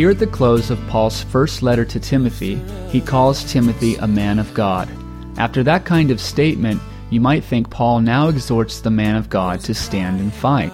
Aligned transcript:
Here 0.00 0.08
at 0.08 0.18
the 0.18 0.26
close 0.26 0.70
of 0.70 0.80
Paul's 0.86 1.22
first 1.22 1.62
letter 1.62 1.84
to 1.84 2.00
Timothy, 2.00 2.54
he 2.88 3.02
calls 3.02 3.44
Timothy 3.44 3.96
a 3.96 4.08
man 4.08 4.38
of 4.38 4.54
God. 4.54 4.88
After 5.36 5.62
that 5.64 5.84
kind 5.84 6.10
of 6.10 6.22
statement, 6.22 6.80
you 7.10 7.20
might 7.20 7.44
think 7.44 7.68
Paul 7.68 8.00
now 8.00 8.28
exhorts 8.28 8.80
the 8.80 8.90
man 8.90 9.14
of 9.14 9.28
God 9.28 9.60
to 9.60 9.74
stand 9.74 10.18
and 10.18 10.32
fight. 10.32 10.72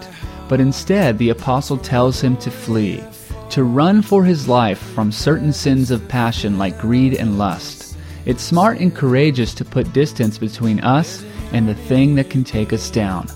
But 0.49 0.61
instead, 0.61 1.19
the 1.19 1.31
apostle 1.31 1.77
tells 1.77 2.21
him 2.21 2.37
to 2.37 2.53
flee, 2.53 3.03
to 3.51 3.65
run 3.65 4.01
for 4.01 4.23
his 4.23 4.47
life 4.47 4.79
from 4.79 5.11
certain 5.11 5.53
sins 5.53 5.91
of 5.91 6.07
passion 6.07 6.57
like 6.57 6.79
greed 6.79 7.15
and 7.15 7.37
lust. 7.37 7.97
It's 8.27 8.45
smart 8.45 8.79
and 8.79 8.95
courageous 8.95 9.55
to 9.55 9.65
put 9.65 9.93
distance 9.93 10.39
between 10.39 10.79
us 10.79 11.25
and 11.53 11.69
the 11.69 11.75
thing 11.75 12.15
that 12.15 12.31
can 12.31 12.45
take 12.45 12.73
us 12.73 12.91
down. 12.91 13.27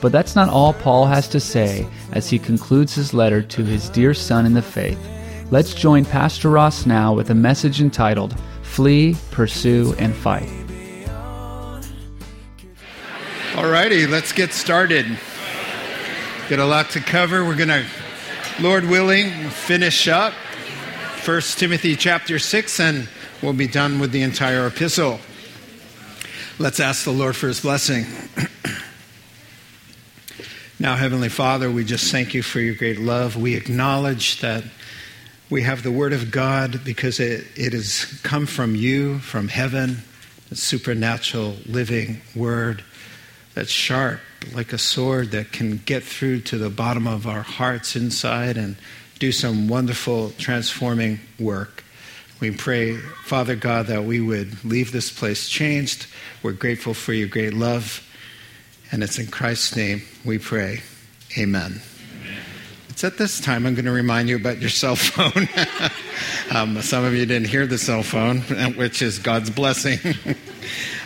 But 0.00 0.10
that's 0.10 0.34
not 0.34 0.48
all 0.48 0.72
Paul 0.72 1.06
has 1.06 1.28
to 1.28 1.38
say 1.38 1.86
as 2.10 2.28
he 2.28 2.40
concludes 2.40 2.96
his 2.96 3.14
letter 3.14 3.42
to 3.42 3.64
his 3.64 3.88
dear 3.90 4.12
son 4.12 4.44
in 4.44 4.52
the 4.52 4.60
faith. 4.60 4.98
Let's 5.52 5.74
join 5.74 6.04
Pastor 6.04 6.50
Ross 6.50 6.86
now 6.86 7.14
with 7.14 7.30
a 7.30 7.34
message 7.34 7.80
entitled 7.80 8.34
Flee, 8.62 9.14
Pursue, 9.30 9.94
and 9.96 10.12
Fight. 10.12 10.48
Alrighty, 13.52 14.08
let's 14.08 14.32
get 14.32 14.52
started. 14.52 15.06
Got 16.50 16.58
a 16.58 16.64
lot 16.64 16.90
to 16.90 17.00
cover. 17.00 17.44
We're 17.44 17.54
going 17.54 17.68
to, 17.68 17.86
Lord 18.60 18.86
willing, 18.86 19.30
finish 19.50 20.08
up 20.08 20.32
1 21.24 21.40
Timothy 21.40 21.94
chapter 21.94 22.40
6 22.40 22.80
and 22.80 23.08
we'll 23.40 23.52
be 23.52 23.68
done 23.68 24.00
with 24.00 24.10
the 24.10 24.22
entire 24.22 24.66
epistle. 24.66 25.20
Let's 26.58 26.80
ask 26.80 27.04
the 27.04 27.12
Lord 27.12 27.36
for 27.36 27.46
his 27.46 27.60
blessing. 27.60 28.04
now, 30.80 30.96
Heavenly 30.96 31.28
Father, 31.28 31.70
we 31.70 31.84
just 31.84 32.10
thank 32.10 32.34
you 32.34 32.42
for 32.42 32.58
your 32.58 32.74
great 32.74 32.98
love. 32.98 33.36
We 33.36 33.54
acknowledge 33.54 34.40
that 34.40 34.64
we 35.48 35.62
have 35.62 35.82
the 35.82 35.92
Word 35.92 36.12
of 36.12 36.30
God 36.30 36.84
because 36.84 37.20
it, 37.20 37.46
it 37.54 37.72
has 37.72 38.04
come 38.22 38.46
from 38.46 38.74
you, 38.74 39.18
from 39.20 39.48
heaven, 39.48 40.02
a 40.50 40.56
supernatural 40.56 41.56
living 41.66 42.20
Word 42.34 42.82
that's 43.54 43.70
sharp 43.70 44.20
like 44.52 44.72
a 44.72 44.78
sword 44.78 45.30
that 45.30 45.52
can 45.52 45.78
get 45.78 46.02
through 46.02 46.40
to 46.40 46.58
the 46.58 46.70
bottom 46.70 47.06
of 47.06 47.26
our 47.26 47.42
hearts 47.42 47.96
inside 47.96 48.56
and 48.56 48.76
do 49.18 49.32
some 49.32 49.68
wonderful 49.68 50.30
transforming 50.38 51.20
work. 51.38 51.82
We 52.38 52.50
pray, 52.50 52.96
Father 53.24 53.56
God, 53.56 53.86
that 53.86 54.04
we 54.04 54.20
would 54.20 54.62
leave 54.64 54.92
this 54.92 55.10
place 55.10 55.48
changed. 55.48 56.06
We're 56.42 56.52
grateful 56.52 56.92
for 56.92 57.12
your 57.12 57.28
great 57.28 57.54
love. 57.54 58.02
And 58.92 59.02
it's 59.02 59.18
in 59.18 59.28
Christ's 59.28 59.74
name 59.74 60.02
we 60.24 60.38
pray. 60.38 60.82
Amen. 61.38 61.80
It's 62.96 63.04
at 63.04 63.18
this 63.18 63.40
time 63.40 63.66
I'm 63.66 63.74
going 63.74 63.84
to 63.84 63.92
remind 63.92 64.30
you 64.30 64.36
about 64.36 64.58
your 64.58 64.70
cell 64.70 64.96
phone. 64.96 65.46
um, 66.56 66.80
some 66.80 67.04
of 67.04 67.12
you 67.12 67.26
didn't 67.26 67.48
hear 67.48 67.66
the 67.66 67.76
cell 67.76 68.02
phone, 68.02 68.40
which 68.76 69.02
is 69.02 69.18
God's 69.18 69.50
blessing. 69.50 69.98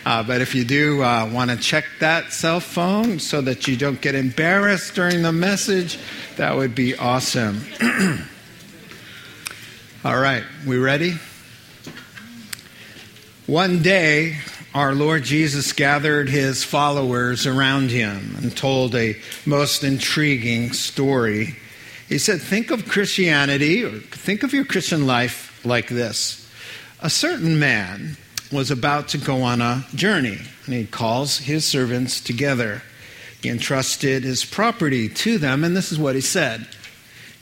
uh, 0.06 0.22
but 0.22 0.40
if 0.40 0.54
you 0.54 0.64
do 0.64 1.02
uh, 1.02 1.28
want 1.32 1.50
to 1.50 1.56
check 1.56 1.84
that 1.98 2.32
cell 2.32 2.60
phone 2.60 3.18
so 3.18 3.40
that 3.40 3.66
you 3.66 3.76
don't 3.76 4.00
get 4.00 4.14
embarrassed 4.14 4.94
during 4.94 5.22
the 5.22 5.32
message, 5.32 5.98
that 6.36 6.54
would 6.54 6.76
be 6.76 6.94
awesome. 6.94 7.60
All 10.04 10.16
right, 10.16 10.44
we 10.64 10.78
ready? 10.78 11.14
One 13.48 13.82
day, 13.82 14.38
our 14.74 14.94
Lord 14.94 15.24
Jesus 15.24 15.72
gathered 15.72 16.28
his 16.28 16.62
followers 16.62 17.48
around 17.48 17.90
him 17.90 18.36
and 18.40 18.56
told 18.56 18.94
a 18.94 19.16
most 19.44 19.82
intriguing 19.82 20.72
story. 20.72 21.56
He 22.10 22.18
said, 22.18 22.42
Think 22.42 22.72
of 22.72 22.88
Christianity, 22.88 23.84
or 23.84 24.00
think 24.00 24.42
of 24.42 24.52
your 24.52 24.64
Christian 24.64 25.06
life 25.06 25.64
like 25.64 25.88
this. 25.88 26.50
A 27.00 27.08
certain 27.08 27.60
man 27.60 28.16
was 28.50 28.72
about 28.72 29.06
to 29.10 29.18
go 29.18 29.42
on 29.42 29.62
a 29.62 29.86
journey, 29.94 30.38
and 30.66 30.74
he 30.74 30.86
calls 30.86 31.38
his 31.38 31.64
servants 31.64 32.20
together. 32.20 32.82
He 33.40 33.48
entrusted 33.48 34.24
his 34.24 34.44
property 34.44 35.08
to 35.08 35.38
them, 35.38 35.62
and 35.62 35.76
this 35.76 35.92
is 35.92 36.00
what 36.00 36.16
he 36.16 36.20
said. 36.20 36.66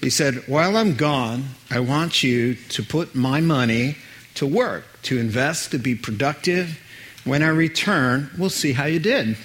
He 0.02 0.10
said, 0.10 0.46
While 0.46 0.76
I'm 0.76 0.96
gone, 0.96 1.44
I 1.70 1.80
want 1.80 2.22
you 2.22 2.54
to 2.54 2.82
put 2.82 3.14
my 3.14 3.40
money 3.40 3.96
to 4.34 4.46
work, 4.46 4.84
to 5.04 5.18
invest, 5.18 5.70
to 5.70 5.78
be 5.78 5.94
productive. 5.94 6.78
When 7.24 7.42
I 7.42 7.48
return, 7.48 8.30
we'll 8.36 8.50
see 8.50 8.74
how 8.74 8.84
you 8.84 9.00
did. 9.00 9.38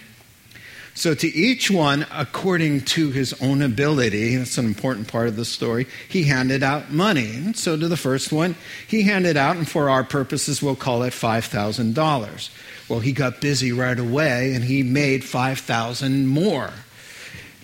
So, 0.95 1.15
to 1.15 1.27
each 1.27 1.71
one, 1.71 2.05
according 2.11 2.81
to 2.81 3.09
his 3.09 3.33
own 3.41 3.63
ability, 3.63 4.35
that's 4.35 4.59
an 4.59 4.65
important 4.65 5.07
part 5.07 5.27
of 5.27 5.35
the 5.35 5.45
story, 5.45 5.87
he 6.07 6.23
handed 6.23 6.61
out 6.61 6.91
money. 6.91 7.35
And 7.35 7.57
so, 7.57 7.75
to 7.75 7.87
the 7.87 7.97
first 7.97 8.31
one, 8.31 8.55
he 8.87 9.01
handed 9.01 9.35
out, 9.35 9.55
and 9.55 9.67
for 9.67 9.89
our 9.89 10.03
purposes, 10.03 10.61
we'll 10.61 10.75
call 10.75 11.01
it 11.01 11.13
$5,000. 11.13 12.49
Well, 12.89 12.99
he 12.99 13.11
got 13.11 13.41
busy 13.41 13.71
right 13.71 13.97
away 13.97 14.53
and 14.53 14.63
he 14.63 14.83
made 14.83 15.23
5,000 15.23 16.27
more. 16.27 16.71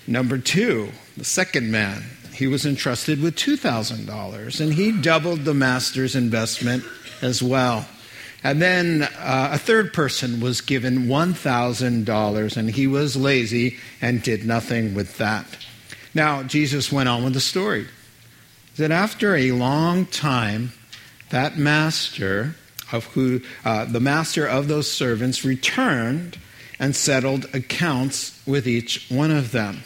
Number 0.07 0.37
two, 0.37 0.89
the 1.17 1.25
second 1.25 1.69
man, 1.69 2.03
he 2.33 2.47
was 2.47 2.65
entrusted 2.65 3.21
with 3.21 3.35
$2,000 3.35 4.61
and 4.61 4.73
he 4.73 4.91
doubled 4.91 5.41
the 5.41 5.53
master's 5.53 6.15
investment 6.15 6.83
as 7.21 7.43
well. 7.43 7.85
And 8.43 8.61
then 8.61 9.03
uh, 9.03 9.49
a 9.53 9.57
third 9.57 9.93
person 9.93 10.39
was 10.39 10.61
given 10.61 11.07
$1,000 11.07 12.57
and 12.57 12.69
he 12.69 12.87
was 12.87 13.17
lazy 13.17 13.77
and 14.01 14.23
did 14.23 14.45
nothing 14.45 14.95
with 14.95 15.17
that. 15.17 15.45
Now, 16.13 16.43
Jesus 16.43 16.91
went 16.91 17.09
on 17.09 17.23
with 17.23 17.33
the 17.33 17.39
story. 17.41 17.87
That 18.77 18.91
after 18.91 19.35
a 19.35 19.51
long 19.51 20.05
time, 20.05 20.71
that 21.31 21.57
master 21.57 22.55
of 22.91 23.05
who, 23.07 23.41
uh, 23.65 23.85
the 23.85 23.99
master 23.99 24.47
of 24.47 24.67
those 24.67 24.89
servants 24.89 25.43
returned 25.43 26.37
and 26.79 26.95
settled 26.95 27.45
accounts 27.53 28.41
with 28.47 28.67
each 28.67 29.05
one 29.09 29.31
of 29.31 29.51
them. 29.51 29.83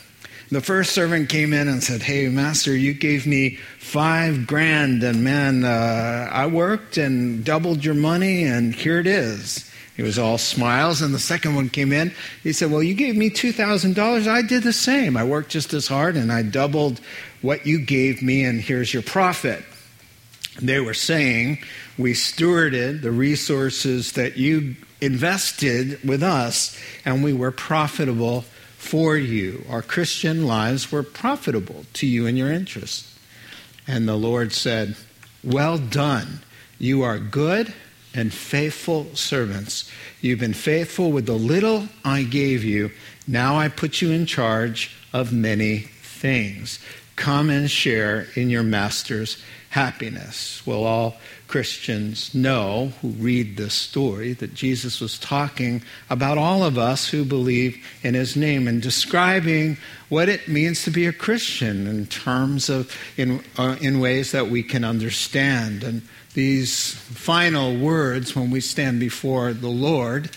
The 0.54 0.62
first 0.62 0.94
servant 0.94 1.30
came 1.30 1.52
in 1.52 1.68
and 1.68 1.84
said, 1.84 2.04
Hey, 2.04 2.30
master, 2.30 2.76
you 2.76 2.94
gave 2.94 3.26
me 3.26 3.56
five 3.80 4.46
grand, 4.46 5.02
and 5.02 5.24
man, 5.24 5.64
uh, 5.64 6.30
I 6.32 6.46
worked 6.46 6.96
and 6.98 7.44
doubled 7.44 7.84
your 7.84 7.96
money, 7.96 8.44
and 8.44 8.76
here 8.76 9.00
it 9.00 9.08
is. 9.08 9.68
He 9.96 10.04
was 10.04 10.20
all 10.20 10.38
smiles. 10.38 11.02
And 11.02 11.12
the 11.12 11.18
second 11.18 11.56
one 11.56 11.70
came 11.70 11.92
in. 11.92 12.14
He 12.44 12.54
said, 12.54 12.70
Well, 12.70 12.84
you 12.84 12.94
gave 12.94 13.18
me 13.18 13.32
$2,000. 13.32 14.28
I 14.28 14.44
did 14.44 14.62
the 14.62 14.74
same. 14.74 15.18
I 15.18 15.24
worked 15.24 15.50
just 15.50 15.74
as 15.74 15.88
hard, 15.88 16.16
and 16.16 16.32
I 16.32 16.44
doubled 16.44 17.02
what 17.42 17.66
you 17.66 17.80
gave 17.80 18.22
me, 18.22 18.44
and 18.44 18.62
here's 18.62 18.94
your 18.94 19.02
profit. 19.02 19.66
They 20.62 20.80
were 20.80 20.94
saying, 20.94 21.64
We 21.98 22.14
stewarded 22.14 23.02
the 23.02 23.12
resources 23.12 24.12
that 24.12 24.38
you 24.38 24.76
invested 25.02 26.00
with 26.08 26.22
us, 26.22 26.80
and 27.06 27.24
we 27.24 27.34
were 27.34 27.52
profitable 27.52 28.46
for 28.84 29.16
you. 29.16 29.66
Our 29.70 29.82
Christian 29.82 30.46
lives 30.46 30.92
were 30.92 31.04
profitable 31.04 31.86
to 31.94 32.06
you 32.06 32.28
and 32.28 32.38
your 32.38 32.52
interests. 32.52 33.18
And 33.88 34.08
the 34.08 34.18
Lord 34.18 34.52
said, 34.52 34.98
Well 35.44 35.78
done. 35.78 36.42
You 36.80 37.02
are 37.02 37.18
good 37.18 37.74
and 38.14 38.34
faithful 38.34 39.16
servants. 39.16 39.90
You've 40.20 40.42
been 40.42 40.54
faithful 40.54 41.12
with 41.12 41.26
the 41.26 41.34
little 41.34 41.88
I 42.04 42.24
gave 42.24 42.64
you. 42.64 42.92
Now 43.26 43.58
I 43.58 43.70
put 43.70 44.02
you 44.02 44.12
in 44.12 44.26
charge 44.26 44.96
of 45.14 45.32
many 45.32 45.80
things. 45.80 46.80
Come 47.16 47.50
and 47.50 47.72
share 47.72 48.28
in 48.36 48.50
your 48.50 48.64
master's 48.64 49.42
happiness. 49.70 50.62
We'll 50.66 50.84
all 50.84 51.16
Christians 51.54 52.34
know 52.34 52.94
who 53.00 53.10
read 53.10 53.58
this 53.58 53.76
story 53.76 54.34
that 54.34 54.56
Jesus 54.56 55.00
was 55.00 55.20
talking 55.20 55.84
about 56.10 56.40
all 56.40 56.64
of 56.64 56.80
us 56.80 57.08
who 57.08 57.24
believe 57.24 57.78
in 58.02 58.16
his 58.16 58.36
name 58.36 58.68
and 58.68 58.82
describing 58.82 59.78
what 60.10 60.30
it 60.30 60.48
means 60.48 60.84
to 60.84 60.90
be 60.90 61.06
a 61.06 61.14
Christian 61.14 61.86
in 61.86 62.08
terms 62.08 62.70
of, 62.70 62.92
in, 63.18 63.44
uh, 63.56 63.76
in 63.80 64.00
ways 64.00 64.32
that 64.32 64.50
we 64.50 64.64
can 64.64 64.84
understand. 64.84 65.84
And 65.84 66.02
these 66.34 66.94
final 66.94 67.78
words, 67.78 68.36
when 68.36 68.50
we 68.50 68.60
stand 68.60 69.00
before 69.00 69.54
the 69.54 69.70
Lord 69.70 70.32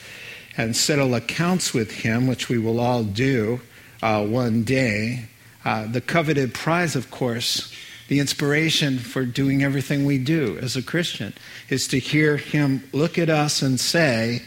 and 0.59 0.77
settle 0.77 1.15
accounts 1.15 1.73
with 1.73 1.93
him, 1.93 2.27
which 2.27 2.51
we 2.51 2.59
will 2.59 2.79
all 2.79 3.05
do 3.05 3.63
uh, 4.03 4.23
one 4.23 4.65
day, 4.65 5.31
uh, 5.65 5.87
the 5.87 6.03
coveted 6.03 6.53
prize, 6.53 6.95
of 6.95 7.11
course, 7.11 7.73
The 8.09 8.21
inspiration 8.21 8.99
for 8.99 9.25
doing 9.25 9.63
everything 9.63 10.05
we 10.05 10.19
do 10.19 10.59
as 10.59 10.77
a 10.77 10.83
Christian 10.83 11.35
is 11.69 11.89
to 11.89 11.99
hear 11.99 12.37
Him 12.37 12.89
look 12.93 13.19
at 13.19 13.29
us 13.29 13.63
and 13.63 13.81
say, 13.81 14.43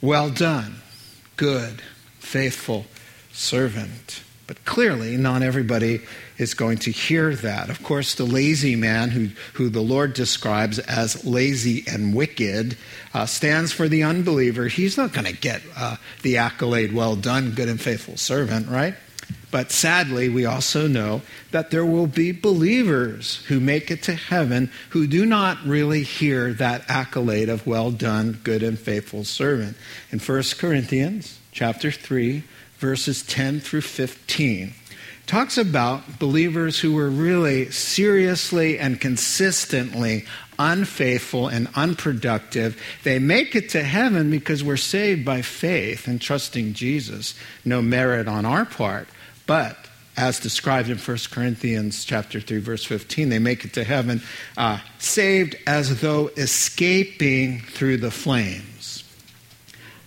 Well 0.00 0.30
done, 0.30 0.76
good, 1.36 1.82
faithful 2.18 2.86
servant. 3.32 4.22
But 4.46 4.64
clearly, 4.66 5.16
not 5.16 5.40
everybody 5.40 6.00
is 6.36 6.52
going 6.52 6.76
to 6.78 6.90
hear 6.90 7.34
that. 7.36 7.70
Of 7.70 7.82
course, 7.82 8.14
the 8.14 8.24
lazy 8.24 8.76
man, 8.76 9.10
who, 9.10 9.28
who 9.54 9.70
the 9.70 9.80
Lord 9.80 10.12
describes 10.12 10.78
as 10.80 11.24
lazy 11.24 11.84
and 11.86 12.14
wicked, 12.14 12.76
uh, 13.14 13.24
stands 13.24 13.72
for 13.72 13.88
the 13.88 14.02
unbeliever. 14.02 14.66
He's 14.66 14.98
not 14.98 15.14
going 15.14 15.26
to 15.26 15.32
get 15.32 15.62
uh, 15.76 15.96
the 16.22 16.36
accolade, 16.36 16.92
well 16.92 17.16
done, 17.16 17.52
good 17.52 17.68
and 17.68 17.80
faithful 17.80 18.18
servant, 18.18 18.68
right? 18.68 18.94
But 19.52 19.70
sadly, 19.70 20.30
we 20.30 20.46
also 20.46 20.88
know 20.88 21.20
that 21.50 21.70
there 21.70 21.84
will 21.84 22.06
be 22.06 22.32
believers 22.32 23.44
who 23.48 23.60
make 23.60 23.90
it 23.90 24.02
to 24.04 24.14
heaven 24.14 24.72
who 24.90 25.06
do 25.06 25.26
not 25.26 25.62
really 25.64 26.02
hear 26.02 26.54
that 26.54 26.88
accolade 26.88 27.50
of 27.50 27.66
well 27.66 27.90
done, 27.90 28.40
good 28.42 28.62
and 28.62 28.78
faithful 28.78 29.24
servant. 29.24 29.76
In 30.10 30.18
1 30.18 30.42
Corinthians 30.58 31.38
chapter 31.52 31.90
3, 31.90 32.42
verses 32.78 33.22
10 33.24 33.60
through 33.60 33.82
15 33.82 34.72
talks 35.26 35.58
about 35.58 36.18
believers 36.18 36.80
who 36.80 36.94
were 36.94 37.10
really 37.10 37.70
seriously 37.70 38.78
and 38.78 39.00
consistently 39.00 40.24
unfaithful 40.58 41.48
and 41.48 41.68
unproductive. 41.74 42.80
They 43.04 43.18
make 43.18 43.54
it 43.54 43.68
to 43.70 43.82
heaven 43.82 44.30
because 44.30 44.64
we're 44.64 44.76
saved 44.78 45.24
by 45.24 45.42
faith 45.42 46.06
and 46.08 46.20
trusting 46.20 46.72
Jesus, 46.72 47.34
no 47.64 47.82
merit 47.82 48.26
on 48.28 48.46
our 48.46 48.64
part. 48.64 49.08
But 49.52 49.76
as 50.16 50.40
described 50.40 50.88
in 50.88 50.96
1 50.96 51.18
Corinthians 51.30 52.06
chapter 52.06 52.40
3 52.40 52.56
verse 52.60 52.86
15 52.86 53.28
they 53.28 53.38
make 53.38 53.66
it 53.66 53.74
to 53.74 53.84
heaven 53.84 54.22
uh, 54.56 54.78
saved 54.98 55.56
as 55.66 56.00
though 56.00 56.28
escaping 56.38 57.60
through 57.60 57.98
the 57.98 58.10
flames 58.10 59.04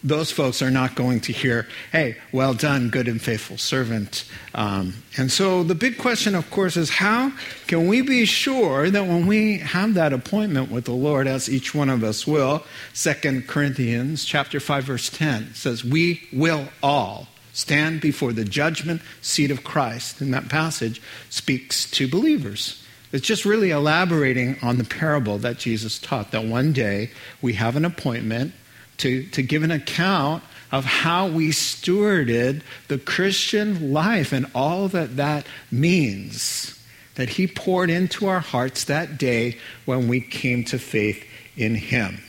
those 0.04 0.32
folks 0.32 0.64
are 0.64 0.72
not 0.72 0.94
going 0.94 1.20
to 1.22 1.34
hear, 1.34 1.68
hey, 1.92 2.18
well 2.32 2.54
done, 2.54 2.90
good 2.90 3.08
and 3.08 3.20
faithful 3.20 3.58
servant. 3.58 4.24
Um, 4.54 4.94
and 5.18 5.32
so 5.32 5.64
the 5.64 5.74
big 5.74 5.98
question, 5.98 6.36
of 6.36 6.48
course, 6.52 6.78
is 6.78 6.92
how 6.92 7.32
can 7.66 7.88
we 7.88 8.02
be 8.02 8.26
sure 8.26 8.92
that 8.92 9.08
when 9.08 9.26
we 9.26 9.58
have 9.58 9.96
that 9.96 10.14
appointment 10.14 10.70
with 10.70 10.86
the 10.86 10.92
Lord, 10.92 11.26
as 11.26 11.50
each 11.50 11.74
one 11.74 11.90
of 11.90 12.04
us 12.04 12.28
will, 12.28 12.64
2 12.94 13.46
Corinthians 13.48 14.26
chapter 14.26 14.60
5, 14.60 14.84
verse 14.84 15.10
10 15.10 15.56
says, 15.56 15.84
we 15.84 16.22
will 16.32 16.68
all 16.84 17.30
stand 17.56 18.02
before 18.02 18.34
the 18.34 18.46
judgment 18.46 19.02
seat 19.22 19.50
of 19.50 19.64
Christ. 19.64 20.22
And 20.22 20.34
that 20.34 20.50
passage 20.50 21.02
speaks 21.30 21.90
to 21.92 22.08
believers. 22.08 22.84
It's 23.12 23.26
just 23.26 23.46
really 23.46 23.72
elaborating 23.72 24.58
on 24.62 24.78
the 24.78 24.84
parable 24.84 25.38
that 25.40 25.58
Jesus 25.58 25.98
taught 25.98 26.32
that 26.32 26.44
one 26.44 26.74
day 26.74 27.12
we 27.42 27.54
have 27.54 27.78
an 27.78 27.86
appointment 27.86 28.54
to, 28.98 29.24
to 29.28 29.42
give 29.42 29.64
an 29.64 29.72
account 29.72 30.44
of 30.72 30.84
how 30.84 31.28
we 31.28 31.50
stewarded 31.50 32.62
the 32.90 32.98
Christian 32.98 33.94
life 33.94 34.34
and 34.34 34.46
all 34.54 34.90
that 34.90 35.16
that 35.16 35.48
means. 35.72 36.78
That 37.16 37.30
He 37.30 37.48
poured 37.48 37.90
into 37.90 38.28
our 38.28 38.42
hearts 38.42 38.84
that 38.84 39.18
day 39.18 39.58
when 39.86 40.10
we 40.10 40.20
came 40.20 40.66
to 40.66 40.78
faith 40.78 41.24
in 41.56 41.76
Him. 41.76 42.22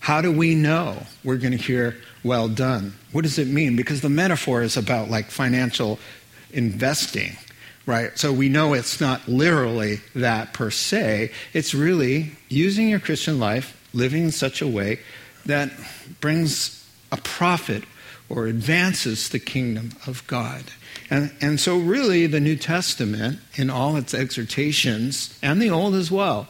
How 0.00 0.20
do 0.20 0.30
we 0.30 0.54
know 0.54 1.06
we're 1.24 1.38
going 1.38 1.56
to 1.56 1.64
hear, 1.64 1.96
well 2.24 2.48
done? 2.48 2.94
What 3.12 3.22
does 3.22 3.38
it 3.38 3.48
mean? 3.48 3.76
Because 3.76 4.00
the 4.00 4.08
metaphor 4.08 4.62
is 4.62 4.76
about 4.76 5.10
like 5.10 5.26
financial 5.26 5.98
investing, 6.52 7.36
right? 7.86 8.16
So 8.18 8.32
we 8.32 8.48
know 8.48 8.74
it's 8.74 9.00
not 9.00 9.26
literally 9.28 10.00
that 10.14 10.52
per 10.52 10.70
se. 10.70 11.32
It's 11.52 11.74
really 11.74 12.32
using 12.48 12.88
your 12.88 13.00
Christian 13.00 13.38
life, 13.38 13.78
living 13.92 14.24
in 14.24 14.30
such 14.30 14.62
a 14.62 14.68
way 14.68 15.00
that 15.46 15.70
brings 16.20 16.86
a 17.10 17.16
profit 17.18 17.84
or 18.28 18.46
advances 18.46 19.28
the 19.28 19.38
kingdom 19.38 19.90
of 20.06 20.26
God. 20.26 20.64
And, 21.10 21.32
and 21.40 21.60
so, 21.60 21.76
really, 21.78 22.26
the 22.26 22.40
New 22.40 22.56
Testament, 22.56 23.40
in 23.54 23.68
all 23.68 23.96
its 23.96 24.14
exhortations, 24.14 25.38
and 25.42 25.60
the 25.60 25.68
Old 25.68 25.94
as 25.94 26.10
well, 26.10 26.48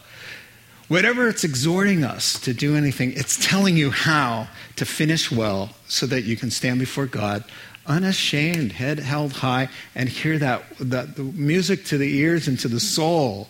whatever 0.92 1.26
it's 1.26 1.42
exhorting 1.42 2.04
us 2.04 2.38
to 2.38 2.52
do 2.52 2.76
anything, 2.76 3.14
it's 3.16 3.42
telling 3.48 3.78
you 3.78 3.90
how 3.90 4.46
to 4.76 4.84
finish 4.84 5.32
well 5.32 5.70
so 5.88 6.04
that 6.04 6.24
you 6.24 6.36
can 6.36 6.50
stand 6.50 6.78
before 6.78 7.06
God 7.06 7.42
unashamed, 7.86 8.72
head 8.72 8.98
held 8.98 9.32
high, 9.32 9.70
and 9.94 10.06
hear 10.06 10.38
that, 10.38 10.62
that 10.78 11.16
the 11.16 11.22
music 11.22 11.86
to 11.86 11.96
the 11.96 12.18
ears 12.18 12.46
and 12.46 12.60
to 12.60 12.68
the 12.68 12.78
soul 12.78 13.48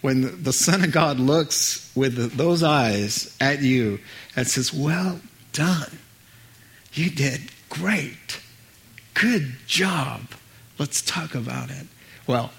when 0.00 0.42
the 0.42 0.52
Son 0.52 0.82
of 0.82 0.90
God 0.90 1.20
looks 1.20 1.92
with 1.94 2.36
those 2.36 2.64
eyes 2.64 3.36
at 3.40 3.62
you 3.62 4.00
and 4.34 4.48
says, 4.48 4.74
Well 4.74 5.20
done. 5.52 5.96
You 6.92 7.08
did 7.08 7.52
great. 7.68 8.40
Good 9.14 9.54
job. 9.68 10.22
Let's 10.76 11.02
talk 11.02 11.36
about 11.36 11.70
it. 11.70 11.86
Well, 12.26 12.50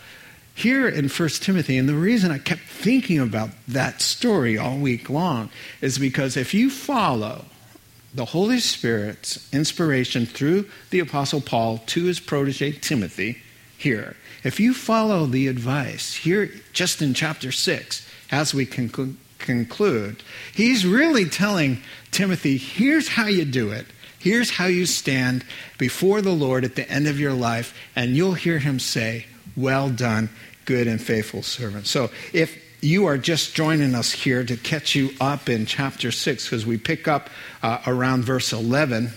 here 0.54 0.88
in 0.88 1.08
1 1.08 1.30
Timothy, 1.30 1.78
and 1.78 1.88
the 1.88 1.96
reason 1.96 2.32
I 2.32 2.38
kept 2.38 2.62
thinking 2.62 3.20
about 3.20 3.50
that 3.68 4.02
story 4.02 4.58
all 4.58 4.78
week 4.78 5.10
long 5.10 5.50
is 5.80 5.98
because 5.98 6.38
if 6.38 6.54
you 6.54 6.70
follow 6.70 7.46
the 8.14 8.26
Holy 8.26 8.60
Spirit's 8.60 9.48
inspiration 9.54 10.26
through 10.26 10.68
the 10.90 11.00
Apostle 11.00 11.42
Paul 11.42 11.80
to 11.88 12.06
his 12.06 12.20
protege 12.20 12.74
Timothy 12.74 13.42
here, 13.78 14.16
if 14.44 14.60
you 14.60 14.74
follow 14.74 15.26
the 15.26 15.48
advice 15.48 16.16
here, 16.16 16.52
just 16.74 17.02
in 17.02 17.14
chapter 17.14 17.52
6, 17.52 18.08
as 18.32 18.54
we 18.54 18.66
conclude, 18.66 19.18
conclude, 19.38 20.24
he's 20.54 20.86
really 20.86 21.26
telling 21.26 21.82
Timothy, 22.12 22.58
here's 22.58 23.10
how 23.10 23.28
you 23.28 23.46
do 23.46 23.72
it. 23.72 23.88
Here's 24.20 24.52
how 24.52 24.68
you 24.68 24.86
stand 24.86 25.44
before 25.80 26.22
the 26.22 26.34
Lord 26.34 26.64
at 26.64 26.76
the 26.76 26.88
end 26.88 27.08
of 27.08 27.20
your 27.20 27.34
life, 27.34 27.76
and 27.96 28.16
you'll 28.16 28.36
hear 28.36 28.60
him 28.60 28.78
say, 28.78 29.26
Well 29.56 29.90
done, 29.90 30.30
good 30.66 30.88
and 30.88 31.02
faithful 31.02 31.44
servant. 31.44 31.88
So 31.88 32.10
if 32.34 32.58
you 32.82 33.06
are 33.06 33.18
just 33.18 33.54
joining 33.54 33.94
us 33.94 34.12
here 34.12 34.44
to 34.44 34.58
catch 34.58 34.96
you 34.96 35.12
up 35.22 35.50
in 35.50 35.66
chapter 35.66 36.12
6, 36.12 36.46
because 36.46 36.66
we 36.66 36.78
pick 36.78 37.08
up 37.08 37.30
uh, 37.62 37.80
around 37.86 38.26
verse 38.26 38.52
11. 38.52 39.12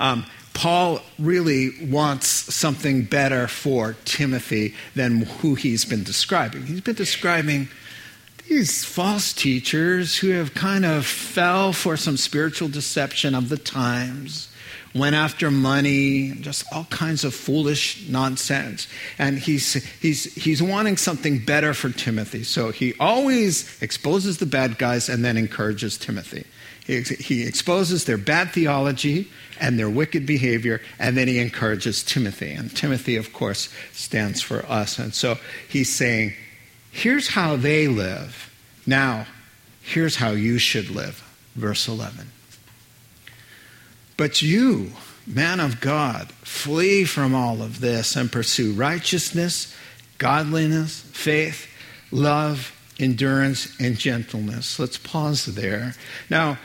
Um, 0.00 0.26
Paul 0.52 1.00
really 1.18 1.70
wants 1.86 2.28
something 2.28 3.04
better 3.04 3.46
for 3.46 3.96
Timothy 4.04 4.74
than 4.94 5.22
who 5.22 5.54
he's 5.54 5.84
been 5.84 6.02
describing. 6.02 6.66
He's 6.66 6.80
been 6.80 6.96
describing 6.96 7.68
these 8.48 8.84
false 8.84 9.32
teachers 9.32 10.16
who 10.16 10.30
have 10.30 10.54
kind 10.54 10.84
of 10.84 11.06
fell 11.06 11.72
for 11.72 11.96
some 11.96 12.16
spiritual 12.16 12.68
deception 12.68 13.34
of 13.34 13.48
the 13.48 13.56
times 13.56 14.49
went 14.94 15.14
after 15.14 15.50
money, 15.50 16.32
just 16.32 16.64
all 16.72 16.84
kinds 16.84 17.24
of 17.24 17.34
foolish 17.34 18.08
nonsense. 18.08 18.88
And 19.18 19.38
he's, 19.38 19.74
he's, 20.00 20.34
he's 20.34 20.62
wanting 20.62 20.96
something 20.96 21.44
better 21.44 21.74
for 21.74 21.90
Timothy. 21.90 22.42
So 22.42 22.72
he 22.72 22.94
always 22.98 23.80
exposes 23.82 24.38
the 24.38 24.46
bad 24.46 24.78
guys 24.78 25.08
and 25.08 25.24
then 25.24 25.36
encourages 25.36 25.96
Timothy. 25.96 26.44
He, 26.84 27.02
he 27.02 27.46
exposes 27.46 28.04
their 28.04 28.18
bad 28.18 28.50
theology 28.50 29.30
and 29.60 29.78
their 29.78 29.90
wicked 29.90 30.26
behavior, 30.26 30.80
and 30.98 31.16
then 31.16 31.28
he 31.28 31.38
encourages 31.38 32.02
Timothy. 32.02 32.50
And 32.52 32.74
Timothy, 32.74 33.16
of 33.16 33.32
course, 33.32 33.68
stands 33.92 34.42
for 34.42 34.64
us. 34.66 34.98
And 34.98 35.14
so 35.14 35.36
he's 35.68 35.94
saying, 35.94 36.32
here's 36.90 37.28
how 37.28 37.56
they 37.56 37.86
live. 37.86 38.52
Now, 38.86 39.26
here's 39.82 40.16
how 40.16 40.30
you 40.30 40.58
should 40.58 40.90
live. 40.90 41.22
Verse 41.54 41.86
11. 41.86 42.30
But 44.20 44.42
you, 44.42 44.92
man 45.26 45.60
of 45.60 45.80
God, 45.80 46.30
flee 46.42 47.06
from 47.06 47.34
all 47.34 47.62
of 47.62 47.80
this 47.80 48.16
and 48.16 48.30
pursue 48.30 48.74
righteousness, 48.74 49.74
godliness, 50.18 51.00
faith, 51.00 51.66
love, 52.10 52.78
endurance, 52.98 53.74
and 53.80 53.96
gentleness. 53.96 54.78
Let's 54.78 54.98
pause 54.98 55.46
there. 55.46 55.94
Now, 56.28 56.58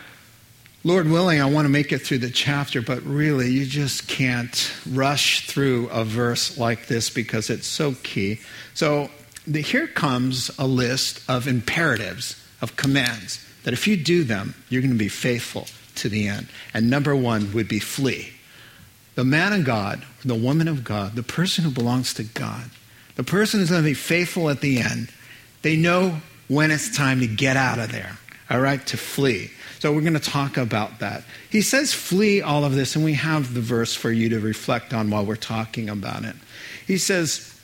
Lord 0.84 1.10
willing, 1.10 1.40
I 1.40 1.50
want 1.50 1.64
to 1.64 1.70
make 1.70 1.94
it 1.94 2.00
through 2.00 2.18
the 2.18 2.30
chapter, 2.30 2.82
but 2.82 3.02
really, 3.04 3.50
you 3.52 3.66
just 3.66 4.10
can't 4.10 4.74
rush 4.92 5.48
through 5.48 5.88
a 5.92 6.04
verse 6.04 6.58
like 6.58 6.88
this 6.88 7.10
because 7.10 7.50
it's 7.50 7.68
so 7.68 7.94
key. 8.04 8.42
So, 8.74 9.10
the, 9.48 9.62
here 9.62 9.88
comes 9.88 10.52
a 10.60 10.68
list 10.68 11.24
of 11.30 11.48
imperatives, 11.48 12.36
of 12.62 12.76
commands, 12.76 13.42
that 13.64 13.74
if 13.74 13.88
you 13.88 13.96
do 13.96 14.26
them, 14.26 14.56
you're 14.68 14.82
going 14.82 14.92
to 14.92 15.00
be 15.00 15.08
faithful 15.08 15.68
to 15.98 16.10
the 16.10 16.28
end. 16.28 16.48
And 16.74 16.90
number 16.90 17.16
one 17.16 17.54
would 17.54 17.68
be 17.68 17.80
flee. 17.80 18.34
The 19.16 19.24
man 19.24 19.54
of 19.54 19.64
God, 19.64 20.04
the 20.24 20.36
woman 20.36 20.68
of 20.68 20.84
God, 20.84 21.16
the 21.16 21.24
person 21.24 21.64
who 21.64 21.72
belongs 21.72 22.14
to 22.16 22.24
God, 22.24 22.70
the 23.16 23.24
person 23.24 23.60
who's 23.60 23.70
going 23.70 23.82
to 23.82 23.90
be 23.90 23.94
faithful 23.94 24.50
at 24.50 24.62
the 24.62 24.80
end, 24.80 25.10
they 25.62 25.78
know 25.78 26.18
when 26.48 26.70
it's 26.70 26.96
time 26.96 27.22
to 27.22 27.28
get 27.28 27.58
out 27.58 27.80
of 27.80 27.92
there, 27.92 28.18
all 28.50 28.60
right, 28.60 28.86
to 28.88 28.98
flee. 28.98 29.52
So 29.80 29.94
we're 29.94 30.02
going 30.02 30.14
to 30.14 30.20
talk 30.20 30.58
about 30.58 31.00
that. 31.00 31.24
He 31.50 31.62
says, 31.62 31.94
flee 31.94 32.42
all 32.42 32.66
of 32.66 32.75
this, 32.75 32.96
and 32.96 33.06
we 33.06 33.14
have 33.14 33.54
the 33.54 33.62
verse 33.62 33.96
for 33.96 34.12
you 34.12 34.30
to 34.30 34.40
reflect 34.40 34.94
on 34.94 35.10
while 35.10 35.25
we're 35.25 35.36
talking 35.36 35.90
about 35.90 36.24
it. 36.24 36.36
He 36.86 36.98
says, 36.98 37.55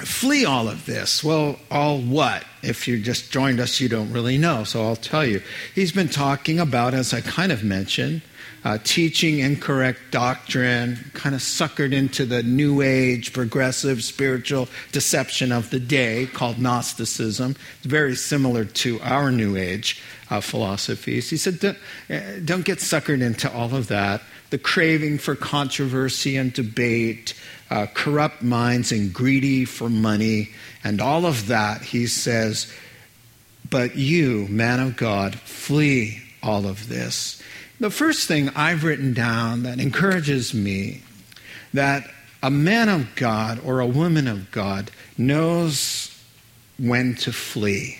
flee 0.00 0.44
all 0.44 0.68
of 0.68 0.86
this. 0.86 1.22
Well, 1.24 1.58
all 1.70 1.98
what? 2.00 2.44
If 2.62 2.86
you 2.86 3.00
just 3.00 3.32
joined 3.32 3.60
us, 3.60 3.80
you 3.80 3.88
don't 3.88 4.12
really 4.12 4.38
know, 4.38 4.64
so 4.64 4.82
I'll 4.84 4.96
tell 4.96 5.24
you. 5.24 5.42
He's 5.74 5.92
been 5.92 6.08
talking 6.08 6.58
about, 6.58 6.94
as 6.94 7.14
I 7.14 7.20
kind 7.20 7.52
of 7.52 7.64
mentioned, 7.64 8.22
uh, 8.64 8.78
teaching 8.84 9.38
incorrect 9.38 9.98
doctrine, 10.10 11.10
kind 11.14 11.34
of 11.34 11.40
suckered 11.40 11.92
into 11.92 12.26
the 12.26 12.42
new 12.42 12.82
age, 12.82 13.32
progressive, 13.32 14.04
spiritual 14.04 14.68
deception 14.92 15.50
of 15.52 15.70
the 15.70 15.80
day 15.80 16.26
called 16.26 16.58
Gnosticism. 16.58 17.56
It's 17.78 17.86
very 17.86 18.14
similar 18.14 18.64
to 18.64 19.00
our 19.00 19.30
new 19.30 19.56
age 19.56 20.02
uh, 20.28 20.40
philosophies. 20.40 21.30
He 21.30 21.38
said, 21.38 21.58
don't, 21.58 21.78
uh, 22.10 22.20
don't 22.44 22.64
get 22.64 22.78
suckered 22.78 23.22
into 23.22 23.50
all 23.50 23.74
of 23.74 23.88
that. 23.88 24.22
The 24.50 24.58
craving 24.58 25.18
for 25.18 25.34
controversy 25.36 26.36
and 26.36 26.52
debate, 26.52 27.34
uh, 27.70 27.86
corrupt 27.94 28.42
minds 28.42 28.92
and 28.92 29.12
greedy 29.12 29.64
for 29.64 29.88
money, 29.88 30.50
and 30.82 31.00
all 31.00 31.24
of 31.24 31.46
that, 31.46 31.82
he 31.82 32.06
says, 32.06 32.72
but 33.70 33.96
you, 33.96 34.48
man 34.48 34.80
of 34.80 34.96
God, 34.96 35.36
flee 35.36 36.20
all 36.42 36.66
of 36.66 36.88
this. 36.88 37.40
The 37.78 37.90
first 37.90 38.26
thing 38.26 38.50
I've 38.50 38.84
written 38.84 39.14
down 39.14 39.62
that 39.62 39.78
encourages 39.78 40.52
me 40.52 41.02
that 41.72 42.10
a 42.42 42.50
man 42.50 42.88
of 42.88 43.14
God 43.14 43.60
or 43.64 43.80
a 43.80 43.86
woman 43.86 44.26
of 44.26 44.50
God 44.50 44.90
knows 45.16 46.10
when 46.78 47.14
to 47.16 47.32
flee. 47.32 47.98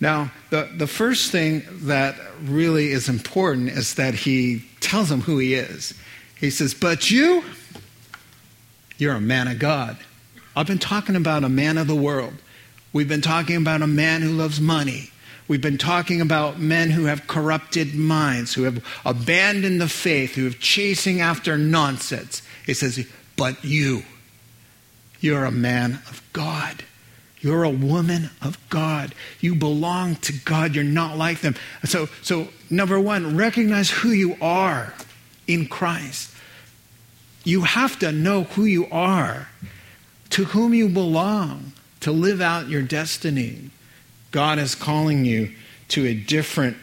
Now, 0.00 0.32
the, 0.50 0.68
the 0.76 0.86
first 0.86 1.30
thing 1.30 1.62
that 1.82 2.16
really 2.42 2.88
is 2.88 3.08
important 3.08 3.70
is 3.70 3.94
that 3.94 4.14
he 4.14 4.64
tells 4.80 5.10
him 5.10 5.22
who 5.22 5.38
he 5.38 5.54
is. 5.54 5.94
He 6.36 6.50
says, 6.50 6.74
But 6.74 7.10
you, 7.10 7.44
you're 8.96 9.14
a 9.14 9.20
man 9.20 9.48
of 9.48 9.58
God. 9.58 9.96
I've 10.54 10.66
been 10.66 10.78
talking 10.78 11.16
about 11.16 11.44
a 11.44 11.48
man 11.48 11.78
of 11.78 11.86
the 11.86 11.94
world. 11.94 12.34
We've 12.92 13.08
been 13.08 13.20
talking 13.20 13.56
about 13.56 13.82
a 13.82 13.86
man 13.86 14.22
who 14.22 14.30
loves 14.30 14.60
money. 14.60 15.10
We've 15.46 15.60
been 15.60 15.78
talking 15.78 16.20
about 16.20 16.58
men 16.58 16.90
who 16.90 17.06
have 17.06 17.26
corrupted 17.26 17.94
minds, 17.94 18.54
who 18.54 18.64
have 18.64 18.84
abandoned 19.04 19.80
the 19.80 19.88
faith, 19.88 20.34
who 20.34 20.48
are 20.48 20.50
chasing 20.50 21.20
after 21.20 21.56
nonsense. 21.56 22.42
He 22.66 22.74
says, 22.74 23.06
But 23.36 23.64
you, 23.64 24.02
you're 25.20 25.44
a 25.44 25.50
man 25.50 26.00
of 26.08 26.22
God. 26.32 26.84
You're 27.40 27.62
a 27.62 27.70
woman 27.70 28.30
of 28.42 28.58
God. 28.68 29.14
You 29.40 29.54
belong 29.54 30.16
to 30.16 30.32
God. 30.32 30.74
You're 30.74 30.84
not 30.84 31.16
like 31.16 31.40
them. 31.40 31.54
So, 31.84 32.08
so 32.22 32.48
number 32.68 32.98
one, 32.98 33.36
recognize 33.36 33.90
who 33.90 34.10
you 34.10 34.36
are 34.40 34.94
in 35.46 35.66
Christ. 35.66 36.34
You 37.44 37.62
have 37.62 37.98
to 38.00 38.12
know 38.12 38.42
who 38.42 38.64
you 38.64 38.86
are, 38.90 39.48
to 40.30 40.44
whom 40.46 40.74
you 40.74 40.88
belong, 40.88 41.72
to 42.00 42.12
live 42.12 42.40
out 42.40 42.68
your 42.68 42.82
destiny. 42.82 43.70
God 44.30 44.58
is 44.58 44.74
calling 44.74 45.24
you 45.24 45.54
to 45.88 46.06
a 46.06 46.14
different 46.14 46.76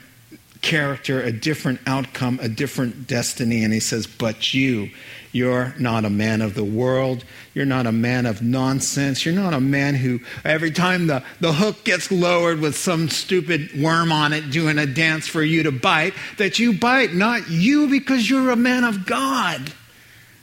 character, 0.62 1.22
a 1.22 1.32
different 1.32 1.80
outcome, 1.86 2.40
a 2.42 2.50
different 2.50 3.08
destiny. 3.08 3.64
And 3.64 3.72
He 3.74 3.80
says, 3.80 4.08
But 4.08 4.54
you, 4.54 4.90
you're 5.36 5.76
not 5.78 6.06
a 6.06 6.10
man 6.10 6.42
of 6.42 6.54
the 6.54 6.64
world. 6.64 7.26
You're 7.54 7.66
not 7.66 7.88
a 7.88 7.92
man 7.92 8.26
of 8.26 8.42
nonsense. 8.42 9.26
You're 9.26 9.36
not 9.36 9.54
a 9.54 9.60
man 9.60 9.94
who, 9.94 10.22
every 10.46 10.72
time 10.72 11.08
the, 11.08 11.26
the 11.42 11.52
hook 11.52 11.84
gets 11.84 12.10
lowered 12.10 12.62
with 12.62 12.78
some 12.78 13.10
stupid 13.10 13.82
worm 13.82 14.14
on 14.14 14.32
it 14.32 14.50
doing 14.50 14.78
a 14.78 14.86
dance 14.86 15.28
for 15.28 15.44
you 15.44 15.64
to 15.64 15.74
bite, 15.74 16.14
that 16.38 16.58
you 16.58 16.72
bite. 16.80 17.14
Not 17.14 17.50
you 17.50 17.90
because 17.90 18.30
you're 18.30 18.50
a 18.50 18.56
man 18.56 18.86
of 18.86 19.06
God. 19.06 19.74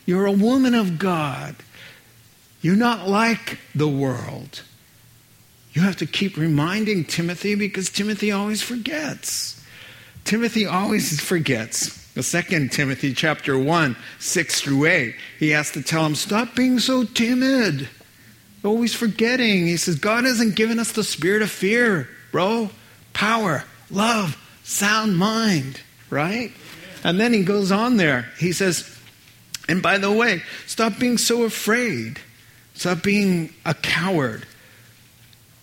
You're 0.04 0.26
a 0.26 0.30
woman 0.30 0.74
of 0.74 0.98
God. 0.98 1.56
You're 2.60 2.76
not 2.76 3.08
like 3.08 3.60
the 3.74 3.88
world. 3.88 4.62
You 5.72 5.80
have 5.80 5.96
to 5.96 6.06
keep 6.06 6.36
reminding 6.36 7.06
Timothy 7.06 7.54
because 7.54 7.88
Timothy 7.88 8.30
always 8.30 8.60
forgets. 8.60 9.58
Timothy 10.26 10.66
always 10.66 11.18
forgets. 11.18 12.01
The 12.14 12.22
second 12.22 12.72
Timothy 12.72 13.14
chapter 13.14 13.58
1, 13.58 13.96
6 14.18 14.60
through 14.60 14.86
8, 14.86 15.14
he 15.38 15.50
has 15.50 15.70
to 15.72 15.82
tell 15.82 16.04
him, 16.04 16.14
Stop 16.14 16.54
being 16.54 16.78
so 16.78 17.04
timid. 17.04 17.88
Always 18.64 18.94
forgetting. 18.94 19.66
He 19.66 19.76
says, 19.76 19.98
God 19.98 20.24
hasn't 20.24 20.54
given 20.54 20.78
us 20.78 20.92
the 20.92 21.04
spirit 21.04 21.42
of 21.42 21.50
fear, 21.50 22.08
bro. 22.30 22.70
Power, 23.12 23.64
love, 23.90 24.36
sound 24.62 25.16
mind, 25.16 25.80
right? 26.10 26.52
And 27.02 27.18
then 27.18 27.32
he 27.32 27.42
goes 27.42 27.72
on 27.72 27.96
there. 27.96 28.28
He 28.38 28.52
says, 28.52 28.88
and 29.68 29.82
by 29.82 29.98
the 29.98 30.12
way, 30.12 30.42
stop 30.66 30.98
being 30.98 31.18
so 31.18 31.44
afraid. 31.44 32.20
Stop 32.74 33.02
being 33.02 33.52
a 33.64 33.74
coward. 33.74 34.46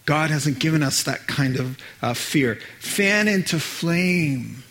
God 0.06 0.32
hasn't 0.32 0.60
given 0.60 0.82
us 0.82 1.03
that 1.03 1.27
kind 1.27 1.58
of 1.58 1.77
uh, 2.01 2.13
fear. 2.13 2.60
Fan 2.79 3.27
into 3.27 3.60
flame. 3.60 4.63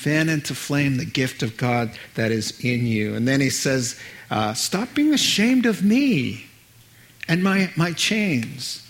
Fan 0.00 0.30
into 0.30 0.54
flame 0.54 0.96
the 0.96 1.04
gift 1.04 1.42
of 1.42 1.58
God 1.58 1.90
that 2.14 2.32
is 2.32 2.58
in 2.64 2.86
you. 2.86 3.14
And 3.14 3.28
then 3.28 3.42
he 3.42 3.50
says, 3.50 4.00
uh, 4.30 4.54
Stop 4.54 4.94
being 4.94 5.12
ashamed 5.12 5.66
of 5.66 5.84
me 5.84 6.46
and 7.28 7.44
my, 7.44 7.70
my 7.76 7.92
chains. 7.92 8.82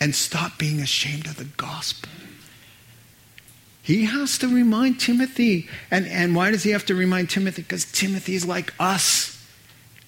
And 0.00 0.14
stop 0.14 0.58
being 0.58 0.78
ashamed 0.78 1.26
of 1.26 1.36
the 1.36 1.46
gospel. 1.56 2.12
He 3.82 4.04
has 4.04 4.38
to 4.38 4.46
remind 4.46 5.00
Timothy. 5.00 5.68
And, 5.90 6.06
and 6.06 6.36
why 6.36 6.52
does 6.52 6.62
he 6.62 6.70
have 6.70 6.86
to 6.86 6.94
remind 6.94 7.28
Timothy? 7.28 7.62
Because 7.62 7.90
Timothy 7.90 8.36
is 8.36 8.46
like 8.46 8.72
us. 8.78 9.44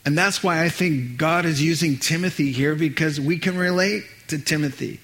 And 0.04 0.16
that's 0.16 0.40
why 0.40 0.62
I 0.62 0.68
think 0.68 1.16
God 1.16 1.46
is 1.46 1.61
using 1.61 1.99
Timothy 1.99 2.52
here 2.52 2.76
because 2.76 3.20
we 3.20 3.38
can 3.38 3.58
relate 3.58 4.04
to 4.28 4.38
Timothy. 4.38 5.00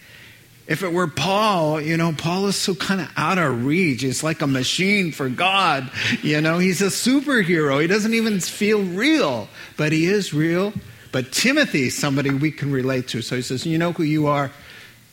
If 0.71 0.85
it 0.85 0.93
were 0.93 1.09
Paul, 1.09 1.81
you 1.81 1.97
know, 1.97 2.13
Paul 2.13 2.47
is 2.47 2.55
so 2.55 2.77
kind 2.77 3.01
of 3.01 3.11
out 3.17 3.39
of 3.39 3.67
reach. 3.67 4.05
It's 4.05 4.23
like 4.23 4.41
a 4.41 4.47
machine 4.47 5.11
for 5.11 5.29
God. 5.29 5.91
You 6.23 6.41
know, 6.41 6.59
he's 6.59 6.81
a 6.81 6.87
superhero. 6.87 7.81
He 7.81 7.89
doesn't 7.89 8.15
even 8.15 8.39
feel 8.39 8.81
real, 8.81 9.49
but 9.77 9.91
he 9.91 10.07
is 10.07 10.33
real. 10.33 10.73
But 11.11 11.33
Timothy 11.33 11.89
is 11.89 11.99
somebody 11.99 12.31
we 12.31 12.53
can 12.53 12.71
relate 12.71 13.09
to. 13.09 13.21
So 13.21 13.35
he 13.35 13.43
says, 13.43 13.67
You 13.67 13.79
know 13.79 13.91
who 13.91 14.05
you 14.05 14.29
are? 14.29 14.53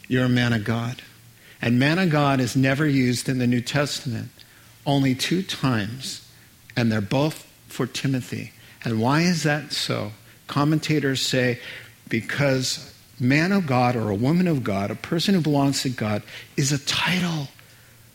You're 0.07 0.25
a 0.25 0.29
man 0.29 0.53
of 0.53 0.63
God. 0.63 1.01
And 1.59 1.79
man 1.79 1.97
of 1.97 2.11
God 2.11 2.39
is 2.39 2.55
never 2.55 2.85
used 2.85 3.27
in 3.27 3.39
the 3.39 3.47
New 3.47 3.61
Testament, 3.61 4.29
only 4.85 5.15
two 5.15 5.41
times. 5.41 6.23
And 6.75 6.91
they're 6.91 7.01
both 7.01 7.51
for 7.67 7.87
Timothy. 7.87 8.53
And 8.85 9.01
why 9.01 9.21
is 9.21 9.41
that 9.41 9.73
so? 9.73 10.11
Commentators 10.45 11.19
say 11.19 11.59
because 12.09 12.93
man 13.19 13.51
of 13.51 13.65
God 13.65 13.95
or 13.95 14.09
a 14.09 14.15
woman 14.15 14.47
of 14.47 14.63
God, 14.63 14.91
a 14.91 14.95
person 14.95 15.33
who 15.33 15.41
belongs 15.41 15.81
to 15.83 15.89
God, 15.89 16.24
is 16.55 16.71
a 16.71 16.77
title 16.77 17.47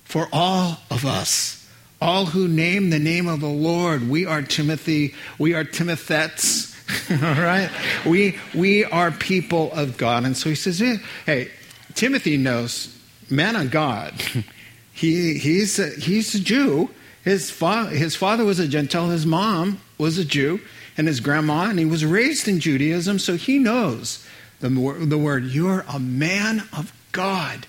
for 0.05 0.29
all 0.33 0.79
of 0.91 1.05
us. 1.05 1.59
All 2.01 2.27
who 2.27 2.49
name 2.49 2.91
the 2.91 2.99
name 2.99 3.29
of 3.29 3.41
the 3.41 3.47
Lord. 3.47 4.09
We 4.09 4.27
are 4.27 4.43
Timothy. 4.43 5.15
We 5.39 5.55
are 5.55 5.65
Timothetes. 5.65 6.71
all 7.11 7.43
right? 7.43 7.71
We, 8.05 8.39
we 8.55 8.85
are 8.85 9.11
people 9.11 9.73
of 9.73 9.97
God. 9.97 10.25
And 10.25 10.37
so 10.37 10.49
he 10.49 10.55
says, 10.55 10.81
hey, 11.27 11.51
Timothy 11.95 12.37
knows, 12.37 12.97
man 13.31 13.57
of 13.57 13.71
God. 13.71 14.15
he, 14.93 15.39
he's, 15.39 15.79
a, 15.79 15.91
he's 15.91 16.35
a 16.35 16.41
Jew. 16.41 16.91
His, 17.25 17.51
fa- 17.51 17.87
his 17.87 18.17
father 18.17 18.45
was 18.45 18.59
a 18.59 18.67
Gentile. 18.67 19.11
His 19.11 19.25
mom 19.25 19.81
was 19.97 20.19
a 20.19 20.25
Jew. 20.25 20.61
And 20.97 21.07
his 21.07 21.21
grandma, 21.21 21.71
and 21.71 21.79
he 21.79 21.87
was 21.87 22.05
raised 22.05 22.49
in 22.49 22.61
Judaism, 22.61 23.19
so 23.19 23.37
he 23.37 23.59
knows 23.59 24.22
the, 24.63 24.97
the 25.01 25.19
word, 25.19 25.45
you're 25.45 25.85
a 25.89 25.99
man 25.99 26.63
of 26.73 26.93
God, 27.11 27.67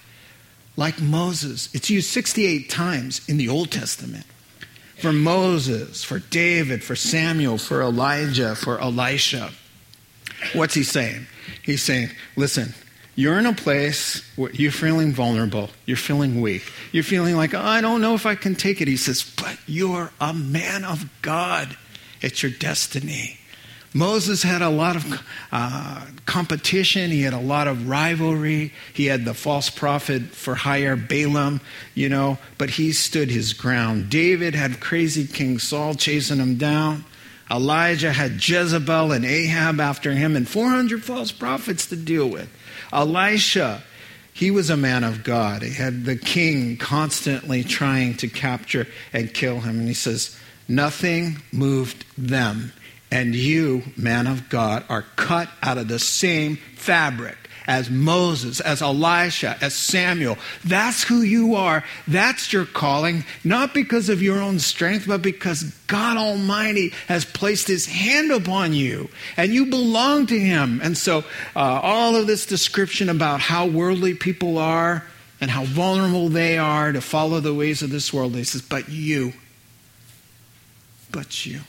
like 0.78 1.02
Moses. 1.02 1.74
It's 1.74 1.90
used 1.90 2.10
68 2.10 2.70
times 2.70 3.28
in 3.28 3.38
the 3.38 3.50
Old 3.50 3.72
Testament. 3.72 4.26
For 5.00 5.12
Moses, 5.12 6.04
for 6.04 6.20
David, 6.20 6.84
for 6.84 6.96
Samuel, 6.96 7.58
for 7.58 7.82
Elijah, 7.82 8.56
for 8.56 8.80
Elisha. 8.80 9.52
What's 10.54 10.76
he 10.76 10.84
saying? 10.84 11.26
He's 11.64 11.82
saying, 11.82 12.10
listen, 12.38 12.76
you're 13.16 13.40
in 13.40 13.48
a 13.48 13.54
place 13.54 14.24
where 14.36 14.52
you're 14.52 14.72
feeling 14.72 15.14
vulnerable, 15.14 15.72
you're 15.86 15.98
feeling 15.98 16.42
weak, 16.42 16.64
you're 16.92 17.04
feeling 17.04 17.36
like, 17.36 17.56
oh, 17.56 17.60
I 17.60 17.82
don't 17.82 18.02
know 18.02 18.14
if 18.14 18.26
I 18.26 18.36
can 18.36 18.56
take 18.56 18.82
it. 18.82 18.88
He 18.88 18.98
says, 18.98 19.24
but 19.36 19.58
you're 19.66 20.12
a 20.22 20.34
man 20.34 20.86
of 20.86 21.10
God. 21.24 21.76
It's 22.22 22.44
your 22.44 22.52
destiny. 22.52 23.40
Moses 23.94 24.42
had 24.42 24.62
a 24.62 24.70
lot 24.70 24.96
of 24.96 25.22
uh, 25.52 26.06
competition. 26.26 27.12
He 27.12 27.22
had 27.22 27.34
a 27.34 27.40
lot 27.40 27.68
of 27.68 27.88
rivalry. 27.88 28.74
He 28.94 29.06
had 29.06 29.24
the 29.24 29.36
false 29.36 29.70
prophet 29.70 30.24
for 30.24 30.56
hire, 30.56 30.96
Balaam, 30.96 31.62
you 31.94 32.10
know, 32.10 32.40
but 32.58 32.72
he 32.72 32.92
stood 32.92 33.30
his 33.30 33.54
ground. 33.54 34.10
David 34.10 34.56
had 34.56 34.80
crazy 34.80 35.28
King 35.28 35.60
Saul 35.60 35.94
chasing 35.94 36.40
him 36.40 36.58
down. 36.58 37.06
Elijah 37.52 38.12
had 38.12 38.48
Jezebel 38.48 39.12
and 39.12 39.26
Ahab 39.26 39.80
after 39.80 40.14
him 40.14 40.36
and 40.36 40.50
400 40.50 41.04
false 41.04 41.32
prophets 41.32 41.86
to 41.88 41.96
deal 41.96 42.28
with. 42.28 42.50
Elisha, 42.92 43.84
he 44.34 44.50
was 44.50 44.72
a 44.72 44.78
man 44.78 45.04
of 45.04 45.24
God. 45.24 45.62
He 45.62 45.74
had 45.74 46.06
the 46.06 46.16
king 46.16 46.78
constantly 46.78 47.64
trying 47.64 48.16
to 48.18 48.28
capture 48.28 48.88
and 49.12 49.32
kill 49.32 49.60
him. 49.60 49.80
And 49.80 49.88
he 49.88 49.94
says, 49.94 50.36
Nothing 50.68 51.42
moved 51.52 52.06
them 52.18 52.72
and 53.14 53.36
you, 53.36 53.84
man 53.96 54.26
of 54.26 54.50
God, 54.50 54.84
are 54.90 55.06
cut 55.16 55.48
out 55.62 55.78
of 55.78 55.88
the 55.88 56.00
same 56.00 56.56
fabric 56.56 57.38
as 57.68 57.88
Moses, 57.88 58.60
as 58.60 58.82
Elisha, 58.82 59.56
as 59.62 59.76
Samuel. 59.76 60.36
That's 60.66 61.04
who 61.04 61.22
you 61.22 61.54
are. 61.54 61.84
That's 62.08 62.52
your 62.52 62.66
calling, 62.66 63.24
not 63.44 63.72
because 63.72 64.10
of 64.10 64.24
your 64.24 64.42
own 64.42 64.58
strength, 64.58 65.06
but 65.08 65.22
because 65.22 65.62
God 65.86 66.18
Almighty 66.18 66.92
has 67.08 67.24
placed 67.24 67.68
His 67.68 67.86
hand 67.86 68.32
upon 68.32 68.74
you 68.74 69.10
and 69.38 69.54
you 69.54 69.68
belong 69.68 70.26
to 70.26 70.40
Him. 70.40 70.82
And 70.82 70.98
so, 70.98 71.20
uh, 71.56 71.82
all 71.84 72.16
of 72.16 72.26
this 72.26 72.48
description 72.48 73.10
about 73.10 73.42
how 73.42 73.68
worldly 73.68 74.16
people 74.16 74.58
are 74.58 75.06
and 75.40 75.52
how 75.52 75.66
vulnerable 75.66 76.30
they 76.30 76.58
are 76.58 76.92
to 76.92 77.00
follow 77.00 77.40
the 77.40 77.54
ways 77.54 77.84
of 77.84 77.92
this 77.92 78.12
world, 78.12 78.34
He 78.34 78.44
says, 78.44 78.64
but 78.64 78.90
you, 78.90 79.34
but 81.12 81.46
you, 81.46 81.62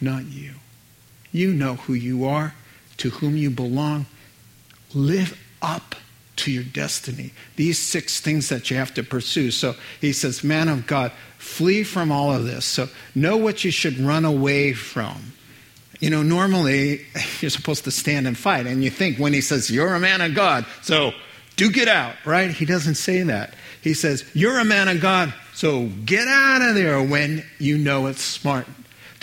not 0.00 0.24
you. 0.26 0.54
You 1.32 1.52
know 1.52 1.74
who 1.74 1.94
you 1.94 2.24
are, 2.24 2.54
to 2.98 3.10
whom 3.10 3.36
you 3.36 3.50
belong 3.50 4.06
live 4.94 5.38
up 5.60 5.94
to 6.36 6.50
your 6.50 6.64
destiny. 6.64 7.32
These 7.56 7.78
six 7.78 8.20
things 8.20 8.48
that 8.50 8.70
you 8.70 8.76
have 8.76 8.94
to 8.94 9.02
pursue. 9.02 9.50
So 9.50 9.74
he 10.00 10.12
says, 10.12 10.44
Man 10.44 10.68
of 10.68 10.86
God, 10.86 11.12
flee 11.38 11.82
from 11.82 12.12
all 12.12 12.32
of 12.32 12.44
this. 12.44 12.64
So 12.64 12.88
know 13.14 13.36
what 13.36 13.64
you 13.64 13.70
should 13.70 13.98
run 13.98 14.24
away 14.24 14.72
from. 14.72 15.32
You 15.98 16.10
know, 16.10 16.22
normally 16.22 17.06
you're 17.40 17.50
supposed 17.50 17.84
to 17.84 17.90
stand 17.90 18.26
and 18.26 18.36
fight, 18.36 18.66
and 18.66 18.84
you 18.84 18.90
think 18.90 19.18
when 19.18 19.32
he 19.32 19.40
says, 19.40 19.70
You're 19.70 19.94
a 19.94 20.00
man 20.00 20.20
of 20.20 20.34
God, 20.34 20.66
so 20.82 21.12
duke 21.56 21.78
it 21.78 21.88
out, 21.88 22.14
right? 22.24 22.50
He 22.50 22.66
doesn't 22.66 22.96
say 22.96 23.22
that. 23.22 23.54
He 23.80 23.94
says, 23.94 24.24
You're 24.34 24.58
a 24.58 24.64
man 24.64 24.88
of 24.88 25.00
God, 25.00 25.32
so 25.54 25.86
get 26.04 26.28
out 26.28 26.60
of 26.60 26.74
there 26.74 27.02
when 27.02 27.44
you 27.58 27.78
know 27.78 28.06
it's 28.06 28.22
smart 28.22 28.66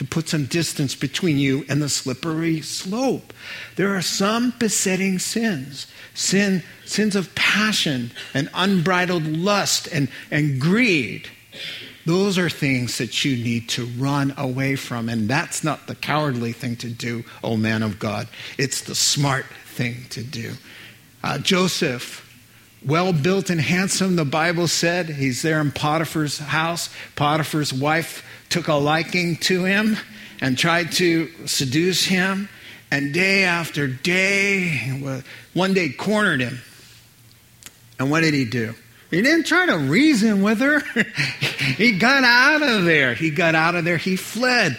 to 0.04 0.10
put 0.10 0.30
some 0.30 0.46
distance 0.46 0.96
between 0.96 1.38
you 1.38 1.66
and 1.70 1.82
the 1.82 1.90
slippery 1.90 2.62
slope. 2.62 3.34
There 3.76 3.96
are 3.96 4.02
some 4.02 4.54
besetting 4.60 5.20
sins, 5.20 5.88
sin, 6.14 6.64
sins 6.86 7.16
of 7.16 7.34
passion 7.36 8.12
and 8.34 8.50
unbridled 8.54 9.26
lust 9.26 9.88
and, 9.88 10.10
and 10.32 10.60
greed. 10.60 11.30
Those 12.06 12.38
are 12.38 12.50
things 12.50 12.98
that 12.98 13.24
you 13.24 13.42
need 13.42 13.70
to 13.70 13.86
run 13.86 14.34
away 14.38 14.76
from. 14.76 15.08
And 15.08 15.30
that's 15.30 15.64
not 15.64 15.88
the 15.88 15.96
cowardly 15.96 16.52
thing 16.52 16.76
to 16.78 16.90
do, 16.90 17.24
oh 17.44 17.56
man 17.56 17.82
of 17.82 18.00
God. 18.00 18.28
It's 18.58 18.82
the 18.82 18.96
smart 18.96 19.46
thing 19.66 20.06
to 20.10 20.24
do. 20.24 20.54
Uh, 21.24 21.38
Joseph, 21.38 22.20
well 22.86 23.14
built 23.14 23.50
and 23.50 23.62
handsome, 23.62 24.18
the 24.18 24.26
Bible 24.26 24.68
said. 24.68 25.10
He's 25.10 25.42
there 25.42 25.62
in 25.62 25.72
Potiphar's 25.72 26.40
house. 26.40 26.90
Potiphar's 27.16 27.74
wife 27.74 28.26
took 28.54 28.68
a 28.68 28.76
liking 28.76 29.36
to 29.36 29.64
him 29.64 29.98
and 30.40 30.56
tried 30.56 30.92
to 30.92 31.28
seduce 31.48 32.06
him. 32.06 32.48
And 32.92 33.12
day 33.12 33.46
after 33.46 33.88
day, 33.88 35.26
one 35.56 35.74
day 35.74 35.90
cornered 35.90 36.40
him. 36.40 36.60
And 37.98 38.12
what 38.12 38.22
did 38.22 38.36
he 38.36 38.46
do? 38.46 38.76
He 39.10 39.24
didn't 39.24 39.48
try 39.48 39.66
to 39.66 39.78
reason 39.80 40.44
with 40.44 40.60
her. 40.60 40.82
he 41.78 41.98
got 41.98 42.24
out 42.24 42.62
of 42.62 42.86
there. 42.86 43.16
He 43.16 43.32
got 43.32 43.56
out 43.56 43.74
of 43.74 43.86
there. 43.86 43.98
He 43.98 44.16
fled. 44.16 44.78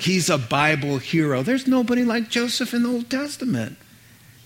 He's 0.00 0.28
a 0.28 0.36
Bible 0.36 0.98
hero. 0.98 1.42
There's 1.42 1.66
nobody 1.66 2.04
like 2.04 2.28
Joseph 2.28 2.74
in 2.74 2.82
the 2.82 2.90
Old 2.90 3.08
Testament. 3.08 3.78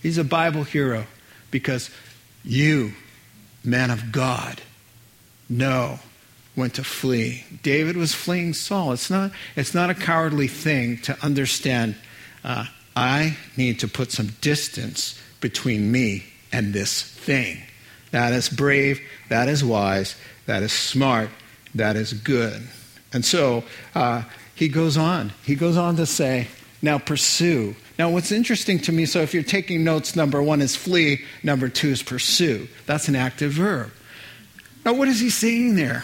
He's 0.01 0.17
a 0.17 0.23
Bible 0.23 0.63
hero 0.63 1.05
because 1.51 1.89
you, 2.45 2.93
man 3.61 3.91
of 3.91 4.13
God, 4.13 4.61
know 5.49 5.99
went 6.55 6.75
to 6.75 6.83
flee. 6.83 7.45
David 7.63 7.95
was 7.95 8.13
fleeing 8.13 8.53
Saul. 8.53 8.91
It's 8.93 9.09
not, 9.09 9.31
it's 9.55 9.73
not 9.73 9.89
a 9.89 9.95
cowardly 9.95 10.47
thing 10.47 10.97
to 10.99 11.17
understand 11.23 11.95
uh, 12.43 12.65
I 12.95 13.37
need 13.55 13.79
to 13.79 13.87
put 13.87 14.11
some 14.11 14.27
distance 14.41 15.19
between 15.39 15.91
me 15.91 16.25
and 16.51 16.73
this 16.73 17.01
thing. 17.01 17.61
That 18.11 18.33
is 18.33 18.49
brave, 18.49 18.99
that 19.29 19.47
is 19.47 19.63
wise, 19.63 20.15
that 20.47 20.63
is 20.63 20.73
smart, 20.73 21.29
that 21.75 21.95
is 21.95 22.13
good. 22.13 22.61
And 23.13 23.23
so 23.23 23.63
uh, 23.95 24.23
he 24.55 24.67
goes 24.67 24.97
on. 24.97 25.31
He 25.45 25.55
goes 25.55 25.77
on 25.77 25.95
to 25.97 26.05
say, 26.05 26.47
now 26.81 26.97
pursue. 26.97 27.75
Now, 27.97 28.09
what's 28.09 28.31
interesting 28.31 28.79
to 28.79 28.91
me, 28.91 29.05
so 29.05 29.21
if 29.21 29.33
you're 29.33 29.43
taking 29.43 29.83
notes, 29.83 30.15
number 30.15 30.41
one 30.41 30.61
is 30.61 30.75
flee, 30.75 31.25
number 31.43 31.67
two 31.67 31.89
is 31.89 32.01
pursue. 32.01 32.67
That's 32.85 33.07
an 33.07 33.15
active 33.15 33.51
verb. 33.51 33.91
Now, 34.85 34.93
what 34.93 35.07
is 35.09 35.19
he 35.19 35.29
saying 35.29 35.75
there? 35.75 36.03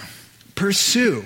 Pursue 0.55 1.23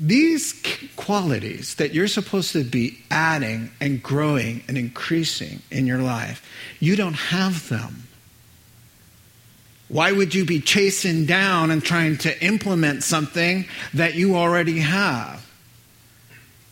these 0.00 0.62
qualities 0.96 1.74
that 1.76 1.92
you're 1.92 2.08
supposed 2.08 2.52
to 2.52 2.62
be 2.62 2.98
adding 3.10 3.70
and 3.80 4.02
growing 4.02 4.62
and 4.68 4.78
increasing 4.78 5.60
in 5.70 5.86
your 5.86 5.98
life, 5.98 6.44
you 6.78 6.94
don't 6.94 7.14
have 7.14 7.68
them. 7.68 8.04
Why 9.88 10.12
would 10.12 10.34
you 10.34 10.44
be 10.44 10.60
chasing 10.60 11.24
down 11.24 11.70
and 11.70 11.82
trying 11.82 12.18
to 12.18 12.44
implement 12.44 13.02
something 13.02 13.66
that 13.94 14.14
you 14.14 14.36
already 14.36 14.80
have? 14.80 15.47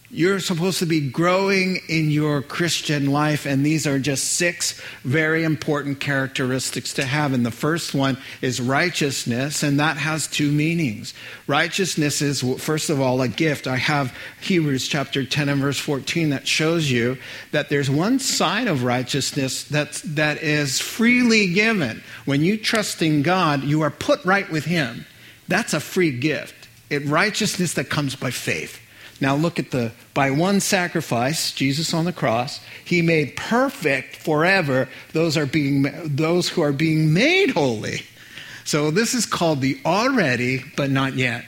You're 0.08 0.38
supposed 0.38 0.78
to 0.78 0.86
be 0.86 1.10
growing 1.10 1.80
in 1.88 2.12
your 2.12 2.40
Christian 2.40 3.10
life, 3.10 3.44
and 3.44 3.66
these 3.66 3.88
are 3.88 3.98
just 3.98 4.34
six 4.34 4.80
very 5.02 5.42
important 5.42 5.98
characteristics 5.98 6.92
to 6.94 7.04
have. 7.04 7.32
And 7.32 7.44
the 7.44 7.50
first 7.50 7.92
one 7.92 8.16
is 8.40 8.60
righteousness, 8.60 9.64
and 9.64 9.80
that 9.80 9.96
has 9.96 10.28
two 10.28 10.52
meanings. 10.52 11.12
Righteousness 11.48 12.22
is, 12.22 12.40
first 12.58 12.88
of 12.88 13.00
all, 13.00 13.20
a 13.20 13.26
gift. 13.26 13.66
I 13.66 13.78
have 13.78 14.16
Hebrews 14.42 14.86
chapter 14.86 15.24
10 15.24 15.48
and 15.48 15.60
verse 15.60 15.80
14 15.80 16.30
that 16.30 16.46
shows 16.46 16.88
you 16.88 17.18
that 17.50 17.68
there's 17.68 17.90
one 17.90 18.20
side 18.20 18.68
of 18.68 18.84
righteousness 18.84 19.64
that's, 19.64 20.02
that 20.02 20.40
is 20.40 20.80
freely 20.80 21.52
given. 21.52 22.04
When 22.26 22.42
you 22.42 22.58
trust 22.58 23.02
in 23.02 23.22
God, 23.22 23.64
you 23.64 23.82
are 23.82 23.90
put 23.90 24.24
right 24.24 24.48
with 24.52 24.66
Him. 24.66 25.04
That's 25.48 25.74
a 25.74 25.80
free 25.80 26.16
gift. 26.16 26.54
It 26.90 27.04
righteousness 27.06 27.74
that 27.74 27.90
comes 27.90 28.14
by 28.14 28.30
faith. 28.30 28.80
Now 29.20 29.34
look 29.34 29.58
at 29.58 29.70
the 29.70 29.92
by 30.14 30.30
one 30.30 30.60
sacrifice, 30.60 31.52
Jesus 31.52 31.94
on 31.94 32.04
the 32.04 32.12
cross, 32.12 32.60
he 32.84 33.02
made 33.02 33.36
perfect 33.36 34.16
forever 34.16 34.88
those 35.12 35.36
are 35.36 35.46
being 35.46 35.86
those 36.04 36.48
who 36.48 36.62
are 36.62 36.72
being 36.72 37.12
made 37.12 37.50
holy. 37.50 38.02
So 38.64 38.90
this 38.90 39.14
is 39.14 39.26
called 39.26 39.60
the 39.60 39.80
already 39.84 40.62
but 40.76 40.90
not 40.90 41.14
yet. 41.14 41.44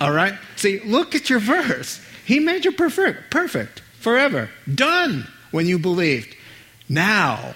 All 0.00 0.12
right? 0.12 0.34
See, 0.56 0.80
look 0.80 1.14
at 1.14 1.28
your 1.28 1.40
verse. 1.40 2.00
He 2.24 2.38
made 2.38 2.64
you 2.64 2.72
perfect, 2.72 3.30
perfect 3.30 3.80
forever. 3.98 4.50
Done 4.72 5.26
when 5.50 5.66
you 5.66 5.78
believed. 5.78 6.36
Now 6.88 7.54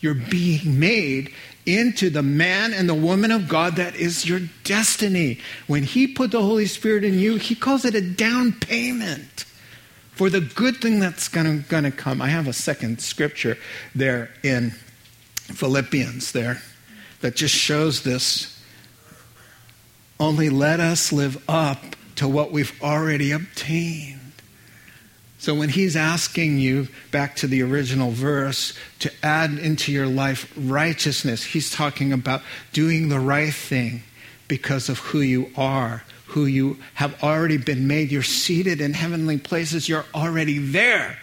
you're 0.00 0.14
being 0.14 0.78
made 0.78 1.32
into 1.66 2.08
the 2.08 2.22
man 2.22 2.72
and 2.72 2.88
the 2.88 2.94
woman 2.94 3.32
of 3.32 3.48
God 3.48 3.76
that 3.76 3.96
is 3.96 4.24
your 4.26 4.40
destiny. 4.64 5.40
When 5.66 5.82
He 5.82 6.06
put 6.06 6.30
the 6.30 6.40
Holy 6.40 6.66
Spirit 6.66 7.04
in 7.04 7.18
you, 7.18 7.36
He 7.36 7.54
calls 7.54 7.84
it 7.84 7.94
a 7.94 8.00
down 8.00 8.52
payment 8.52 9.44
for 10.12 10.30
the 10.30 10.40
good 10.40 10.78
thing 10.78 10.98
that's 10.98 11.28
going 11.28 11.62
to 11.64 11.90
come. 11.90 12.22
I 12.22 12.28
have 12.28 12.46
a 12.46 12.52
second 12.52 13.02
scripture 13.02 13.58
there 13.94 14.30
in 14.42 14.70
Philippians 14.70 16.32
there 16.32 16.62
that 17.20 17.36
just 17.36 17.54
shows 17.54 18.02
this. 18.02 18.58
Only 20.18 20.48
let 20.48 20.80
us 20.80 21.12
live 21.12 21.44
up 21.48 21.96
to 22.14 22.26
what 22.26 22.50
we've 22.50 22.72
already 22.82 23.32
obtained. 23.32 24.15
So 25.46 25.54
when 25.54 25.68
he's 25.68 25.94
asking 25.94 26.58
you, 26.58 26.88
back 27.12 27.36
to 27.36 27.46
the 27.46 27.62
original 27.62 28.10
verse, 28.10 28.76
to 28.98 29.12
add 29.22 29.52
into 29.52 29.92
your 29.92 30.08
life 30.08 30.52
righteousness, 30.56 31.44
he's 31.44 31.70
talking 31.70 32.12
about 32.12 32.42
doing 32.72 33.10
the 33.10 33.20
right 33.20 33.54
thing 33.54 34.02
because 34.48 34.88
of 34.88 34.98
who 34.98 35.20
you 35.20 35.52
are, 35.56 36.02
who 36.26 36.46
you 36.46 36.78
have 36.94 37.22
already 37.22 37.58
been 37.58 37.86
made. 37.86 38.10
You're 38.10 38.24
seated 38.24 38.80
in 38.80 38.92
heavenly 38.92 39.38
places, 39.38 39.88
you're 39.88 40.04
already 40.12 40.58
there. 40.58 41.16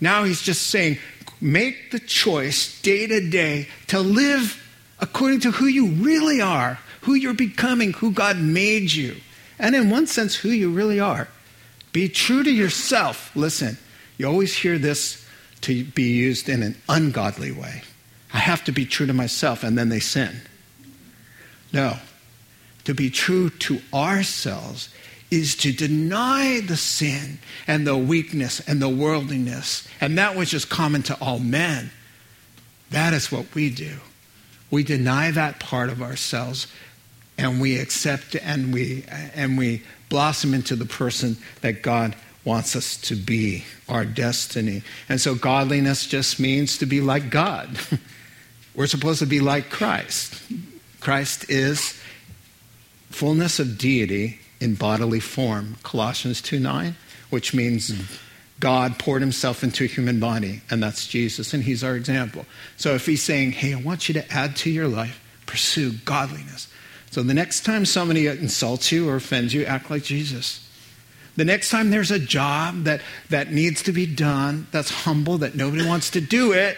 Now 0.00 0.22
he's 0.22 0.42
just 0.42 0.68
saying, 0.68 0.98
make 1.40 1.90
the 1.90 1.98
choice 1.98 2.80
day 2.82 3.08
to 3.08 3.28
day 3.30 3.66
to 3.88 3.98
live 3.98 4.64
according 5.00 5.40
to 5.40 5.50
who 5.50 5.66
you 5.66 5.88
really 5.88 6.40
are, 6.40 6.78
who 7.00 7.14
you're 7.14 7.34
becoming, 7.34 7.94
who 7.94 8.12
God 8.12 8.38
made 8.38 8.92
you. 8.92 9.16
And 9.58 9.74
in 9.74 9.90
one 9.90 10.06
sense, 10.06 10.36
who 10.36 10.50
you 10.50 10.70
really 10.70 11.00
are. 11.00 11.26
Be 11.96 12.10
true 12.10 12.42
to 12.42 12.52
yourself. 12.52 13.34
Listen, 13.34 13.78
you 14.18 14.26
always 14.26 14.54
hear 14.54 14.76
this 14.76 15.26
to 15.62 15.82
be 15.82 16.02
used 16.02 16.46
in 16.46 16.62
an 16.62 16.76
ungodly 16.90 17.50
way. 17.50 17.84
I 18.34 18.38
have 18.38 18.62
to 18.64 18.70
be 18.72 18.84
true 18.84 19.06
to 19.06 19.14
myself, 19.14 19.64
and 19.64 19.78
then 19.78 19.88
they 19.88 20.00
sin. 20.00 20.42
No. 21.72 21.96
To 22.84 22.92
be 22.92 23.08
true 23.08 23.48
to 23.48 23.80
ourselves 23.94 24.90
is 25.30 25.56
to 25.56 25.72
deny 25.72 26.60
the 26.60 26.76
sin 26.76 27.38
and 27.66 27.86
the 27.86 27.96
weakness 27.96 28.60
and 28.68 28.82
the 28.82 28.90
worldliness 28.90 29.88
and 29.98 30.18
that 30.18 30.36
which 30.36 30.52
is 30.52 30.66
common 30.66 31.02
to 31.04 31.14
all 31.18 31.38
men. 31.38 31.90
That 32.90 33.14
is 33.14 33.32
what 33.32 33.54
we 33.54 33.70
do. 33.70 34.00
We 34.70 34.84
deny 34.84 35.30
that 35.30 35.60
part 35.60 35.88
of 35.88 36.02
ourselves 36.02 36.66
and 37.38 37.58
we 37.58 37.78
accept 37.78 38.34
and 38.34 38.74
we 38.74 39.04
and 39.08 39.56
we 39.56 39.82
blossom 40.08 40.54
into 40.54 40.76
the 40.76 40.86
person 40.86 41.36
that 41.60 41.82
God 41.82 42.14
wants 42.44 42.76
us 42.76 42.96
to 42.96 43.16
be, 43.16 43.64
our 43.88 44.04
destiny. 44.04 44.82
And 45.08 45.20
so 45.20 45.34
godliness 45.34 46.06
just 46.06 46.38
means 46.38 46.78
to 46.78 46.86
be 46.86 47.00
like 47.00 47.30
God. 47.30 47.78
We're 48.74 48.86
supposed 48.86 49.18
to 49.18 49.26
be 49.26 49.40
like 49.40 49.70
Christ. 49.70 50.40
Christ 51.00 51.50
is 51.50 51.98
fullness 53.10 53.58
of 53.58 53.78
deity 53.78 54.38
in 54.60 54.74
bodily 54.74 55.20
form. 55.20 55.76
Colossians 55.82 56.40
2 56.40 56.60
9, 56.60 56.94
which 57.30 57.52
means 57.52 57.92
God 58.60 58.98
poured 58.98 59.22
himself 59.22 59.62
into 59.62 59.84
a 59.84 59.86
human 59.86 60.20
body, 60.20 60.62
and 60.70 60.82
that's 60.82 61.06
Jesus, 61.06 61.52
and 61.52 61.62
he's 61.62 61.84
our 61.84 61.94
example. 61.94 62.46
So 62.76 62.94
if 62.94 63.06
he's 63.06 63.22
saying, 63.22 63.52
hey, 63.52 63.74
I 63.74 63.80
want 63.80 64.08
you 64.08 64.14
to 64.14 64.32
add 64.32 64.56
to 64.56 64.70
your 64.70 64.88
life, 64.88 65.20
pursue 65.46 65.92
godliness. 66.04 66.68
So 67.16 67.22
the 67.22 67.32
next 67.32 67.64
time 67.64 67.86
somebody 67.86 68.26
insults 68.26 68.92
you 68.92 69.08
or 69.08 69.16
offends 69.16 69.54
you, 69.54 69.64
act 69.64 69.90
like 69.90 70.02
Jesus. 70.02 70.68
The 71.36 71.46
next 71.46 71.70
time 71.70 71.88
there's 71.88 72.10
a 72.10 72.18
job 72.18 72.84
that, 72.84 73.00
that 73.30 73.50
needs 73.50 73.82
to 73.84 73.92
be 73.92 74.04
done, 74.04 74.66
that's 74.70 74.90
humble, 74.90 75.38
that 75.38 75.54
nobody 75.54 75.86
wants 75.86 76.10
to 76.10 76.20
do 76.20 76.52
it, 76.52 76.76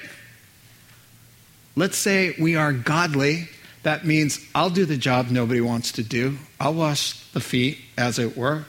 let's 1.74 1.98
say 1.98 2.37
we 2.38 2.55
are 2.55 2.72
godly. 2.72 3.48
That 3.83 4.07
means 4.07 4.38
I'll 4.55 4.70
do 4.70 4.85
the 4.85 4.96
job 4.96 5.29
nobody 5.29 5.61
wants 5.61 5.90
to 5.90 6.05
do. 6.05 6.38
I'll 6.61 6.74
wash 6.74 7.18
the 7.33 7.40
feet, 7.40 7.79
as 7.96 8.20
it 8.20 8.37
were, 8.37 8.66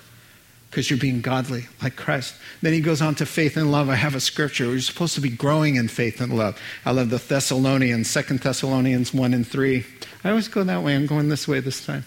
because 0.69 0.89
you're 0.89 0.99
being 0.99 1.21
godly 1.21 1.65
like 1.81 1.95
Christ. 1.95 2.35
Then 2.61 2.73
he 2.73 2.81
goes 2.81 3.01
on 3.01 3.15
to 3.15 3.25
faith 3.25 3.57
and 3.57 3.71
love. 3.71 3.89
I 3.89 3.95
have 3.95 4.15
a 4.15 4.19
scripture. 4.19 4.67
We're 4.67 4.81
supposed 4.81 5.15
to 5.15 5.21
be 5.21 5.29
growing 5.29 5.75
in 5.75 5.87
faith 5.87 6.21
and 6.21 6.37
love. 6.37 6.59
I 6.85 6.91
love 6.91 7.09
the 7.09 7.17
Thessalonians, 7.17 8.09
Second 8.09 8.41
Thessalonians 8.41 9.13
1 9.13 9.33
and 9.33 9.47
3. 9.47 9.85
I 10.23 10.29
always 10.29 10.47
go 10.47 10.63
that 10.63 10.83
way. 10.83 10.95
I'm 10.95 11.07
going 11.07 11.29
this 11.29 11.47
way 11.47 11.59
this 11.59 11.85
time. 11.85 12.05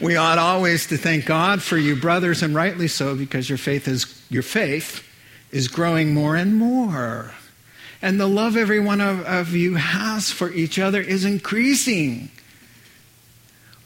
We 0.00 0.16
ought 0.16 0.38
always 0.38 0.86
to 0.88 0.96
thank 0.96 1.26
God 1.26 1.62
for 1.62 1.76
you, 1.76 1.96
brothers, 1.96 2.42
and 2.42 2.54
rightly 2.54 2.86
so, 2.86 3.16
because 3.16 3.48
your 3.48 3.58
faith 3.58 3.88
is 3.88 4.22
your 4.30 4.42
faith 4.42 5.02
is 5.50 5.68
growing 5.68 6.14
more 6.14 6.36
and 6.36 6.56
more. 6.56 7.32
And 8.02 8.20
the 8.20 8.26
love 8.26 8.56
every 8.56 8.78
one 8.78 9.00
of, 9.00 9.24
of 9.24 9.54
you 9.54 9.74
has 9.74 10.30
for 10.30 10.52
each 10.52 10.78
other 10.78 11.00
is 11.00 11.24
increasing. 11.24 12.30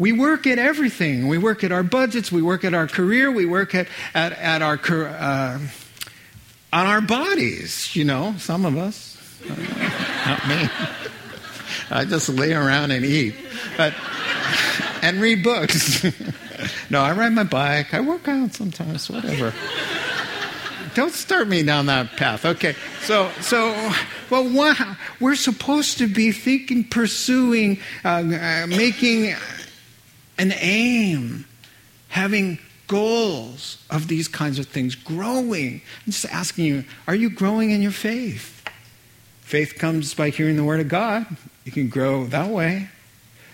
We 0.00 0.12
work 0.12 0.46
at 0.46 0.58
everything. 0.58 1.28
We 1.28 1.36
work 1.36 1.62
at 1.62 1.72
our 1.72 1.82
budgets. 1.82 2.32
We 2.32 2.40
work 2.40 2.64
at 2.64 2.72
our 2.72 2.86
career. 2.86 3.30
We 3.30 3.44
work 3.44 3.74
at, 3.74 3.86
at, 4.14 4.32
at 4.32 4.62
our, 4.62 4.80
uh, 5.06 5.58
on 6.72 6.86
our 6.86 7.02
bodies, 7.02 7.94
you 7.94 8.04
know, 8.04 8.34
some 8.38 8.64
of 8.64 8.78
us. 8.78 9.18
Not 9.46 10.48
me. 10.48 10.70
I 11.90 12.06
just 12.06 12.30
lay 12.30 12.54
around 12.54 12.92
and 12.92 13.04
eat. 13.04 13.34
But 13.76 13.92
and 15.02 15.20
read 15.20 15.44
books. 15.44 16.02
no, 16.90 17.02
I 17.02 17.12
ride 17.12 17.34
my 17.34 17.44
bike. 17.44 17.92
I 17.92 18.00
work 18.00 18.26
out 18.26 18.54
sometimes, 18.54 19.10
whatever. 19.10 19.52
Don't 20.94 21.12
start 21.12 21.46
me 21.46 21.62
down 21.62 21.86
that 21.86 22.16
path. 22.16 22.46
Okay, 22.46 22.74
so 23.02 23.30
so 23.40 23.92
well, 24.30 24.48
what, 24.48 24.78
we're 25.20 25.36
supposed 25.36 25.98
to 25.98 26.06
be 26.06 26.32
thinking, 26.32 26.84
pursuing, 26.84 27.80
uh, 28.02 28.08
uh, 28.08 28.66
making 28.66 29.34
an 30.40 30.52
aim, 30.56 31.46
having 32.08 32.58
goals 32.86 33.84
of 33.90 34.08
these 34.08 34.26
kinds 34.26 34.58
of 34.58 34.66
things, 34.66 34.94
growing. 34.94 35.80
I'm 36.06 36.12
just 36.12 36.26
asking 36.26 36.64
you, 36.64 36.84
are 37.06 37.14
you 37.14 37.30
growing 37.30 37.70
in 37.70 37.82
your 37.82 37.92
faith? 37.92 38.56
Faith 39.42 39.76
comes 39.78 40.14
by 40.14 40.30
hearing 40.30 40.56
the 40.56 40.64
word 40.64 40.80
of 40.80 40.88
God. 40.88 41.26
You 41.64 41.72
can 41.72 41.88
grow 41.88 42.24
that 42.26 42.48
way 42.48 42.88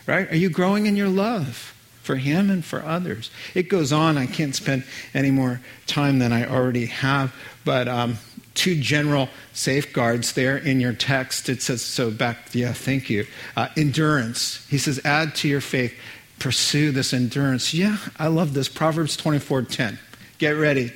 right? 0.07 0.31
Are 0.31 0.37
you 0.37 0.49
growing 0.49 0.87
in 0.87 0.97
your 0.97 1.09
love 1.09 1.75
for 2.03 2.17
Him 2.17 2.51
and 2.51 2.65
for 2.65 2.85
others? 2.85 3.31
It 3.55 3.69
goes 3.69 3.93
on. 3.93 4.17
I 4.17 4.27
can't 4.27 4.55
spend 4.55 4.85
any 5.13 5.31
more 5.31 5.61
time 5.87 6.19
than 6.19 6.33
I 6.33 6.47
already 6.47 6.87
have, 6.87 7.35
but 7.65 7.89
um, 7.89 8.19
two 8.55 8.81
general 8.81 9.29
safeguards 9.53 10.33
there 10.33 10.57
in 10.57 10.81
your 10.81 10.93
text. 10.93 11.49
It 11.49 11.63
says, 11.63 11.83
so 11.83 12.11
back, 12.11 12.55
yeah, 12.55 12.73
thank 12.73 13.11
you. 13.11 13.27
Uh, 13.57 13.69
endurance. 13.77 14.67
He 14.69 14.79
says, 14.79 15.01
add 15.05 15.35
to 15.37 15.49
your 15.49 15.61
faith, 15.61 15.95
pursue 16.39 16.93
this 16.93 17.13
endurance. 17.13 17.73
Yeah, 17.75 17.99
I 18.19 18.29
love 18.29 18.55
this. 18.55 18.69
Proverbs 18.69 19.17
24 19.17 19.63
10. 19.63 19.99
Get 20.39 20.51
ready. 20.51 20.93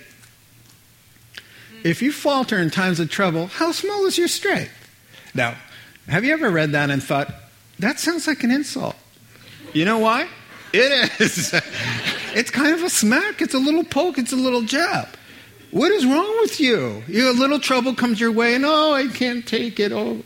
If 1.83 2.03
you 2.03 2.13
falter 2.13 2.59
in 2.59 2.71
times 2.71 3.01
of 3.01 3.11
trouble, 3.11 3.47
how 3.47 3.73
small 3.73 4.05
is 4.07 4.19
your 4.19 4.29
strength? 4.29 4.73
Now, 5.35 5.57
have 6.09 6.25
you 6.25 6.33
ever 6.33 6.51
read 6.51 6.73
that 6.73 6.91
and 6.91 7.03
thought, 7.03 7.33
that 7.79 7.99
sounds 7.99 8.27
like 8.27 8.45
an 8.45 8.51
insult. 8.51 8.97
You 9.73 9.85
know 9.85 9.99
why? 9.99 10.29
It 10.73 11.21
is. 11.21 11.55
it's 12.35 12.51
kind 12.51 12.75
of 12.75 12.83
a 12.83 12.91
smack. 12.91 13.41
It's 13.41 13.55
a 13.55 13.59
little 13.59 13.85
poke. 13.85 14.19
It's 14.19 14.33
a 14.33 14.37
little 14.37 14.63
jab. 14.63 15.09
What 15.71 15.93
is 15.93 16.05
wrong 16.05 16.37
with 16.41 16.61
you? 16.61 17.03
You 17.07 17.31
a 17.31 17.33
little 17.33 17.61
trouble 17.61 17.95
comes 17.95 18.21
your 18.21 18.33
way, 18.33 18.55
and 18.55 18.65
oh, 18.67 18.93
I 18.93 19.07
can't 19.07 19.47
take 19.47 19.79
it. 19.79 19.93
Oh, 19.93 20.23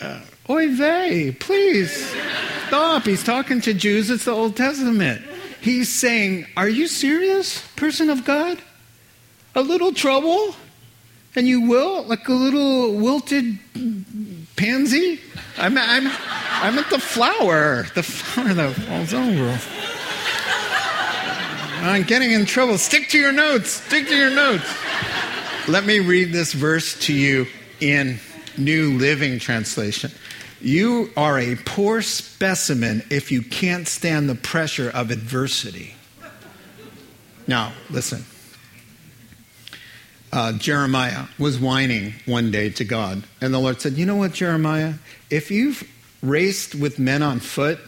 uh, 0.00 0.20
oy 0.48 0.68
vey, 0.74 1.36
please 1.38 2.14
stop. 2.66 3.04
He's 3.04 3.24
talking 3.24 3.60
to 3.62 3.74
Jews. 3.74 4.10
It's 4.10 4.24
the 4.24 4.32
Old 4.32 4.56
Testament. 4.56 5.22
He's 5.60 5.88
saying, 5.88 6.46
"Are 6.56 6.68
you 6.68 6.86
serious, 6.86 7.66
person 7.76 8.10
of 8.10 8.24
God? 8.24 8.58
A 9.54 9.62
little 9.62 9.92
trouble, 9.92 10.54
and 11.34 11.48
you 11.48 11.62
will 11.62 12.04
like 12.04 12.28
a 12.28 12.32
little 12.32 12.94
wilted 12.94 13.58
pansy? 14.56 15.20
I'm, 15.56 15.76
I'm, 15.76 16.06
I 16.06 16.70
meant 16.70 16.88
the 16.90 17.00
flower, 17.00 17.86
the 17.94 18.02
flower 18.02 18.54
that 18.54 18.74
falls 18.74 19.14
over. 19.14 19.58
I'm 21.80 22.02
getting 22.02 22.32
in 22.32 22.44
trouble. 22.44 22.76
Stick 22.78 23.08
to 23.10 23.18
your 23.18 23.32
notes. 23.32 23.70
Stick 23.70 24.08
to 24.08 24.16
your 24.16 24.30
notes. 24.30 24.68
Let 25.68 25.84
me 25.84 26.00
read 26.00 26.32
this 26.32 26.52
verse 26.52 26.98
to 27.06 27.12
you 27.12 27.46
in 27.80 28.18
New 28.56 28.98
Living 28.98 29.38
Translation. 29.38 30.10
You 30.60 31.10
are 31.16 31.38
a 31.38 31.54
poor 31.54 32.02
specimen 32.02 33.04
if 33.10 33.30
you 33.30 33.42
can't 33.42 33.86
stand 33.86 34.28
the 34.28 34.34
pressure 34.34 34.90
of 34.90 35.10
adversity. 35.10 35.94
Now, 37.46 37.72
listen. 37.90 38.24
Uh, 40.30 40.52
Jeremiah 40.52 41.24
was 41.38 41.58
whining 41.58 42.12
one 42.26 42.50
day 42.50 42.68
to 42.70 42.84
God, 42.84 43.22
and 43.40 43.54
the 43.54 43.58
Lord 43.58 43.80
said, 43.80 43.94
You 43.94 44.04
know 44.04 44.16
what, 44.16 44.34
Jeremiah? 44.34 44.94
If 45.30 45.50
you've 45.50 45.88
raced 46.22 46.74
with 46.74 46.98
men 46.98 47.22
on 47.22 47.40
foot 47.40 47.78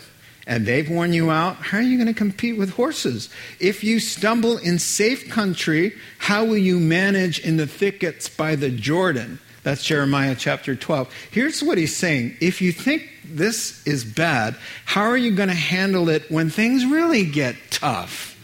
and 0.47 0.65
they've 0.65 0.89
worn 0.89 1.13
you 1.13 1.31
out, 1.31 1.57
how 1.57 1.79
are 1.79 1.83
you 1.83 1.99
going 1.99 2.07
to 2.07 2.15
compete 2.15 2.57
with 2.57 2.71
horses? 2.71 3.29
If 3.59 3.85
you 3.85 4.01
stumble 4.01 4.57
in 4.57 4.79
safe 4.79 5.29
country, 5.29 5.95
how 6.19 6.45
will 6.45 6.57
you 6.57 6.81
manage 6.81 7.41
in 7.41 7.59
the 7.59 7.67
thickets 7.67 8.29
by 8.29 8.57
the 8.57 8.71
Jordan? 8.71 9.39
That's 9.63 9.85
Jeremiah 9.85 10.35
chapter 10.39 10.75
12. 10.75 11.13
Here's 11.31 11.63
what 11.63 11.79
he's 11.79 11.97
saying 11.97 12.37
If 12.41 12.63
you 12.63 12.73
think 12.73 13.09
this 13.25 13.87
is 13.87 14.05
bad, 14.05 14.57
how 14.85 15.03
are 15.03 15.17
you 15.17 15.33
going 15.33 15.49
to 15.49 15.55
handle 15.55 16.09
it 16.09 16.31
when 16.31 16.51
things 16.51 16.85
really 16.85 17.27
get 17.27 17.57
tough? 17.71 18.37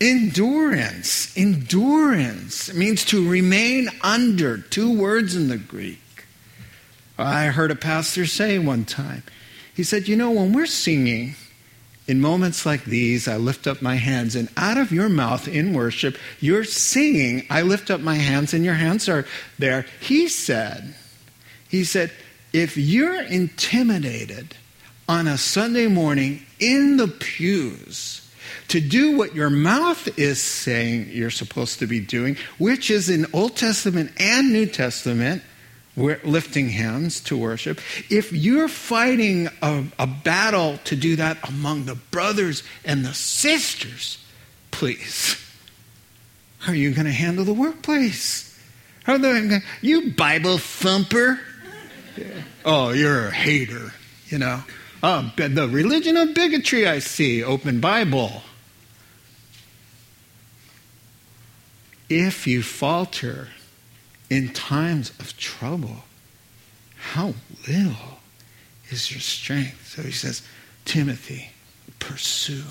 Endurance. 0.00 1.34
Endurance 1.36 2.72
means 2.74 3.04
to 3.06 3.26
remain 3.26 3.88
under. 4.02 4.58
Two 4.58 4.98
words 4.98 5.34
in 5.34 5.48
the 5.48 5.56
Greek. 5.56 6.00
I 7.18 7.46
heard 7.46 7.70
a 7.70 7.76
pastor 7.76 8.26
say 8.26 8.58
one 8.58 8.84
time, 8.84 9.22
he 9.74 9.82
said, 9.82 10.06
You 10.06 10.16
know, 10.16 10.30
when 10.30 10.52
we're 10.52 10.66
singing, 10.66 11.34
in 12.06 12.20
moments 12.20 12.64
like 12.64 12.84
these, 12.84 13.26
I 13.26 13.36
lift 13.36 13.66
up 13.66 13.82
my 13.82 13.96
hands, 13.96 14.36
and 14.36 14.48
out 14.56 14.78
of 14.78 14.92
your 14.92 15.08
mouth 15.08 15.48
in 15.48 15.72
worship, 15.72 16.16
you're 16.40 16.64
singing, 16.64 17.46
I 17.50 17.62
lift 17.62 17.90
up 17.90 18.00
my 18.00 18.14
hands, 18.14 18.54
and 18.54 18.64
your 18.64 18.74
hands 18.74 19.08
are 19.08 19.26
there. 19.58 19.86
He 20.00 20.28
said, 20.28 20.94
He 21.68 21.84
said, 21.84 22.12
if 22.52 22.76
you're 22.76 23.22
intimidated 23.22 24.54
on 25.08 25.26
a 25.26 25.36
Sunday 25.36 25.88
morning 25.88 26.46
in 26.58 26.96
the 26.96 27.08
pews 27.08 28.22
to 28.68 28.80
do 28.80 29.16
what 29.16 29.34
your 29.34 29.50
mouth 29.50 30.18
is 30.18 30.42
saying 30.42 31.08
you're 31.10 31.30
supposed 31.30 31.80
to 31.80 31.86
be 31.86 32.00
doing, 32.00 32.36
which 32.58 32.90
is 32.90 33.10
in 33.10 33.26
Old 33.32 33.56
Testament 33.56 34.12
and 34.18 34.52
New 34.52 34.66
Testament, 34.66 35.42
we're 35.96 36.20
lifting 36.24 36.68
hands 36.68 37.20
to 37.20 37.36
worship. 37.36 37.80
If 38.10 38.32
you're 38.32 38.68
fighting 38.68 39.48
a, 39.62 39.84
a, 39.98 40.06
battle 40.06 40.78
to 40.84 40.94
do 40.94 41.16
that 41.16 41.38
among 41.48 41.86
the 41.86 41.94
brothers 41.94 42.62
and 42.84 43.04
the 43.04 43.14
sisters, 43.14 44.22
please, 44.70 45.42
how 46.58 46.72
are 46.72 46.76
you 46.76 46.92
going 46.92 47.06
to 47.06 47.12
handle 47.12 47.46
the 47.46 47.54
workplace? 47.54 48.58
How 49.04 49.16
they, 49.16 49.60
you 49.80 50.12
Bible 50.12 50.58
thumper? 50.58 51.40
Oh, 52.64 52.90
you're 52.90 53.28
a 53.28 53.30
hater, 53.30 53.92
you 54.26 54.38
know. 54.38 54.64
Oh, 55.02 55.30
the 55.36 55.68
religion 55.70 56.16
of 56.16 56.34
bigotry 56.34 56.86
I 56.86 56.98
see, 56.98 57.42
open 57.42 57.80
Bible. 57.80 58.42
If 62.08 62.46
you 62.46 62.62
falter, 62.62 63.48
in 64.30 64.52
times 64.52 65.10
of 65.20 65.36
trouble, 65.36 66.04
how 66.96 67.34
little 67.68 68.20
is 68.90 69.10
your 69.10 69.20
strength? 69.20 69.94
So 69.94 70.02
he 70.02 70.12
says, 70.12 70.42
Timothy, 70.84 71.50
pursue 71.98 72.64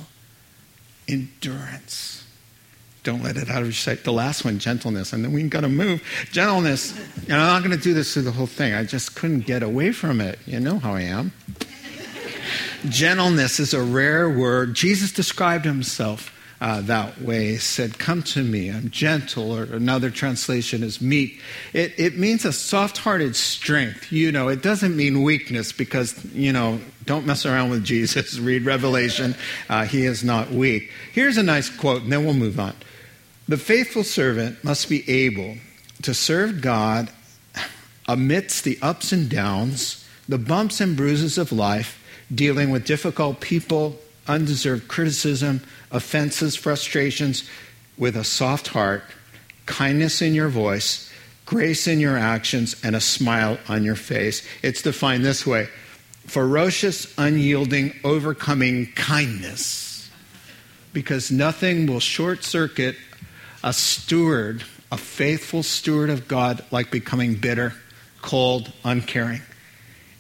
endurance. 1.08 2.26
don't 3.04 3.22
let 3.22 3.38
it 3.38 3.50
out 3.50 3.62
of 3.62 3.68
your 3.68 3.74
sight. 3.74 4.04
The 4.04 4.12
last 4.12 4.44
one, 4.44 4.58
gentleness, 4.58 5.13
and 5.13 5.24
then 5.24 5.32
we 5.32 5.44
got 5.44 5.62
to 5.62 5.70
move. 5.70 6.02
Gentleness, 6.32 6.98
and 7.28 7.34
I'm 7.34 7.62
not 7.62 7.63
going 7.63 7.78
to 7.78 7.84
do 7.84 7.94
this 7.94 8.13
through 8.13 8.24
the 8.24 8.32
whole 8.32 8.48
thing. 8.48 8.74
I 8.74 8.84
just 8.84 9.15
couldn't 9.15 9.41
get 9.41 9.62
away 9.62 9.91
from 9.91 10.20
it. 10.20 10.39
You 10.46 10.60
know 10.60 10.80
how 10.80 10.94
I 10.94 11.02
am. 11.02 11.32
Gentleness 12.89 13.60
is 13.60 13.74
a 13.74 13.82
rare 13.82 14.30
word. 14.30 14.74
Jesus 14.74 15.12
described 15.12 15.65
himself 15.65 16.32
uh, 16.62 16.82
that 16.82 17.22
way. 17.22 17.58
Said, 17.58 18.00
Come 18.00 18.24
to 18.24 18.44
me, 18.44 18.70
I'm 18.70 18.89
gentle, 18.89 19.52
or 19.52 19.63
another 19.63 20.10
translation 20.10 20.84
is 20.84 21.02
meek. 21.02 21.41
It, 21.74 21.94
it 21.98 22.18
means 22.18 22.46
a 22.46 22.54
soft 22.54 22.98
hearted 22.98 23.36
strength. 23.36 24.12
You 24.12 24.32
know, 24.32 24.48
it 24.48 24.62
doesn't 24.62 24.96
mean 24.96 25.24
weakness 25.24 25.72
because, 25.72 26.24
you 26.34 26.54
know, 26.54 26.80
don't 27.06 27.26
mess 27.26 27.46
around 27.46 27.70
with 27.70 27.84
Jesus. 27.84 28.39
Read 28.39 28.65
Revelation. 28.65 29.36
Uh, 29.70 29.86
he 29.86 30.06
is 30.06 30.24
not 30.24 30.52
weak. 30.52 30.91
Here's 31.13 31.38
a 31.38 31.44
nice 31.44 31.70
quote, 31.70 32.04
and 32.04 32.12
then 32.12 32.26
we'll 32.26 32.34
move 32.34 32.60
on. 32.60 32.74
The 33.48 33.58
faithful 33.58 34.04
servant 34.04 34.63
must 34.63 34.89
be 34.89 35.08
able 35.10 35.58
to 36.02 36.13
serve 36.13 36.62
God 36.62 37.10
amidst 38.08 38.63
the 38.63 38.78
ups 38.82 39.12
and 39.12 39.30
downs, 39.30 40.06
the 40.28 40.38
bumps 40.38 40.82
and 40.82 40.98
bruises 40.98 41.38
of 41.38 41.52
life, 41.52 42.02
dealing 42.34 42.72
with 42.72 42.86
difficult 42.86 43.39
people, 43.39 44.00
undeserved 44.28 44.88
criticism, 44.88 45.62
offenses, 45.92 46.56
frustrations, 46.56 47.50
with 47.98 48.16
a 48.16 48.24
soft 48.24 48.68
heart, 48.68 49.04
kindness 49.66 50.22
in 50.22 50.34
your 50.34 50.50
voice, 50.50 51.12
grace 51.46 51.88
in 51.88 52.00
your 52.00 52.18
actions, 52.18 52.76
and 52.84 52.96
a 52.96 53.02
smile 53.02 53.58
on 53.68 53.84
your 53.84 53.96
face. 53.96 54.46
It's 54.62 54.82
defined 54.82 55.24
this 55.24 55.46
way 55.46 55.70
ferocious, 56.26 57.14
unyielding, 57.18 57.94
overcoming 58.04 58.88
kindness. 58.94 60.10
Because 60.92 61.32
nothing 61.32 61.86
will 61.88 62.00
short 62.00 62.44
circuit 62.44 62.96
a 63.64 63.74
steward, 63.74 64.64
a 64.92 64.98
faithful 64.98 65.62
steward 65.64 66.10
of 66.10 66.28
God, 66.28 66.64
like 66.72 66.90
becoming 66.90 67.36
bitter, 67.36 67.74
cold, 68.22 68.72
uncaring. 68.84 69.42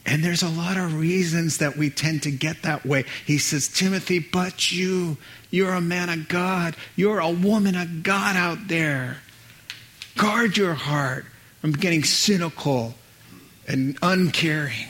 And 0.05 0.23
there's 0.23 0.43
a 0.43 0.49
lot 0.49 0.77
of 0.77 0.99
reasons 0.99 1.57
that 1.57 1.77
we 1.77 1.89
tend 1.89 2.23
to 2.23 2.31
get 2.31 2.61
that 2.61 2.85
way. 2.85 3.05
He 3.25 3.39
says, 3.39 3.67
Timothy, 3.67 4.19
but 4.19 4.71
you, 4.71 5.17
you're 5.49 5.73
a 5.73 5.81
man 5.81 6.09
of 6.09 6.27
God. 6.27 6.75
You're 6.95 7.19
a 7.19 7.31
woman 7.31 7.75
of 7.75 8.03
God 8.03 8.35
out 8.35 8.67
there. 8.67 9.17
Guard 10.15 10.57
your 10.57 10.75
heart 10.75 11.25
from 11.59 11.71
getting 11.71 12.03
cynical 12.03 12.93
and 13.67 13.97
uncaring, 14.03 14.87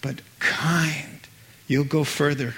but 0.00 0.22
kind. 0.38 1.20
You'll 1.66 1.84
go 1.84 2.02
further. 2.04 2.54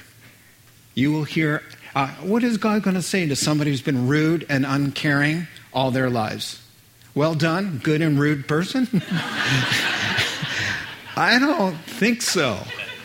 You 0.94 1.10
will 1.10 1.24
hear, 1.24 1.62
uh, 1.96 2.08
what 2.22 2.44
is 2.44 2.58
God 2.58 2.84
going 2.84 2.94
to 2.94 3.02
say 3.02 3.26
to 3.26 3.34
somebody 3.34 3.70
who's 3.70 3.82
been 3.82 4.06
rude 4.06 4.46
and 4.48 4.64
uncaring 4.64 5.48
all 5.72 5.90
their 5.90 6.10
lives? 6.10 6.62
Well 7.14 7.34
done, 7.34 7.80
good 7.82 8.02
and 8.02 8.20
rude 8.20 8.46
person? 8.46 9.02
I 11.16 11.38
don't 11.38 11.76
think 11.76 12.20
so. 12.20 12.58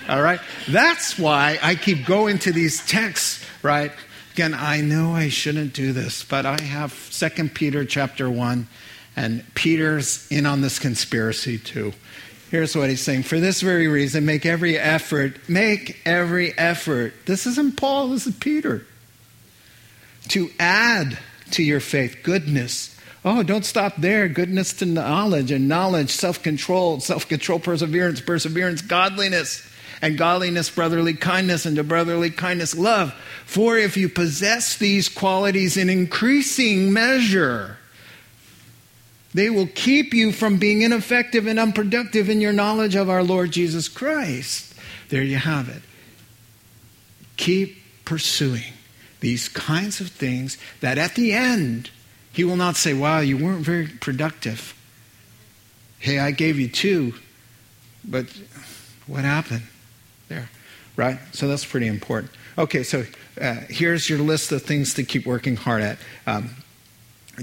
All 0.09 0.21
right? 0.21 0.41
That's 0.67 1.17
why 1.17 1.57
I 1.61 1.75
keep 1.75 2.05
going 2.05 2.39
to 2.39 2.51
these 2.51 2.85
texts, 2.85 3.45
right? 3.63 3.91
Again, 4.33 4.53
I 4.53 4.81
know 4.81 5.13
I 5.13 5.29
shouldn't 5.29 5.73
do 5.73 5.93
this, 5.93 6.23
but 6.23 6.45
I 6.45 6.59
have 6.61 6.91
Second 6.91 7.53
Peter 7.55 7.85
chapter 7.85 8.29
1, 8.29 8.67
and 9.15 9.45
Peter's 9.55 10.27
in 10.29 10.45
on 10.45 10.61
this 10.61 10.79
conspiracy 10.79 11.57
too. 11.57 11.93
Here's 12.49 12.75
what 12.75 12.89
he's 12.89 13.01
saying. 13.01 13.23
For 13.23 13.39
this 13.39 13.61
very 13.61 13.87
reason, 13.87 14.25
make 14.25 14.45
every 14.45 14.77
effort, 14.77 15.47
make 15.47 16.01
every 16.05 16.57
effort. 16.57 17.13
This 17.25 17.47
isn't 17.47 17.77
Paul, 17.77 18.09
this 18.09 18.27
is 18.27 18.35
Peter. 18.35 18.85
To 20.29 20.49
add 20.59 21.17
to 21.51 21.63
your 21.63 21.79
faith 21.79 22.17
goodness 22.23 22.97
Oh, 23.23 23.43
don't 23.43 23.65
stop 23.65 23.97
there. 23.97 24.27
Goodness 24.27 24.73
to 24.73 24.85
knowledge, 24.85 25.51
and 25.51 25.67
knowledge, 25.67 26.09
self 26.09 26.41
control, 26.41 26.99
self 26.99 27.27
control, 27.27 27.59
perseverance, 27.59 28.19
perseverance, 28.19 28.81
godliness, 28.81 29.67
and 30.01 30.17
godliness, 30.17 30.69
brotherly 30.71 31.13
kindness, 31.13 31.65
and 31.65 31.75
to 31.75 31.83
brotherly 31.83 32.31
kindness, 32.31 32.75
love. 32.75 33.13
For 33.45 33.77
if 33.77 33.95
you 33.95 34.09
possess 34.09 34.77
these 34.77 35.07
qualities 35.07 35.77
in 35.77 35.89
increasing 35.89 36.91
measure, 36.91 37.77
they 39.33 39.49
will 39.49 39.67
keep 39.67 40.13
you 40.13 40.31
from 40.31 40.57
being 40.57 40.81
ineffective 40.81 41.45
and 41.45 41.59
unproductive 41.59 42.27
in 42.27 42.41
your 42.41 42.53
knowledge 42.53 42.95
of 42.95 43.09
our 43.09 43.23
Lord 43.23 43.51
Jesus 43.51 43.87
Christ. 43.87 44.73
There 45.09 45.23
you 45.23 45.37
have 45.37 45.69
it. 45.69 45.83
Keep 47.37 47.77
pursuing 48.03 48.73
these 49.19 49.47
kinds 49.47 50.01
of 50.01 50.09
things 50.09 50.57
that 50.81 50.97
at 50.97 51.13
the 51.13 51.33
end, 51.33 51.91
he 52.33 52.43
will 52.43 52.55
not 52.55 52.75
say, 52.75 52.93
Wow, 52.93 53.19
you 53.19 53.37
weren't 53.37 53.65
very 53.65 53.87
productive. 53.87 54.75
Hey, 55.99 56.19
I 56.19 56.31
gave 56.31 56.59
you 56.59 56.67
two, 56.67 57.13
but 58.03 58.25
what 59.05 59.23
happened 59.23 59.63
there? 60.29 60.49
Right? 60.95 61.19
So 61.31 61.47
that's 61.47 61.65
pretty 61.65 61.87
important. 61.87 62.31
Okay, 62.57 62.83
so 62.83 63.05
uh, 63.39 63.55
here's 63.69 64.09
your 64.09 64.19
list 64.19 64.51
of 64.51 64.63
things 64.63 64.95
to 64.95 65.03
keep 65.03 65.25
working 65.25 65.55
hard 65.55 65.81
at 65.81 65.97
um, 66.25 66.49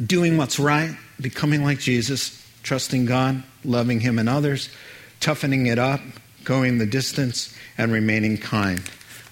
doing 0.07 0.37
what's 0.37 0.59
right, 0.59 0.97
becoming 1.21 1.65
like 1.65 1.79
Jesus, 1.79 2.45
trusting 2.63 3.07
God, 3.07 3.43
loving 3.65 4.01
Him 4.01 4.19
and 4.19 4.29
others, 4.29 4.71
toughening 5.21 5.67
it 5.67 5.79
up, 5.79 6.01
going 6.45 6.79
the 6.79 6.87
distance, 6.87 7.55
and 7.77 7.93
remaining 7.93 8.37
kind. 8.37 8.83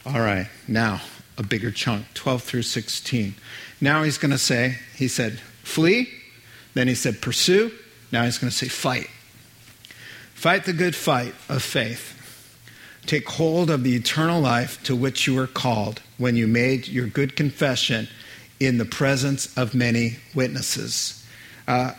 All 0.06 0.20
right, 0.20 0.48
now 0.68 1.00
a 1.38 1.42
bigger 1.42 1.70
chunk, 1.70 2.06
12 2.14 2.42
through 2.42 2.62
16. 2.62 3.34
Now 3.80 4.02
he's 4.02 4.18
going 4.18 4.30
to 4.30 4.38
say, 4.38 4.78
he 4.94 5.08
said, 5.08 5.40
flee. 5.62 6.08
Then 6.74 6.88
he 6.88 6.94
said, 6.94 7.20
pursue. 7.20 7.72
Now 8.12 8.24
he's 8.24 8.38
going 8.38 8.50
to 8.50 8.56
say, 8.56 8.68
fight. 8.68 9.08
Fight 10.34 10.64
the 10.64 10.72
good 10.72 10.94
fight 10.94 11.34
of 11.48 11.62
faith. 11.62 12.12
Take 13.06 13.28
hold 13.28 13.70
of 13.70 13.84
the 13.84 13.94
eternal 13.94 14.40
life 14.40 14.82
to 14.84 14.96
which 14.96 15.26
you 15.26 15.34
were 15.34 15.46
called 15.46 16.02
when 16.18 16.36
you 16.36 16.46
made 16.46 16.88
your 16.88 17.06
good 17.06 17.36
confession 17.36 18.08
in 18.58 18.78
the 18.78 18.84
presence 18.84 19.56
of 19.56 19.74
many 19.74 20.16
witnesses. 20.34 21.24
Uh, 21.68 21.92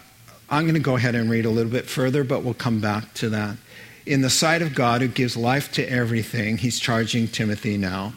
I'm 0.49 0.63
going 0.63 0.75
to 0.75 0.79
go 0.79 0.95
ahead 0.95 1.15
and 1.15 1.29
read 1.29 1.45
a 1.45 1.49
little 1.49 1.71
bit 1.71 1.85
further, 1.85 2.23
but 2.23 2.43
we'll 2.43 2.53
come 2.53 2.79
back 2.79 3.13
to 3.15 3.29
that. 3.29 3.57
In 4.05 4.21
the 4.21 4.29
sight 4.29 4.61
of 4.61 4.73
God, 4.73 5.01
who 5.01 5.07
gives 5.07 5.35
life 5.35 5.71
to 5.73 5.83
everything, 5.89 6.57
he's 6.57 6.79
charging 6.79 7.27
Timothy 7.27 7.77
now, 7.77 8.13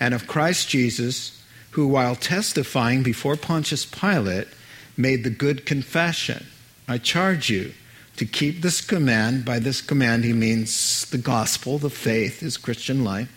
and 0.00 0.12
of 0.12 0.26
Christ 0.26 0.68
Jesus, 0.68 1.39
who, 1.72 1.86
while 1.86 2.16
testifying 2.16 3.02
before 3.02 3.36
Pontius 3.36 3.84
Pilate, 3.84 4.48
made 4.96 5.24
the 5.24 5.30
good 5.30 5.64
confession 5.64 6.46
I 6.90 6.98
charge 6.98 7.48
you 7.50 7.72
to 8.16 8.26
keep 8.26 8.60
this 8.60 8.80
command. 8.80 9.44
By 9.44 9.60
this 9.60 9.80
command, 9.80 10.24
he 10.24 10.32
means 10.32 11.08
the 11.08 11.18
gospel, 11.18 11.78
the 11.78 11.88
faith, 11.88 12.40
his 12.40 12.56
Christian 12.56 13.04
life, 13.04 13.30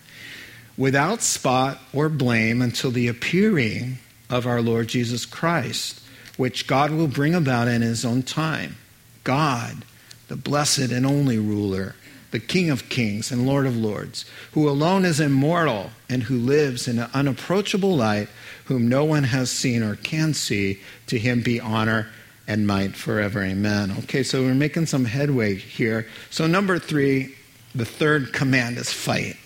without 0.76 1.22
spot 1.22 1.80
or 1.94 2.10
blame 2.10 2.64
until 2.64 2.90
the 2.90 3.08
appearing 3.08 4.00
of 4.28 4.48
our 4.48 4.60
Lord 4.60 4.88
Jesus 4.88 5.28
Christ, 5.28 6.02
which 6.36 6.66
God 6.66 6.90
will 6.90 7.08
bring 7.08 7.36
about 7.36 7.68
in 7.68 7.84
his 7.84 8.04
own 8.04 8.24
time. 8.24 8.78
God, 9.24 9.86
the 10.28 10.36
blessed 10.36 10.92
and 10.92 11.06
only 11.06 11.38
ruler 11.38 11.96
the 12.34 12.40
King 12.40 12.72
of 12.72 12.90
kings 12.90 13.32
and 13.32 13.46
Lord 13.46 13.68
of 13.68 13.78
lords, 13.78 14.26
who 14.54 14.68
alone 14.68 15.06
is 15.06 15.20
immortal 15.20 15.92
and 16.10 16.24
who 16.24 16.36
lives 16.40 16.88
in 16.88 16.98
an 16.98 17.08
unapproachable 17.14 17.96
light, 17.96 18.28
whom 18.66 18.90
no 18.90 19.06
one 19.06 19.26
has 19.26 19.52
seen 19.52 19.84
or 19.84 19.96
can 19.98 20.34
see, 20.34 20.82
to 21.06 21.20
him 21.20 21.44
be 21.44 21.60
honor 21.60 22.10
and 22.48 22.66
might 22.66 22.96
forever. 22.96 23.44
Amen. 23.44 23.92
Okay, 24.00 24.24
so 24.24 24.42
we're 24.42 24.56
making 24.56 24.88
some 24.88 25.06
headway 25.06 25.54
here. 25.54 26.08
So, 26.32 26.48
number 26.48 26.80
three, 26.80 27.36
the 27.76 27.86
third 27.86 28.34
command 28.34 28.80
is 28.80 28.92
fight. 28.92 29.38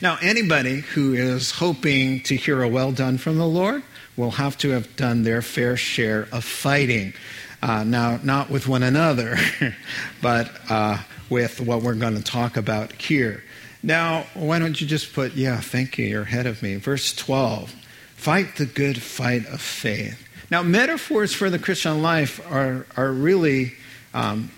Now, 0.00 0.16
anybody 0.22 0.82
who 0.82 1.14
is 1.14 1.50
hoping 1.50 2.22
to 2.22 2.36
hear 2.36 2.62
a 2.62 2.68
well 2.68 2.92
done 2.92 3.18
from 3.18 3.36
the 3.36 3.48
Lord 3.48 3.82
will 4.16 4.30
have 4.30 4.56
to 4.58 4.70
have 4.70 4.94
done 4.94 5.24
their 5.24 5.42
fair 5.42 5.76
share 5.76 6.28
of 6.30 6.44
fighting. 6.44 7.14
Uh, 7.60 7.82
now, 7.82 8.20
not 8.22 8.48
with 8.48 8.68
one 8.68 8.84
another, 8.84 9.36
but 10.22 10.48
uh, 10.70 10.98
with 11.30 11.60
what 11.60 11.82
we're 11.82 11.94
going 11.94 12.16
to 12.16 12.22
talk 12.22 12.56
about 12.56 12.92
here. 12.92 13.44
Now, 13.82 14.26
why 14.34 14.58
don't 14.58 14.80
you 14.80 14.86
just 14.86 15.12
put, 15.12 15.34
yeah, 15.34 15.60
thank 15.60 15.98
you, 15.98 16.06
you're 16.06 16.22
ahead 16.22 16.46
of 16.46 16.62
me. 16.62 16.76
Verse 16.76 17.14
12 17.14 17.74
fight 18.16 18.56
the 18.56 18.66
good 18.66 19.00
fight 19.00 19.46
of 19.46 19.60
faith. 19.60 20.26
Now, 20.50 20.64
metaphors 20.64 21.32
for 21.32 21.50
the 21.50 21.58
Christian 21.58 22.02
life 22.02 22.44
are, 22.50 22.84
are 22.96 23.12
really 23.12 23.74
um, 24.12 24.50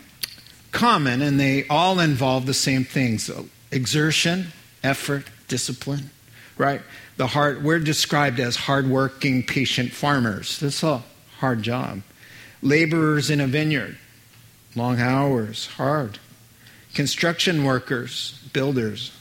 common 0.72 1.20
and 1.20 1.38
they 1.38 1.66
all 1.68 2.00
involve 2.00 2.46
the 2.46 2.54
same 2.54 2.84
things 2.84 3.30
exertion, 3.70 4.46
effort, 4.82 5.26
discipline, 5.48 6.10
right? 6.56 6.80
The 7.18 7.26
heart, 7.26 7.60
we're 7.62 7.80
described 7.80 8.40
as 8.40 8.56
hardworking, 8.56 9.42
patient 9.42 9.92
farmers. 9.92 10.58
That's 10.58 10.82
a 10.82 11.02
hard 11.38 11.62
job. 11.62 12.00
Laborers 12.62 13.28
in 13.28 13.40
a 13.40 13.46
vineyard, 13.46 13.98
long 14.74 15.00
hours, 15.00 15.66
hard. 15.66 16.18
Construction 16.94 17.64
workers, 17.64 18.38
builders. 18.52 19.12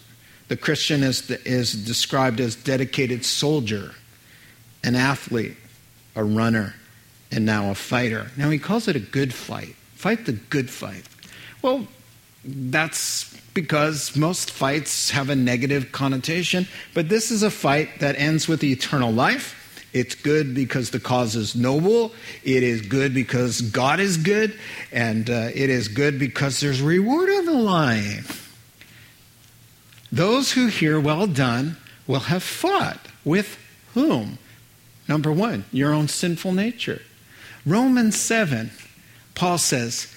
The 0.48 0.58
Christian 0.58 1.04
is, 1.04 1.30
is 1.30 1.74
described 1.74 2.40
as 2.40 2.56
dedicated 2.56 3.24
soldier, 3.24 3.94
an 4.84 4.96
athlete, 4.96 5.58
a 6.16 6.24
runner, 6.24 6.76
and 7.32 7.46
now 7.46 7.70
a 7.70 7.76
fighter. 7.76 8.32
Now 8.36 8.50
he 8.50 8.58
calls 8.58 8.88
it 8.88 8.96
a 8.96 9.00
good 9.00 9.34
fight. 9.34 9.76
Fight 9.94 10.26
the 10.26 10.34
good 10.34 10.70
fight. 10.70 11.04
Well, 11.62 11.88
that's 12.44 13.36
because 13.54 14.16
most 14.16 14.50
fights 14.50 15.12
have 15.12 15.30
a 15.30 15.36
negative 15.36 15.92
connotation, 15.92 16.68
but 16.94 17.10
this 17.10 17.30
is 17.30 17.44
a 17.44 17.52
fight 17.52 18.00
that 18.00 18.16
ends 18.18 18.48
with 18.48 18.64
eternal 18.64 19.12
life. 19.12 19.56
It's 19.92 20.16
good 20.16 20.54
because 20.54 20.92
the 20.92 21.00
cause 21.00 21.36
is 21.36 21.56
noble. 21.56 22.12
It 22.44 22.64
is 22.64 22.82
good 22.82 23.14
because 23.14 23.62
God 23.62 24.00
is 24.00 24.18
good. 24.18 24.58
And 24.92 25.30
uh, 25.30 25.50
it 25.54 25.70
is 25.70 25.88
good 25.88 26.20
because 26.20 26.60
there's 26.60 26.82
reward 26.82 27.30
on 27.30 27.46
the 27.46 27.54
line. 27.54 28.24
Those 30.12 30.52
who 30.52 30.68
hear 30.68 31.00
well 31.00 31.28
done 31.28 31.78
will 32.08 32.22
have 32.22 32.44
fought 32.44 33.00
with 33.24 33.58
whom? 33.94 34.38
Number 35.08 35.32
one, 35.32 35.66
your 35.72 35.94
own 35.94 36.08
sinful 36.08 36.52
nature. 36.52 37.02
Romans 37.66 38.20
7, 38.20 38.72
Paul 39.36 39.58
says, 39.58 40.14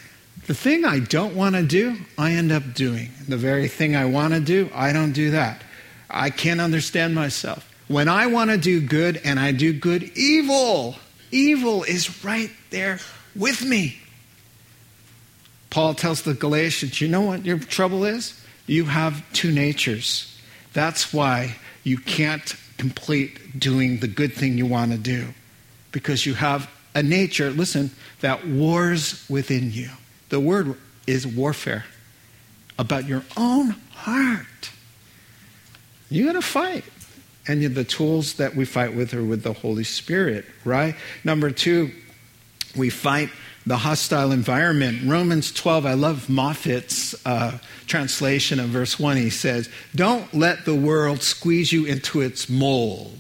The 0.47 0.55
thing 0.55 0.85
I 0.85 0.99
don't 0.99 1.35
want 1.35 1.55
to 1.55 1.63
do, 1.63 1.99
I 2.19 2.33
end 2.33 2.53
up 2.53 2.75
doing. 2.75 3.11
The 3.27 3.37
very 3.37 3.69
thing 3.69 3.97
I 3.97 4.05
want 4.05 4.35
to 4.35 4.41
do, 4.41 4.71
I 4.75 4.93
don't 4.93 5.13
do 5.13 5.31
that. 5.31 5.63
I 6.11 6.31
can't 6.31 6.61
understand 6.61 7.15
myself. 7.15 7.69
When 7.93 8.09
I 8.09 8.25
want 8.25 8.51
to 8.51 8.57
do 8.57 8.81
good 8.81 9.21
and 9.23 9.39
I 9.39 9.53
do 9.53 9.75
good, 9.75 10.17
evil, 10.17 10.97
evil 11.31 11.83
is 11.83 12.25
right 12.25 12.51
there 12.71 12.99
with 13.37 13.63
me. 13.63 13.99
Paul 15.69 15.93
tells 15.93 16.23
the 16.23 16.33
Galatians, 16.33 17.03
you 17.03 17.09
know 17.09 17.21
what 17.21 17.45
your 17.45 17.59
trouble 17.59 18.07
is? 18.07 18.43
You 18.67 18.87
have 18.87 19.23
two 19.35 19.53
natures. 19.53 20.41
That's 20.73 21.13
why 21.13 21.57
you 21.85 21.99
can't 21.99 22.57
complete 22.79 23.61
doing 23.61 23.99
the 23.99 24.09
good 24.09 24.33
thing 24.33 24.57
you 24.57 24.65
want 24.65 24.93
to 24.93 24.99
do. 24.99 25.27
Because 25.91 26.25
you 26.25 26.33
have 26.33 26.71
a 26.95 27.03
nature, 27.03 27.51
listen, 27.51 27.91
that 28.21 28.49
wars 28.49 29.23
within 29.29 29.71
you. 29.71 29.91
The 30.31 30.41
word 30.41 30.79
is 31.07 31.27
warfare 31.27 31.85
about 32.79 33.07
your 33.07 33.23
own 33.37 33.73
heart. 33.91 34.71
You're 36.09 36.33
going 36.33 36.41
to 36.41 36.49
fight. 36.49 36.85
And 37.47 37.63
the 37.75 37.85
tools 37.85 38.35
that 38.35 38.55
we 38.55 38.65
fight 38.65 38.95
with 38.95 39.15
are 39.15 39.25
with 39.25 39.43
the 39.43 39.53
Holy 39.53 39.85
Spirit, 39.85 40.45
right? 40.65 40.95
Number 41.25 41.51
two, 41.51 41.91
we 42.77 42.89
fight 42.89 43.31
the 43.67 43.77
hostile 43.77 44.33
environment. 44.33 45.01
Romans 45.05 45.53
12, 45.53 45.87
I 45.87 45.95
love 45.95 46.27
Moffatt's 46.29 47.15
uh, 47.27 47.59
translation 47.87 48.61
of 48.61 48.69
verse 48.69 48.99
1. 48.99 49.17
He 49.17 49.31
says, 49.31 49.69
Don't 49.95 50.33
let 50.35 50.65
the 50.65 50.75
world 50.75 51.23
squeeze 51.23 51.73
you 51.73 51.85
into 51.85 52.21
its 52.21 52.49
mold. 52.49 53.19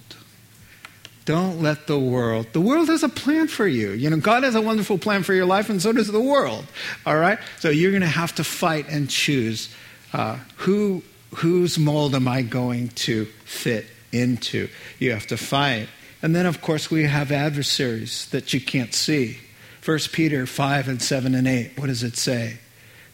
Don't 1.24 1.62
let 1.62 1.87
the 1.87 1.98
world. 1.98 2.48
The 2.52 2.61
world 2.61 2.88
has 2.88 3.04
a 3.04 3.08
plan 3.08 3.46
for 3.46 3.66
you. 3.66 3.90
You 3.90 4.11
know, 4.11 4.16
God 4.16 4.42
has 4.42 4.56
a 4.56 4.61
wonderful 4.61 4.98
plan 4.98 5.22
for 5.22 5.35
your 5.35 5.46
life, 5.46 5.70
and 5.70 5.80
so 5.80 5.92
does 5.92 6.08
the 6.08 6.20
world. 6.20 6.66
All 7.06 7.16
right? 7.16 7.38
So 7.61 7.70
you're 7.70 7.92
going 7.92 8.02
to 8.02 8.08
have 8.08 8.35
to 8.37 8.44
fight 8.44 8.88
and 8.88 9.08
choose 9.08 9.72
uh, 10.12 10.38
who, 10.56 11.02
whose 11.37 11.78
mold 11.78 12.16
am 12.16 12.26
I 12.26 12.42
going 12.42 12.88
to 12.88 13.26
fit 13.44 13.87
into? 14.12 14.68
You 14.98 15.12
have 15.12 15.27
to 15.29 15.37
fight. 15.37 15.88
And 16.22 16.37
then, 16.37 16.46
of 16.46 16.61
course, 16.61 16.90
we 16.90 17.05
have 17.05 17.33
adversaries 17.33 18.29
that 18.31 18.55
you 18.55 18.61
can't 18.61 18.94
see. 18.94 19.38
1 19.85 19.98
Peter 20.12 20.46
5 20.46 20.88
and 20.88 21.03
7 21.03 21.35
and 21.35 21.48
8, 21.48 21.72
what 21.77 21.88
does 21.88 22.05
it 22.05 22.16
say? 22.16 22.59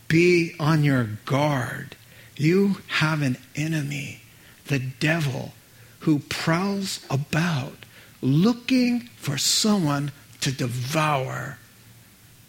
Be 0.08 0.54
on 0.60 0.84
your 0.84 1.08
guard. 1.24 1.96
You 2.36 2.78
have 2.88 3.22
an 3.22 3.38
enemy, 3.56 4.20
the 4.66 4.78
devil, 4.78 5.52
who 6.00 6.18
prowls 6.20 7.04
about 7.10 7.72
looking 8.20 9.00
for 9.16 9.38
someone 9.38 10.12
to 10.40 10.52
devour. 10.52 11.58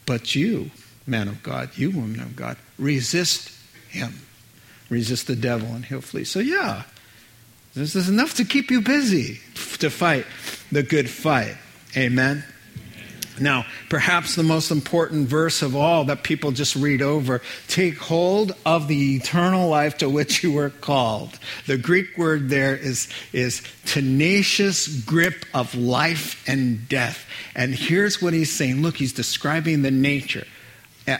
But 0.06 0.36
you, 0.36 0.72
man 1.08 1.28
of 1.28 1.42
God, 1.42 1.70
you, 1.76 1.92
woman 1.92 2.20
of 2.20 2.36
God, 2.36 2.58
resist 2.78 3.52
him. 3.90 4.14
Resist 4.90 5.28
the 5.28 5.36
devil 5.36 5.70
and 5.70 5.86
he'll 5.86 6.02
flee. 6.02 6.24
So, 6.24 6.40
yeah, 6.40 6.84
this 7.74 7.96
is 7.96 8.10
enough 8.10 8.36
to 8.36 8.46
keep 8.46 8.72
you 8.72 8.82
busy 8.82 9.40
to 9.80 9.90
fight 9.90 10.26
the 10.72 10.84
good 10.84 11.10
fight. 11.10 11.56
Amen. 11.96 12.44
Now, 13.40 13.66
perhaps 13.90 14.36
the 14.36 14.44
most 14.44 14.72
important 14.72 15.28
verse 15.28 15.62
of 15.62 15.76
all 15.76 16.04
that 16.06 16.24
people 16.24 16.52
just 16.52 16.76
read 16.76 17.02
over 17.02 17.42
take 17.68 17.98
hold 17.98 18.54
of 18.66 18.88
the 18.88 19.16
eternal 19.16 19.70
life 19.70 20.00
to 20.00 20.10
which 20.10 20.44
you 20.44 20.52
were 20.52 20.70
called. 20.70 21.40
The 21.66 21.78
Greek 21.78 22.18
word 22.18 22.50
there 22.50 22.76
is, 22.76 23.08
is 23.32 23.64
tenacious 23.86 24.88
grip 24.88 25.46
of 25.54 25.76
life 25.76 26.44
and 26.48 26.88
death. 26.90 27.26
And 27.56 27.74
here's 27.74 28.22
what 28.22 28.34
he's 28.34 28.52
saying 28.52 28.82
look, 28.82 28.98
he's 28.98 29.14
describing 29.14 29.82
the 29.82 29.92
nature 29.92 30.48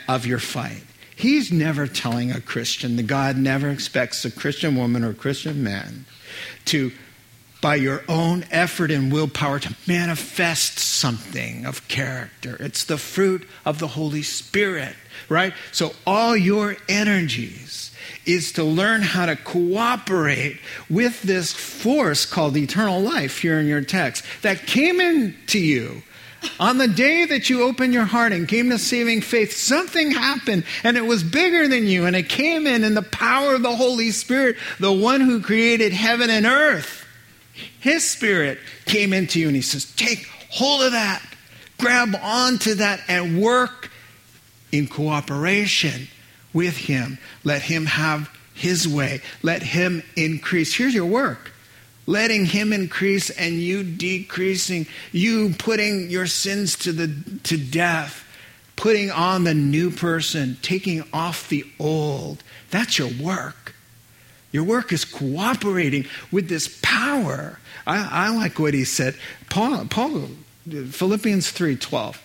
of 0.08 0.26
your 0.26 0.40
fight. 0.40 0.84
He's 1.20 1.52
never 1.52 1.86
telling 1.86 2.32
a 2.32 2.40
Christian, 2.40 2.96
the 2.96 3.04
God 3.04 3.36
never 3.36 3.68
expects 3.68 4.24
a 4.24 4.32
Christian 4.32 4.78
woman 4.78 5.04
or 5.04 5.14
Christian 5.14 5.62
man 5.62 6.06
to 6.64 6.94
by 7.60 7.76
your 7.76 8.04
own 8.08 8.46
effort 8.52 8.90
and 8.90 9.12
willpower 9.12 9.60
to 9.60 9.76
manifest 9.86 10.80
something 10.80 11.66
of 11.66 11.86
character. 11.90 12.56
It's 12.62 12.86
the 12.86 12.98
fruit 12.98 13.46
of 13.66 13.80
the 13.80 13.88
Holy 13.88 14.22
Spirit, 14.22 14.96
right? 15.28 15.54
So 15.74 15.92
all 16.08 16.38
your 16.38 16.78
energies 16.88 17.94
is 18.26 18.54
to 18.54 18.64
learn 18.64 19.02
how 19.02 19.26
to 19.26 19.36
cooperate 19.36 20.62
with 20.90 21.22
this 21.24 21.52
force 21.52 22.26
called 22.26 22.56
eternal 22.56 23.02
life 23.02 23.40
here 23.40 23.60
in 23.60 23.68
your 23.68 23.82
text 23.82 24.24
that 24.42 24.68
came 24.68 25.02
into 25.02 25.60
you. 25.60 26.02
On 26.60 26.78
the 26.78 26.88
day 26.88 27.26
that 27.26 27.50
you 27.50 27.64
opened 27.64 27.94
your 27.94 28.06
heart 28.06 28.32
and 28.32 28.48
came 28.48 28.70
to 28.70 28.78
saving 28.78 29.22
faith, 29.22 29.54
something 29.54 30.12
happened 30.12 30.64
and 30.84 30.98
it 30.98 31.06
was 31.06 31.24
bigger 31.24 31.68
than 31.68 31.88
you 31.88 32.06
and 32.06 32.16
it 32.16 32.30
came 32.30 32.68
in 32.68 32.84
in 32.84 32.94
the 32.94 33.02
power 33.02 33.56
of 33.56 33.62
the 33.62 33.76
Holy 33.76 34.12
Spirit, 34.12 34.56
the 34.80 34.94
one 34.94 35.22
who 35.22 35.42
created 35.42 35.94
heaven 35.94 36.30
and 36.30 36.46
earth 36.46 37.00
his 37.80 38.10
spirit 38.10 38.60
came 38.86 39.14
into 39.14 39.40
you 39.40 39.48
and 39.48 39.56
he 39.56 39.62
says, 39.62 39.86
Take 39.96 40.28
hold 40.50 40.82
of 40.82 40.92
that, 40.92 41.24
grab 41.78 42.16
onto 42.22 42.76
that, 42.76 43.02
and 43.08 43.42
work 43.42 43.92
in 44.72 44.88
cooperation 44.88 46.08
with 46.54 46.78
him. 46.78 47.18
Let 47.44 47.62
him 47.62 47.86
have 47.86 48.30
his 48.54 48.88
way, 48.88 49.22
let 49.42 49.64
him 49.64 50.04
increase. 50.16 50.74
Here's 50.76 50.94
your 50.94 51.06
work 51.06 51.52
letting 52.10 52.44
him 52.44 52.74
increase 52.74 53.30
and 53.30 53.54
you 53.54 53.84
decreasing, 53.84 54.88
you 55.12 55.54
putting 55.60 56.10
your 56.10 56.26
sins 56.26 56.76
to, 56.76 56.92
the, 56.92 57.40
to 57.44 57.56
death, 57.56 58.26
putting 58.76 59.12
on 59.12 59.44
the 59.44 59.54
new 59.54 59.92
person, 59.92 60.58
taking 60.64 61.04
off 61.14 61.48
the 61.50 61.64
old. 61.80 62.44
That's 62.72 62.98
your 62.98 63.12
work. 63.22 63.76
Your 64.52 64.64
work 64.64 64.92
is 64.92 65.06
cooperating 65.06 66.08
with 66.32 66.50
this 66.50 66.80
power. 66.82 67.60
I, 67.86 68.26
I 68.28 68.36
like 68.36 68.58
what 68.58 68.74
he 68.74 68.86
said. 68.86 69.16
Paul, 69.52 69.86
Paul 69.86 70.30
Philippians 70.68 71.54
3.12. 71.54 72.18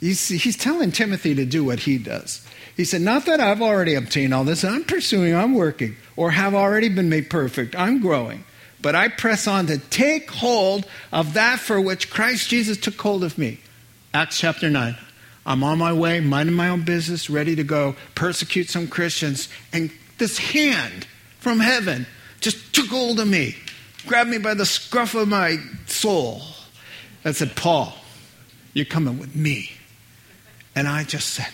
He's, 0.00 0.26
he's 0.26 0.56
telling 0.56 0.90
Timothy 0.90 1.32
to 1.36 1.44
do 1.44 1.64
what 1.64 1.80
he 1.80 1.96
does. 1.96 2.44
He 2.76 2.84
said, 2.84 3.02
Not 3.02 3.24
that 3.26 3.38
I've 3.38 3.62
already 3.62 3.94
obtained 3.94 4.34
all 4.34 4.42
this, 4.42 4.64
I'm 4.64 4.82
pursuing, 4.82 5.32
I'm 5.32 5.54
working, 5.54 5.94
or 6.16 6.32
have 6.32 6.54
already 6.54 6.88
been 6.88 7.08
made 7.08 7.30
perfect, 7.30 7.76
I'm 7.76 8.00
growing. 8.00 8.44
But 8.80 8.94
I 8.94 9.08
press 9.08 9.46
on 9.46 9.66
to 9.66 9.78
take 9.78 10.30
hold 10.30 10.86
of 11.12 11.34
that 11.34 11.58
for 11.58 11.80
which 11.80 12.10
Christ 12.10 12.48
Jesus 12.48 12.78
took 12.78 13.00
hold 13.00 13.24
of 13.24 13.36
me. 13.36 13.60
Acts 14.14 14.38
chapter 14.38 14.70
9. 14.70 14.96
I'm 15.44 15.64
on 15.64 15.78
my 15.78 15.92
way, 15.92 16.20
minding 16.20 16.54
my 16.54 16.68
own 16.68 16.82
business, 16.82 17.30
ready 17.30 17.56
to 17.56 17.64
go 17.64 17.96
persecute 18.14 18.68
some 18.68 18.86
Christians, 18.86 19.48
and 19.72 19.90
this 20.18 20.38
hand 20.38 21.06
from 21.38 21.60
heaven 21.60 22.06
just 22.40 22.74
took 22.74 22.88
hold 22.88 23.18
of 23.18 23.26
me, 23.26 23.56
grabbed 24.06 24.30
me 24.30 24.38
by 24.38 24.54
the 24.54 24.66
scruff 24.66 25.14
of 25.14 25.26
my 25.26 25.56
soul, 25.86 26.42
and 27.24 27.34
said, 27.34 27.56
Paul, 27.56 27.94
you're 28.74 28.84
coming 28.84 29.18
with 29.18 29.34
me. 29.34 29.72
And 30.74 30.86
I 30.86 31.04
just 31.04 31.30
said, 31.30 31.48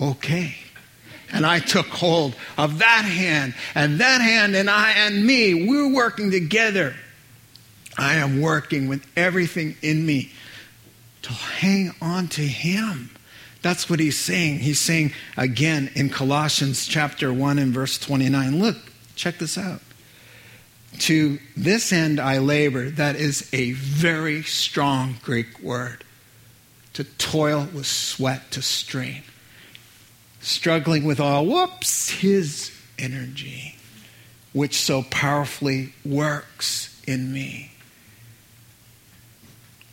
okay. 0.00 0.56
And 1.32 1.44
I 1.44 1.58
took 1.58 1.86
hold 1.86 2.34
of 2.56 2.78
that 2.78 3.04
hand, 3.04 3.54
and 3.74 3.98
that 4.00 4.20
hand 4.20 4.54
and 4.54 4.70
I 4.70 4.92
and 4.92 5.26
me, 5.26 5.66
we're 5.66 5.92
working 5.92 6.30
together. 6.30 6.94
I 7.98 8.16
am 8.16 8.40
working 8.40 8.88
with 8.88 9.04
everything 9.16 9.76
in 9.82 10.06
me 10.06 10.32
to 11.22 11.32
hang 11.32 11.92
on 12.00 12.28
to 12.28 12.42
Him. 12.42 13.10
That's 13.66 13.90
what 13.90 13.98
he's 13.98 14.16
saying. 14.16 14.60
He's 14.60 14.78
saying 14.78 15.12
again 15.36 15.90
in 15.96 16.08
Colossians 16.08 16.86
chapter 16.86 17.32
1 17.32 17.58
and 17.58 17.74
verse 17.74 17.98
29. 17.98 18.60
Look, 18.60 18.76
check 19.16 19.38
this 19.38 19.58
out. 19.58 19.80
To 21.00 21.40
this 21.56 21.92
end 21.92 22.20
I 22.20 22.38
labor. 22.38 22.90
That 22.90 23.16
is 23.16 23.50
a 23.52 23.72
very 23.72 24.44
strong 24.44 25.16
Greek 25.20 25.58
word. 25.60 26.04
To 26.92 27.02
toil 27.02 27.66
with 27.74 27.86
sweat, 27.86 28.52
to 28.52 28.62
strain. 28.62 29.24
Struggling 30.46 31.02
with 31.02 31.18
all, 31.18 31.44
whoops, 31.44 32.08
his 32.08 32.70
energy, 33.00 33.74
which 34.52 34.76
so 34.76 35.02
powerfully 35.10 35.92
works 36.04 37.02
in 37.04 37.32
me. 37.32 37.72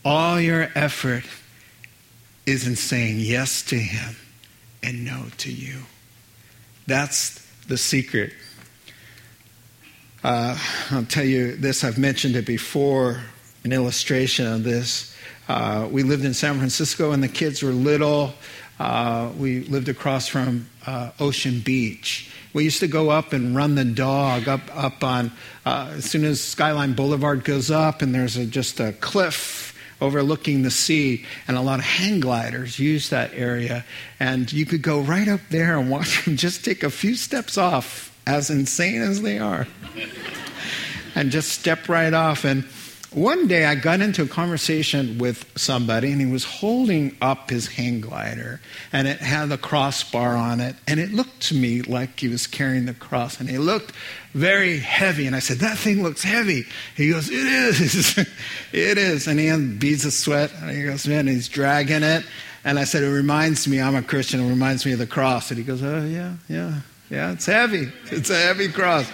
All 0.06 0.39
your 0.39 0.70
effort 0.76 1.24
is 2.45 2.68
in 2.68 2.76
saying 2.76 3.16
yes 3.18 3.64
to 3.64 3.80
Him 3.80 4.16
and 4.84 5.04
no 5.04 5.26
to 5.39 5.51
you. 5.51 5.80
That's 6.86 7.43
the 7.68 7.76
secret. 7.76 8.32
Uh, 10.24 10.56
I'll 10.91 11.06
tell 11.06 11.26
you 11.26 11.56
this, 11.56 11.84
I've 11.84 11.97
mentioned 11.97 12.36
it 12.36 12.45
before, 12.45 13.24
an 13.64 13.72
illustration 13.72 14.45
of 14.45 14.64
this. 14.64 15.16
Uh, 15.49 15.88
we 15.91 16.04
lived 16.04 16.26
in 16.26 16.36
San 16.36 16.60
Francisco 16.60 17.12
and 17.12 17.24
the 17.24 17.28
kids 17.28 17.64
were 17.64 17.72
little. 17.72 18.36
Uh, 18.84 19.32
we 19.40 19.62
lived 19.62 19.88
across 19.88 20.28
from 20.28 20.68
uh, 20.86 21.10
Ocean 21.18 21.62
Beach. 21.62 22.30
We 22.52 22.66
used 22.66 22.82
to 22.82 22.88
go 22.90 23.10
up 23.10 23.32
and 23.32 23.56
run 23.56 23.76
the 23.76 23.86
dog 23.86 24.50
up, 24.50 24.60
up 24.76 25.06
on, 25.06 25.32
uh, 25.66 25.94
as 25.96 26.12
soon 26.12 26.26
as 26.26 26.42
Skyline 26.42 26.92
Boulevard 26.92 27.46
goes 27.46 27.72
up, 27.72 28.02
and 28.02 28.14
there's 28.14 28.36
a, 28.36 28.46
just 28.46 28.82
a 28.82 28.92
cliff 28.92 29.74
overlooking 30.02 30.64
the 30.64 30.70
sea, 30.70 31.24
and 31.48 31.56
a 31.56 31.62
lot 31.62 31.80
of 31.80 31.86
hang 31.86 32.20
gliders 32.20 32.78
use 32.78 33.10
that 33.10 33.32
area. 33.34 33.86
And 34.20 34.52
you 34.52 34.66
could 34.66 34.82
go 34.82 35.00
right 35.00 35.30
up 35.30 35.40
there 35.50 35.78
and 35.78 35.90
watch 35.90 36.26
them 36.26 36.36
just 36.36 36.66
take 36.66 36.84
a 36.84 36.90
few 36.90 37.16
steps 37.16 37.58
off, 37.58 38.14
as 38.28 38.50
insane 38.50 39.02
as 39.02 39.22
they 39.22 39.40
are, 39.40 39.66
and 41.16 41.32
just 41.32 41.54
step 41.54 41.88
right 41.88 42.14
off. 42.14 42.44
And 42.44 42.66
one 43.14 43.47
day 43.47 43.66
I 43.66 43.76
got 43.76 44.01
into 44.01 44.24
a 44.24 44.28
conversation 44.28 45.18
with 45.18 45.45
somebody, 45.55 46.11
and 46.11 46.20
he 46.20 46.28
was 46.28 46.43
holding 46.43 47.16
up 47.22 47.49
his 47.49 47.68
hang 47.68 48.01
glider, 48.01 48.59
and 48.91 49.07
it 49.07 49.20
had 49.20 49.51
a 49.51 49.57
crossbar 49.57 50.36
on 50.36 50.59
it, 50.59 50.76
and 50.88 50.99
it 50.99 51.11
looked 51.11 51.41
to 51.43 51.55
me 51.55 51.82
like 51.82 52.20
he 52.20 52.28
was 52.28 52.47
carrying 52.47 52.86
the 52.86 52.93
cross, 52.93 53.39
and 53.39 53.49
it 53.49 53.59
looked 53.59 53.93
very 54.34 54.80
heavy. 54.80 55.28
And 55.28 55.36
I 55.36 55.39
said, 55.39 55.57
That 55.57 55.78
thing 55.78 56.03
looks 56.03 56.24
heavy. 56.24 56.66
He 56.95 57.11
goes, 57.11 57.30
It 57.30 57.36
is. 57.36 58.18
it 58.72 58.97
is. 58.97 59.28
And 59.28 59.39
he 59.39 59.47
had 59.47 59.80
beads 59.80 60.05
of 60.05 60.14
sweat, 60.14 60.51
and 60.61 60.72
he 60.72 60.84
goes, 60.84 61.07
Man, 61.07 61.28
he's 61.28 61.47
dragging 61.47 62.03
it. 62.03 62.26
And 62.66 62.80
I 62.80 62.84
said, 62.84 63.03
It 63.03 63.11
reminds 63.11 63.68
me, 63.68 63.82
I'm 63.82 63.95
a 63.95 64.01
Christian, 64.01 64.41
it 64.41 64.49
reminds 64.49 64.86
me 64.86 64.93
of 64.93 64.99
the 64.99 65.07
cross. 65.07 65.51
And 65.51 65.57
he 65.57 65.64
goes, 65.64 65.84
Oh, 65.84 66.05
yeah, 66.05 66.34
yeah. 66.49 66.80
Yeah, 67.09 67.34
it's 67.34 67.45
heavy. 67.45 67.91
It's 68.09 68.32
a 68.32 68.36
heavy 68.38 68.70
cross. 68.70 69.07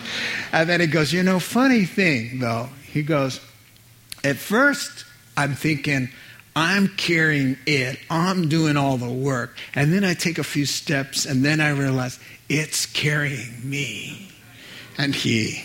And 0.53 0.69
then 0.69 0.79
he 0.79 0.87
goes, 0.87 1.11
You 1.11 1.23
know, 1.23 1.39
funny 1.39 1.85
thing, 1.85 2.39
though. 2.39 2.69
He 2.83 3.03
goes, 3.03 3.41
at 4.23 4.37
first, 4.37 5.05
I'm 5.37 5.53
thinking, 5.55 6.09
I'm 6.55 6.89
carrying 6.89 7.57
it. 7.65 7.99
I'm 8.09 8.49
doing 8.49 8.75
all 8.75 8.97
the 8.97 9.11
work. 9.11 9.55
And 9.75 9.93
then 9.93 10.03
I 10.03 10.13
take 10.13 10.37
a 10.37 10.43
few 10.43 10.65
steps, 10.65 11.25
and 11.25 11.43
then 11.45 11.61
I 11.61 11.69
realize 11.69 12.19
it's 12.49 12.85
carrying 12.85 13.57
me. 13.63 14.31
And 14.97 15.15
he 15.15 15.63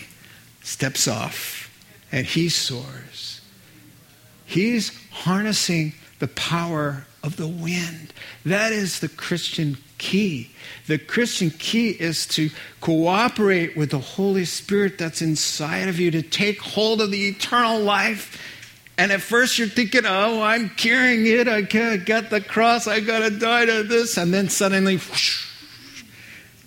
steps 0.63 1.07
off, 1.07 1.69
and 2.11 2.25
he 2.25 2.49
soars. 2.49 3.41
He's 4.45 4.91
harnessing 5.11 5.93
the 6.19 6.27
power 6.29 7.05
of 7.25 7.37
the 7.37 7.47
wind. 7.47 8.13
That 8.45 8.71
is 8.71 8.99
the 8.99 9.09
Christian 9.09 9.77
key. 9.97 10.51
The 10.87 10.99
Christian 10.99 11.49
key 11.49 11.89
is 11.89 12.27
to 12.27 12.51
cooperate 12.81 13.75
with 13.75 13.89
the 13.91 13.99
Holy 13.99 14.45
Spirit 14.45 14.97
that's 14.97 15.21
inside 15.21 15.87
of 15.87 15.99
you 15.99 16.11
to 16.11 16.21
take 16.21 16.61
hold 16.61 17.01
of 17.01 17.11
the 17.11 17.27
eternal 17.27 17.79
life. 17.79 18.41
And 18.97 19.11
at 19.11 19.21
first 19.21 19.57
you're 19.57 19.67
thinking, 19.67 20.03
oh, 20.05 20.41
I'm 20.41 20.69
carrying 20.69 21.25
it. 21.25 21.47
I 21.47 21.61
get 21.61 22.29
the 22.29 22.41
cross. 22.41 22.87
I 22.87 22.99
got 22.99 23.19
to 23.19 23.31
die 23.31 23.65
to 23.65 23.83
this. 23.83 24.17
And 24.17 24.33
then 24.33 24.49
suddenly, 24.49 24.97
whoosh, 24.97 25.47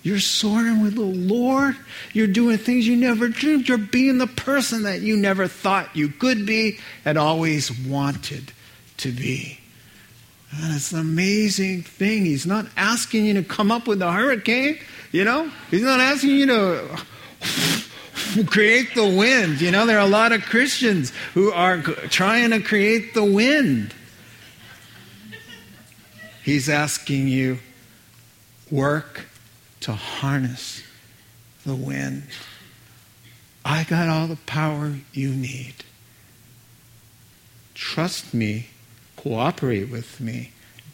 you're 0.03 0.19
soaring 0.19 0.81
with 0.81 0.95
the 0.95 1.01
Lord. 1.01 1.75
You're 2.13 2.27
doing 2.27 2.57
things 2.57 2.87
you 2.87 2.97
never 2.97 3.29
dreamed. 3.29 3.67
You're 3.67 3.77
being 3.77 4.17
the 4.17 4.27
person 4.27 4.83
that 4.83 5.01
you 5.01 5.15
never 5.17 5.47
thought 5.47 5.95
you 5.95 6.09
could 6.09 6.45
be 6.45 6.79
and 7.05 7.17
always 7.17 7.71
wanted 7.71 8.51
to 8.97 9.11
be. 9.11 9.59
It's 10.51 10.91
an 10.91 10.99
amazing 10.99 11.83
thing. 11.83 12.25
He's 12.25 12.45
not 12.45 12.65
asking 12.75 13.25
you 13.25 13.35
to 13.35 13.43
come 13.43 13.71
up 13.71 13.87
with 13.87 14.01
a 14.01 14.11
hurricane, 14.11 14.79
you 15.11 15.23
know? 15.23 15.51
He's 15.69 15.83
not 15.83 15.99
asking 15.99 16.31
you 16.31 16.45
to 16.47 17.03
create 18.47 18.95
the 18.95 19.07
wind. 19.07 19.61
You 19.61 19.71
know, 19.71 19.85
there 19.85 19.97
are 19.97 20.05
a 20.05 20.09
lot 20.09 20.31
of 20.31 20.41
Christians 20.43 21.11
who 21.33 21.51
are 21.51 21.81
trying 21.81 22.49
to 22.49 22.59
create 22.61 23.13
the 23.13 23.23
wind. 23.23 23.93
He's 26.43 26.67
asking 26.67 27.27
you, 27.27 27.59
work 28.71 29.27
to 29.81 29.93
harness 29.93 30.81
the 31.65 31.75
wind. 31.75 32.23
I 33.63 33.83
got 33.83 34.07
all 34.09 34.25
the 34.27 34.35
power 34.35 34.95
you 35.13 35.29
need. 35.29 35.75
Trust 37.75 38.33
me, 38.33 38.67
cooperate 39.23 39.89
with 39.89 40.19
me, 40.21 40.51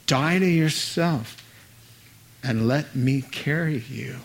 die 0.08 0.40
to 0.40 0.46
yourself, 0.46 1.44
and 2.44 2.68
let 2.68 2.96
me 2.96 3.22
carry 3.22 3.80
you 3.90 4.18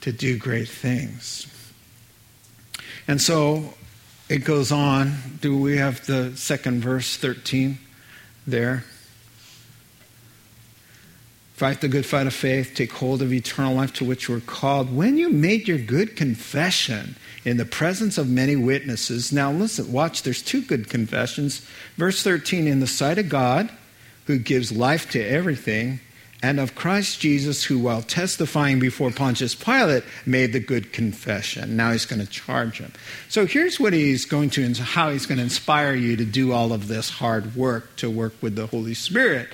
to 0.00 0.12
do 0.12 0.36
great 0.38 0.68
things. 0.68 1.46
And 3.06 3.20
so 3.20 3.74
it 4.28 4.44
goes 4.44 4.72
on. 4.72 5.38
Do 5.40 5.58
we 5.58 5.76
have 5.76 6.06
the 6.06 6.36
second 6.36 6.82
verse, 6.82 7.16
13, 7.16 7.78
there? 8.46 8.84
Fight 11.54 11.80
the 11.80 11.88
good 11.88 12.06
fight 12.06 12.26
of 12.26 12.34
faith, 12.34 12.72
take 12.74 12.92
hold 12.92 13.22
of 13.22 13.32
eternal 13.32 13.74
life 13.74 13.92
to 13.94 14.04
which 14.04 14.28
you 14.28 14.34
were 14.34 14.40
called. 14.40 14.94
When 14.94 15.16
you 15.16 15.30
made 15.30 15.68
your 15.68 15.78
good 15.78 16.16
confession 16.16 17.16
in 17.44 17.56
the 17.56 17.64
presence 17.64 18.18
of 18.18 18.28
many 18.28 18.56
witnesses. 18.56 19.32
Now, 19.32 19.50
listen, 19.50 19.92
watch, 19.92 20.22
there's 20.22 20.42
two 20.42 20.62
good 20.62 20.88
confessions. 20.88 21.66
Verse 21.96 22.22
13 22.22 22.66
in 22.66 22.80
the 22.80 22.86
sight 22.86 23.18
of 23.18 23.28
God, 23.28 23.70
who 24.26 24.38
gives 24.38 24.70
life 24.72 25.10
to 25.10 25.22
everything, 25.22 26.00
and 26.44 26.58
of 26.58 26.74
Christ 26.74 27.20
Jesus, 27.20 27.62
who, 27.62 27.78
while 27.78 28.02
testifying 28.02 28.80
before 28.80 29.12
Pontius 29.12 29.54
Pilate, 29.54 30.02
made 30.26 30.52
the 30.52 30.58
good 30.58 30.92
confession. 30.92 31.76
Now 31.76 31.92
he's 31.92 32.04
going 32.04 32.20
to 32.20 32.26
charge 32.26 32.78
him. 32.78 32.92
So 33.28 33.46
here's 33.46 33.78
what 33.78 33.92
he's 33.92 34.24
going 34.24 34.50
to, 34.50 34.74
how 34.74 35.10
he's 35.10 35.24
going 35.24 35.38
to 35.38 35.44
inspire 35.44 35.94
you 35.94 36.16
to 36.16 36.24
do 36.24 36.52
all 36.52 36.72
of 36.72 36.88
this 36.88 37.10
hard 37.10 37.54
work, 37.54 37.94
to 37.96 38.10
work 38.10 38.34
with 38.40 38.56
the 38.56 38.66
Holy 38.66 38.94
Spirit. 38.94 39.50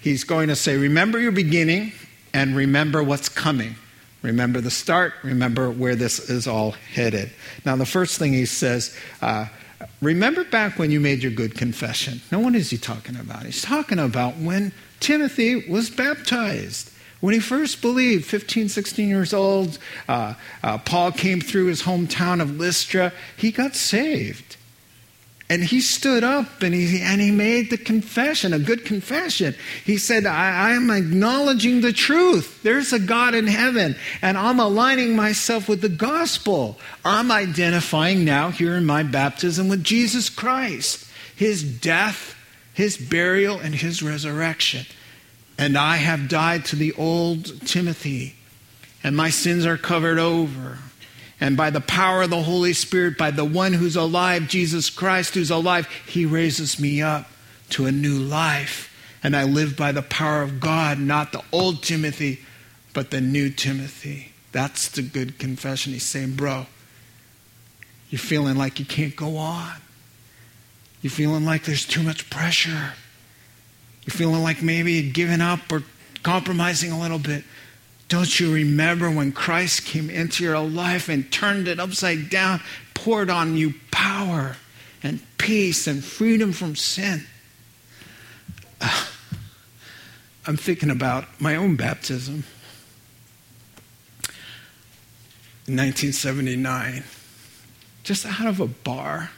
He's 0.00 0.24
going 0.24 0.48
to 0.48 0.56
say, 0.56 0.78
Remember 0.78 1.18
your 1.18 1.32
beginning 1.32 1.92
and 2.32 2.56
remember 2.56 3.02
what's 3.02 3.28
coming. 3.28 3.74
Remember 4.22 4.60
the 4.60 4.70
start, 4.70 5.14
remember 5.22 5.70
where 5.70 5.96
this 5.96 6.18
is 6.30 6.46
all 6.46 6.72
headed. 6.72 7.30
Now, 7.64 7.76
the 7.76 7.86
first 7.86 8.18
thing 8.18 8.32
he 8.32 8.44
says, 8.44 8.96
uh, 9.22 9.46
remember 10.02 10.44
back 10.44 10.78
when 10.78 10.90
you 10.90 11.00
made 11.00 11.22
your 11.22 11.32
good 11.32 11.54
confession. 11.54 12.20
Now, 12.30 12.40
what 12.40 12.54
is 12.54 12.70
he 12.70 12.76
talking 12.76 13.16
about? 13.16 13.44
He's 13.44 13.62
talking 13.62 13.98
about 13.98 14.36
when 14.36 14.72
Timothy 15.00 15.68
was 15.68 15.88
baptized. 15.88 16.90
When 17.20 17.34
he 17.34 17.40
first 17.40 17.82
believed, 17.82 18.24
15, 18.24 18.68
16 18.68 19.08
years 19.08 19.32
old, 19.34 19.78
uh, 20.08 20.34
uh, 20.62 20.78
Paul 20.78 21.12
came 21.12 21.40
through 21.40 21.66
his 21.66 21.82
hometown 21.82 22.40
of 22.40 22.58
Lystra. 22.58 23.12
He 23.36 23.50
got 23.50 23.74
saved. 23.74 24.49
And 25.50 25.64
he 25.64 25.80
stood 25.80 26.22
up 26.22 26.62
and 26.62 26.72
he, 26.72 27.02
and 27.02 27.20
he 27.20 27.32
made 27.32 27.70
the 27.70 27.76
confession, 27.76 28.52
a 28.52 28.58
good 28.60 28.84
confession. 28.84 29.56
He 29.84 29.98
said, 29.98 30.24
I, 30.24 30.68
I 30.68 30.70
am 30.74 30.90
acknowledging 30.90 31.80
the 31.80 31.92
truth. 31.92 32.62
There's 32.62 32.92
a 32.92 33.00
God 33.00 33.34
in 33.34 33.48
heaven, 33.48 33.96
and 34.22 34.38
I'm 34.38 34.60
aligning 34.60 35.16
myself 35.16 35.68
with 35.68 35.80
the 35.80 35.88
gospel. 35.88 36.78
I'm 37.04 37.32
identifying 37.32 38.24
now 38.24 38.50
here 38.50 38.76
in 38.76 38.86
my 38.86 39.02
baptism 39.02 39.68
with 39.68 39.82
Jesus 39.82 40.30
Christ, 40.30 41.04
his 41.34 41.64
death, 41.64 42.36
his 42.72 42.96
burial, 42.96 43.58
and 43.58 43.74
his 43.74 44.04
resurrection. 44.04 44.86
And 45.58 45.76
I 45.76 45.96
have 45.96 46.28
died 46.28 46.64
to 46.66 46.76
the 46.76 46.92
old 46.92 47.66
Timothy, 47.66 48.36
and 49.02 49.16
my 49.16 49.30
sins 49.30 49.66
are 49.66 49.76
covered 49.76 50.20
over. 50.20 50.78
And 51.40 51.56
by 51.56 51.70
the 51.70 51.80
power 51.80 52.22
of 52.22 52.30
the 52.30 52.42
Holy 52.42 52.74
Spirit, 52.74 53.16
by 53.16 53.30
the 53.30 53.44
one 53.44 53.72
who's 53.72 53.96
alive, 53.96 54.46
Jesus 54.46 54.90
Christ 54.90 55.34
who's 55.34 55.50
alive, 55.50 55.88
he 56.06 56.26
raises 56.26 56.78
me 56.78 57.00
up 57.00 57.26
to 57.70 57.86
a 57.86 57.92
new 57.92 58.18
life. 58.18 58.94
And 59.22 59.34
I 59.34 59.44
live 59.44 59.76
by 59.76 59.92
the 59.92 60.02
power 60.02 60.42
of 60.42 60.60
God, 60.60 60.98
not 60.98 61.32
the 61.32 61.42
old 61.50 61.82
Timothy, 61.82 62.40
but 62.92 63.10
the 63.10 63.20
new 63.20 63.48
Timothy. 63.50 64.32
That's 64.52 64.88
the 64.88 65.02
good 65.02 65.38
confession. 65.38 65.92
He's 65.92 66.04
saying, 66.04 66.34
bro, 66.34 66.66
you're 68.10 68.18
feeling 68.18 68.56
like 68.56 68.78
you 68.78 68.84
can't 68.84 69.16
go 69.16 69.36
on. 69.36 69.76
You're 71.00 71.10
feeling 71.10 71.44
like 71.46 71.64
there's 71.64 71.86
too 71.86 72.02
much 72.02 72.28
pressure. 72.28 72.92
You're 74.04 74.14
feeling 74.14 74.42
like 74.42 74.62
maybe 74.62 75.10
giving 75.10 75.40
up 75.40 75.72
or 75.72 75.84
compromising 76.22 76.92
a 76.92 77.00
little 77.00 77.18
bit. 77.18 77.44
Don't 78.10 78.38
you 78.38 78.52
remember 78.52 79.10
when 79.10 79.32
Christ 79.32 79.86
came 79.86 80.10
into 80.10 80.44
your 80.44 80.58
life 80.58 81.08
and 81.08 81.32
turned 81.32 81.66
it 81.66 81.80
upside 81.80 82.28
down, 82.28 82.60
poured 82.92 83.30
on 83.30 83.56
you 83.56 83.72
power 83.90 84.56
and 85.02 85.20
peace 85.38 85.86
and 85.86 86.04
freedom 86.04 86.52
from 86.52 86.76
sin? 86.76 87.24
Uh, 88.82 89.06
I'm 90.46 90.58
thinking 90.58 90.90
about 90.90 91.40
my 91.40 91.56
own 91.56 91.76
baptism. 91.76 92.44
In 95.66 95.76
1979, 95.76 97.04
just 98.02 98.26
out 98.26 98.46
of 98.46 98.60
a 98.60 98.66
bar. 98.66 99.30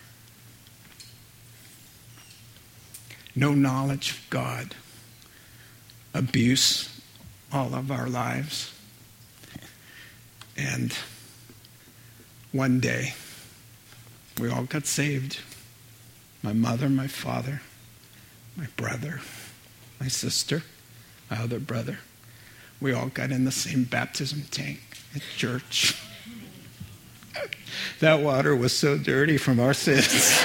no 3.35 3.55
knowledge 3.55 4.11
of 4.13 4.31
God, 4.31 4.75
abuse 6.15 6.89
all 7.53 7.75
of 7.75 7.91
our 7.91 8.09
lives. 8.09 8.73
And 10.57 10.97
one 12.53 12.81
day, 12.81 13.15
we 14.39 14.51
all 14.51 14.65
got 14.65 14.87
saved. 14.87 15.41
My 16.43 16.53
mother, 16.53 16.89
my 16.89 17.07
father, 17.07 17.63
my 18.57 18.67
brother, 18.77 19.21
my 20.01 20.09
sister, 20.09 20.63
my 21.31 21.39
other 21.39 21.59
brother. 21.59 21.99
We 22.81 22.93
all 22.93 23.09
got 23.09 23.31
in 23.31 23.45
the 23.45 23.53
same 23.53 23.85
baptism 23.85 24.43
tank 24.51 24.81
at 25.15 25.23
church. 25.37 25.97
that 28.01 28.21
water 28.21 28.57
was 28.57 28.73
so 28.77 28.99
dirty 28.99 29.39
from 29.39 29.61
our 29.61 29.75
sins. 29.75 30.07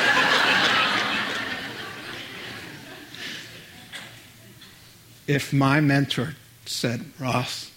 if 5.28 5.52
my 5.52 5.82
mentor 5.82 6.36
said, 6.68 7.06
Ross, 7.20 7.72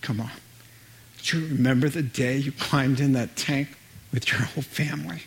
come 0.00 0.20
on, 0.20 0.30
do 1.22 1.40
you 1.40 1.48
remember 1.48 1.88
the 1.88 2.02
day 2.02 2.36
you 2.36 2.52
climbed 2.52 3.00
in 3.00 3.12
that 3.12 3.36
tank 3.36 3.76
with 4.12 4.30
your 4.30 4.40
whole 4.40 4.62
family? 4.62 5.22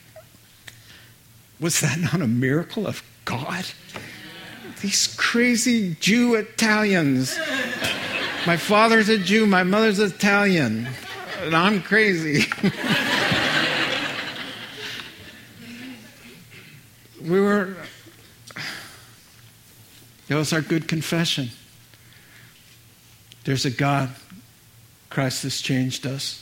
Was 1.59 1.81
that 1.81 1.99
not 1.99 2.21
a 2.21 2.27
miracle 2.27 2.87
of 2.87 3.03
God? 3.25 3.65
These 4.81 5.15
crazy 5.17 5.95
Jew 5.99 6.35
Italians. 6.35 7.37
My 8.45 8.57
father's 8.57 9.07
a 9.07 9.17
Jew, 9.17 9.45
my 9.45 9.63
mother's 9.63 9.99
Italian, 9.99 10.89
and 11.41 11.55
I'm 11.55 11.81
crazy. 11.81 12.51
we 17.21 17.39
were, 17.39 17.77
it 20.27 20.35
was 20.35 20.51
our 20.51 20.61
good 20.61 20.89
confession. 20.89 21.49
There's 23.43 23.65
a 23.65 23.71
God. 23.71 24.09
Christ 25.09 25.43
has 25.43 25.61
changed 25.61 26.07
us. 26.07 26.39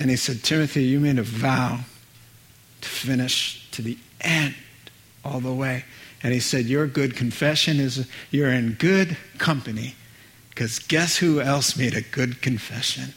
And 0.00 0.10
he 0.10 0.16
said, 0.16 0.42
Timothy, 0.42 0.84
you 0.84 1.00
made 1.00 1.18
a 1.18 1.22
vow 1.22 1.80
to 2.80 2.88
finish 2.88 3.68
to 3.72 3.82
the 3.82 3.98
end, 4.20 4.54
all 5.24 5.40
the 5.40 5.52
way. 5.52 5.84
And 6.22 6.32
he 6.32 6.40
said, 6.40 6.66
Your 6.66 6.86
good 6.86 7.16
confession 7.16 7.80
is 7.80 8.08
you're 8.30 8.50
in 8.50 8.74
good 8.74 9.16
company. 9.38 9.94
Because 10.50 10.78
guess 10.78 11.16
who 11.16 11.40
else 11.40 11.76
made 11.76 11.94
a 11.94 12.02
good 12.02 12.42
confession? 12.42 13.14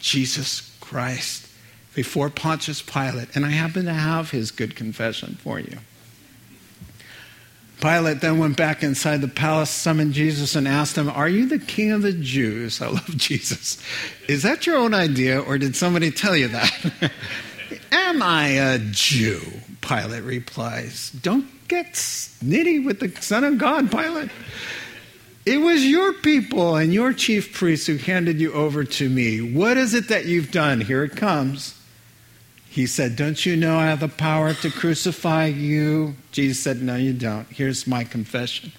Jesus 0.00 0.76
Christ 0.80 1.48
before 1.94 2.30
Pontius 2.30 2.82
Pilate. 2.82 3.34
And 3.34 3.44
I 3.44 3.50
happen 3.50 3.86
to 3.86 3.92
have 3.92 4.30
his 4.30 4.50
good 4.50 4.76
confession 4.76 5.36
for 5.40 5.58
you. 5.58 5.78
Pilate 7.80 8.20
then 8.20 8.38
went 8.38 8.56
back 8.56 8.82
inside 8.82 9.20
the 9.20 9.28
palace, 9.28 9.70
summoned 9.70 10.14
Jesus, 10.14 10.56
and 10.56 10.66
asked 10.66 10.96
him, 10.96 11.10
Are 11.10 11.28
you 11.28 11.46
the 11.46 11.58
king 11.58 11.92
of 11.92 12.02
the 12.02 12.12
Jews? 12.12 12.80
I 12.82 12.88
love 12.88 13.16
Jesus. 13.16 13.82
Is 14.28 14.42
that 14.42 14.66
your 14.66 14.76
own 14.76 14.94
idea, 14.94 15.40
or 15.40 15.58
did 15.58 15.76
somebody 15.76 16.10
tell 16.10 16.36
you 16.36 16.48
that? 16.48 17.12
Am 17.92 18.22
I 18.22 18.48
a 18.48 18.78
Jew? 18.78 19.40
Pilate 19.80 20.24
replies. 20.24 21.10
Don't 21.22 21.46
get 21.68 21.92
snitty 21.92 22.84
with 22.84 23.00
the 23.00 23.10
Son 23.20 23.44
of 23.44 23.58
God, 23.58 23.90
Pilate. 23.90 24.30
It 25.44 25.58
was 25.58 25.86
your 25.86 26.12
people 26.12 26.74
and 26.74 26.92
your 26.92 27.12
chief 27.12 27.54
priests 27.54 27.86
who 27.86 27.96
handed 27.98 28.40
you 28.40 28.52
over 28.52 28.82
to 28.82 29.08
me. 29.08 29.54
What 29.54 29.76
is 29.76 29.94
it 29.94 30.08
that 30.08 30.26
you've 30.26 30.50
done? 30.50 30.80
Here 30.80 31.04
it 31.04 31.14
comes. 31.14 31.80
He 32.76 32.86
said, 32.86 33.16
Don't 33.16 33.46
you 33.46 33.56
know 33.56 33.78
I 33.78 33.86
have 33.86 34.00
the 34.00 34.08
power 34.08 34.52
to 34.52 34.70
crucify 34.70 35.46
you? 35.46 36.14
Jesus 36.30 36.62
said, 36.62 36.82
No, 36.82 36.94
you 36.94 37.14
don't. 37.14 37.48
Here's 37.48 37.86
my 37.86 38.04
confession. 38.04 38.70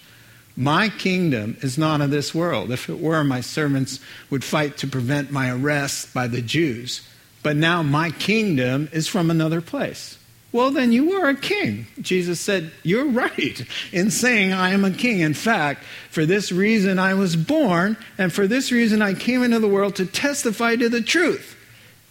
My 0.55 0.89
kingdom 0.89 1.57
is 1.61 1.79
not 1.79 2.01
of 2.01 2.11
this 2.11 2.33
world. 2.35 2.71
If 2.71 2.91
it 2.91 2.99
were, 2.99 3.23
my 3.23 3.41
servants 3.41 3.99
would 4.29 4.43
fight 4.43 4.77
to 4.77 4.87
prevent 4.87 5.31
my 5.31 5.49
arrest 5.49 6.13
by 6.13 6.27
the 6.27 6.43
Jews. 6.43 7.01
But 7.41 7.55
now 7.55 7.81
my 7.81 8.11
kingdom 8.11 8.87
is 8.93 9.07
from 9.07 9.31
another 9.31 9.61
place. 9.61 10.19
Well, 10.51 10.69
then 10.69 10.91
you 10.91 11.13
are 11.13 11.29
a 11.29 11.35
king. 11.35 11.87
Jesus 11.99 12.39
said, 12.39 12.71
You're 12.83 13.09
right 13.09 13.65
in 13.91 14.11
saying 14.11 14.53
I 14.53 14.73
am 14.73 14.85
a 14.85 14.91
king. 14.91 15.21
In 15.21 15.33
fact, 15.33 15.83
for 16.11 16.27
this 16.27 16.51
reason 16.51 16.99
I 16.99 17.15
was 17.15 17.35
born, 17.35 17.97
and 18.19 18.31
for 18.31 18.45
this 18.45 18.71
reason 18.71 19.01
I 19.01 19.15
came 19.15 19.41
into 19.41 19.57
the 19.57 19.67
world 19.67 19.95
to 19.95 20.05
testify 20.05 20.75
to 20.75 20.87
the 20.87 21.01
truth. 21.01 21.55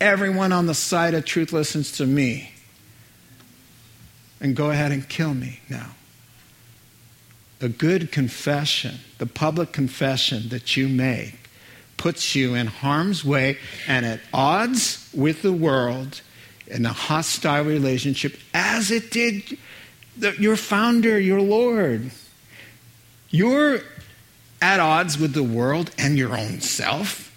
Everyone 0.00 0.52
on 0.52 0.66
the 0.66 0.74
side 0.74 1.14
of 1.14 1.24
truth 1.24 1.52
listens 1.52 1.92
to 1.92 2.06
me. 2.06 2.52
And 4.40 4.54
go 4.54 4.70
ahead 4.70 4.92
and 4.92 5.08
kill 5.08 5.32
me 5.34 5.60
now. 5.68 5.90
A 7.60 7.68
good 7.68 8.12
confession, 8.12 8.96
the 9.16 9.26
public 9.26 9.72
confession 9.72 10.50
that 10.50 10.76
you 10.76 10.88
make, 10.88 11.48
puts 11.96 12.34
you 12.34 12.54
in 12.54 12.66
harm's 12.66 13.24
way 13.24 13.56
and 13.88 14.04
at 14.04 14.20
odds 14.34 15.08
with 15.14 15.40
the 15.40 15.52
world 15.52 16.20
in 16.66 16.84
a 16.84 16.92
hostile 16.92 17.64
relationship, 17.64 18.38
as 18.52 18.90
it 18.90 19.10
did 19.10 19.56
the, 20.18 20.32
your 20.38 20.56
founder, 20.56 21.18
your 21.18 21.40
Lord. 21.40 22.10
You're 23.30 23.80
at 24.60 24.80
odds 24.80 25.18
with 25.18 25.32
the 25.32 25.42
world 25.42 25.90
and 25.96 26.18
your 26.18 26.36
own 26.36 26.60
self 26.60 27.32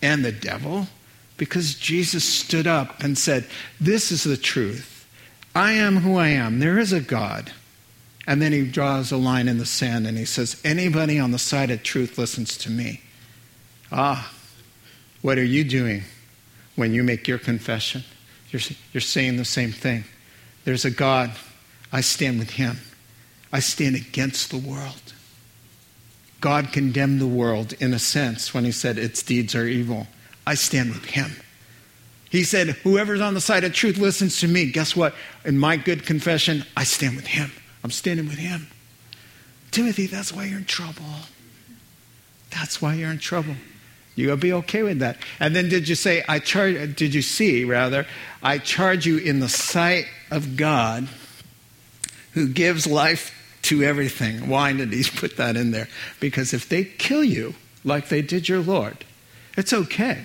and 0.00 0.24
the 0.24 0.32
devil 0.32 0.86
because 1.40 1.74
Jesus 1.74 2.22
stood 2.22 2.66
up 2.66 3.02
and 3.02 3.16
said, 3.16 3.46
This 3.80 4.12
is 4.12 4.24
the 4.24 4.36
truth. 4.36 5.08
I 5.54 5.72
am 5.72 5.96
who 5.96 6.18
I 6.18 6.28
am. 6.28 6.60
There 6.60 6.78
is 6.78 6.92
a 6.92 7.00
God. 7.00 7.50
And 8.26 8.42
then 8.42 8.52
he 8.52 8.66
draws 8.66 9.10
a 9.10 9.16
line 9.16 9.48
in 9.48 9.56
the 9.56 9.64
sand 9.64 10.06
and 10.06 10.18
he 10.18 10.26
says, 10.26 10.60
Anybody 10.66 11.18
on 11.18 11.30
the 11.30 11.38
side 11.38 11.70
of 11.70 11.82
truth 11.82 12.18
listens 12.18 12.58
to 12.58 12.70
me. 12.70 13.00
Ah, 13.90 14.30
what 15.22 15.38
are 15.38 15.44
you 15.44 15.64
doing 15.64 16.02
when 16.76 16.92
you 16.92 17.02
make 17.02 17.26
your 17.26 17.38
confession? 17.38 18.04
You're, 18.50 18.60
you're 18.92 19.00
saying 19.00 19.38
the 19.38 19.46
same 19.46 19.72
thing. 19.72 20.04
There's 20.64 20.84
a 20.84 20.90
God. 20.90 21.30
I 21.90 22.02
stand 22.02 22.38
with 22.38 22.50
him. 22.50 22.76
I 23.50 23.60
stand 23.60 23.96
against 23.96 24.50
the 24.50 24.58
world. 24.58 25.14
God 26.42 26.70
condemned 26.70 27.18
the 27.18 27.26
world 27.26 27.72
in 27.80 27.94
a 27.94 27.98
sense 27.98 28.52
when 28.52 28.66
he 28.66 28.72
said 28.72 28.98
its 28.98 29.22
deeds 29.22 29.54
are 29.54 29.66
evil. 29.66 30.06
I 30.46 30.54
stand 30.54 30.90
with 30.90 31.04
him. 31.04 31.30
He 32.30 32.44
said, 32.44 32.68
Whoever's 32.68 33.20
on 33.20 33.34
the 33.34 33.40
side 33.40 33.64
of 33.64 33.72
truth 33.72 33.98
listens 33.98 34.40
to 34.40 34.48
me. 34.48 34.70
Guess 34.70 34.94
what? 34.94 35.14
In 35.44 35.58
my 35.58 35.76
good 35.76 36.06
confession, 36.06 36.64
I 36.76 36.84
stand 36.84 37.16
with 37.16 37.26
him. 37.26 37.50
I'm 37.82 37.90
standing 37.90 38.26
with 38.26 38.38
him. 38.38 38.68
Timothy, 39.70 40.06
that's 40.06 40.32
why 40.32 40.44
you're 40.44 40.58
in 40.58 40.64
trouble. 40.64 41.04
That's 42.50 42.80
why 42.80 42.94
you're 42.94 43.10
in 43.10 43.18
trouble. 43.18 43.54
You 44.16 44.28
gotta 44.28 44.40
be 44.40 44.52
okay 44.52 44.82
with 44.82 44.98
that. 44.98 45.18
And 45.38 45.54
then 45.54 45.68
did 45.68 45.88
you 45.88 45.94
say, 45.94 46.24
I 46.28 46.40
charge 46.40 46.96
did 46.96 47.14
you 47.14 47.22
see 47.22 47.64
rather, 47.64 48.06
I 48.42 48.58
charge 48.58 49.06
you 49.06 49.18
in 49.18 49.40
the 49.40 49.48
sight 49.48 50.06
of 50.30 50.56
God 50.56 51.08
who 52.32 52.48
gives 52.48 52.86
life 52.86 53.34
to 53.62 53.82
everything. 53.82 54.48
Why 54.48 54.72
did 54.72 54.92
he 54.92 55.04
put 55.16 55.36
that 55.36 55.56
in 55.56 55.70
there? 55.70 55.88
Because 56.18 56.52
if 56.52 56.68
they 56.68 56.84
kill 56.84 57.24
you 57.24 57.54
like 57.84 58.08
they 58.08 58.22
did 58.22 58.48
your 58.48 58.60
Lord, 58.60 59.04
it's 59.60 59.72
okay. 59.72 60.24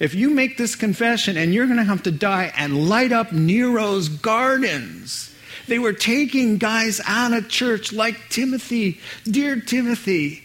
If 0.00 0.14
you 0.14 0.30
make 0.30 0.56
this 0.56 0.74
confession 0.74 1.36
and 1.36 1.54
you're 1.54 1.66
going 1.66 1.78
to 1.78 1.84
have 1.84 2.02
to 2.02 2.10
die 2.10 2.52
and 2.56 2.88
light 2.88 3.12
up 3.12 3.32
Nero's 3.32 4.08
gardens, 4.08 5.32
they 5.68 5.78
were 5.78 5.92
taking 5.92 6.58
guys 6.58 7.00
out 7.06 7.32
of 7.32 7.48
church 7.48 7.92
like 7.92 8.28
Timothy, 8.28 8.98
dear 9.24 9.60
Timothy, 9.60 10.42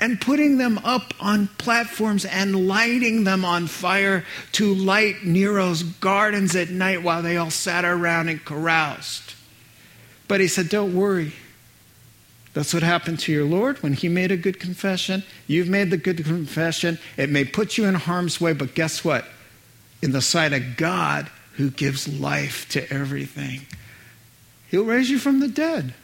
and 0.00 0.20
putting 0.20 0.58
them 0.58 0.78
up 0.78 1.14
on 1.20 1.48
platforms 1.58 2.24
and 2.24 2.66
lighting 2.66 3.24
them 3.24 3.44
on 3.44 3.66
fire 3.66 4.24
to 4.52 4.74
light 4.74 5.24
Nero's 5.24 5.82
gardens 5.82 6.56
at 6.56 6.70
night 6.70 7.02
while 7.02 7.22
they 7.22 7.36
all 7.36 7.50
sat 7.50 7.84
around 7.84 8.28
and 8.28 8.44
caroused. 8.44 9.34
But 10.26 10.40
he 10.40 10.48
said, 10.48 10.68
Don't 10.68 10.94
worry. 10.94 11.32
That's 12.52 12.74
what 12.74 12.82
happened 12.82 13.20
to 13.20 13.32
your 13.32 13.44
Lord 13.44 13.82
when 13.82 13.92
he 13.92 14.08
made 14.08 14.32
a 14.32 14.36
good 14.36 14.58
confession. 14.58 15.22
You've 15.46 15.68
made 15.68 15.90
the 15.90 15.96
good 15.96 16.24
confession. 16.24 16.98
It 17.16 17.30
may 17.30 17.44
put 17.44 17.78
you 17.78 17.84
in 17.84 17.94
harm's 17.94 18.40
way, 18.40 18.52
but 18.52 18.74
guess 18.74 19.04
what? 19.04 19.24
In 20.02 20.12
the 20.12 20.22
sight 20.22 20.52
of 20.52 20.76
God, 20.76 21.30
who 21.54 21.70
gives 21.70 22.08
life 22.08 22.68
to 22.70 22.90
everything, 22.92 23.60
he'll 24.68 24.84
raise 24.84 25.10
you 25.10 25.18
from 25.18 25.40
the 25.40 25.48
dead. 25.48 25.94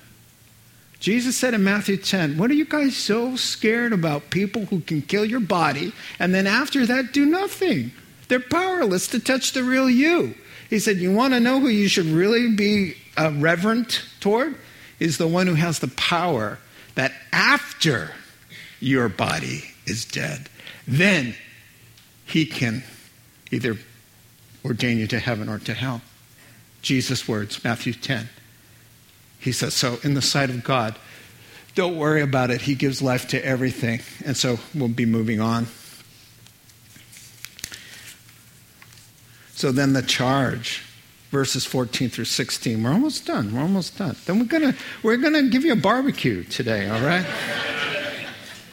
Jesus 1.01 1.37
said 1.37 1.55
in 1.55 1.65
Matthew 1.65 1.97
10, 1.97 2.39
What 2.39 2.51
are 2.51 2.55
you 2.55 2.65
guys 2.65 2.97
so 2.97 3.37
scared 3.37 3.93
about? 3.93 4.31
People 4.31 4.67
who 4.67 4.81
can 4.81 5.03
kill 5.03 5.25
your 5.25 5.41
body 5.41 5.93
and 6.19 6.35
then 6.35 6.47
after 6.47 6.87
that 6.87 7.13
do 7.13 7.25
nothing. 7.25 7.93
They're 8.29 8.41
powerless 8.41 9.09
to 9.09 9.21
touch 9.21 9.53
the 9.53 9.63
real 9.63 9.89
you. 9.89 10.35
He 10.69 10.79
said, 10.79 10.97
You 10.97 11.13
want 11.13 11.35
to 11.35 11.41
know 11.41 11.61
who 11.61 11.69
you 11.69 11.89
should 11.89 12.07
really 12.07 12.55
be 12.55 12.97
uh, 13.17 13.33
reverent 13.37 14.05
toward? 14.21 14.57
Is 14.99 15.19
the 15.19 15.27
one 15.27 15.47
who 15.47 15.55
has 15.55 15.79
the 15.79 15.89
power 15.89 16.59
that 16.95 17.13
after 17.33 18.13
your 18.81 19.09
body 19.09 19.65
is 19.87 20.05
dead, 20.05 20.49
then 20.87 21.35
he 22.25 22.47
can 22.47 22.83
either 23.51 23.77
ordain 24.65 24.99
you 24.99 25.07
to 25.07 25.19
heaven 25.19 25.49
or 25.49 25.59
to 25.59 25.75
hell. 25.75 26.01
Jesus' 26.83 27.29
words, 27.29 27.63
Matthew 27.63 27.93
10. 27.93 28.29
He 29.39 29.53
says, 29.53 29.75
so 29.75 29.99
in 30.03 30.15
the 30.15 30.23
sight 30.23 30.51
of 30.51 30.65
God, 30.65 30.97
don't 31.75 31.97
worry 31.97 32.23
about 32.23 32.51
it. 32.51 32.63
He 32.63 32.75
gives 32.75 33.03
life 33.03 33.29
to 33.29 33.45
everything. 33.45 34.01
And 34.25 34.37
so 34.37 34.59
we'll 34.75 34.89
be 34.89 35.07
moving 35.07 35.41
on. 35.41 35.67
So 39.55 39.73
then 39.73 39.93
the 39.93 40.03
charge, 40.03 40.83
verses 41.31 41.65
14 41.65 42.09
through 42.09 42.25
16. 42.25 42.83
We're 42.83 42.93
almost 42.93 43.27
done. 43.27 43.55
We're 43.55 43.63
almost 43.63 43.99
done. 43.99 44.17
Then 44.27 44.39
we're 44.39 44.47
gonna 44.47 44.75
we're 45.03 45.17
gonna 45.17 45.45
give 45.45 45.65
you 45.65 45.73
a 45.73 45.77
barbecue 45.77 46.45
today, 46.45 46.89
all 46.89 47.01
right? 47.01 47.27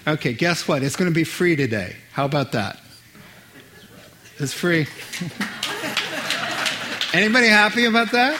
Okay, 0.07 0.33
guess 0.33 0.67
what? 0.67 0.83
It's 0.83 0.95
gonna 0.95 1.11
be 1.11 1.23
free 1.23 1.55
today. 1.55 1.95
How 2.11 2.25
about 2.25 2.51
that? 2.53 2.79
It's 4.39 4.53
free. 4.53 4.87
Anybody 7.13 7.47
happy 7.47 7.85
about 7.85 8.11
that? 8.11 8.39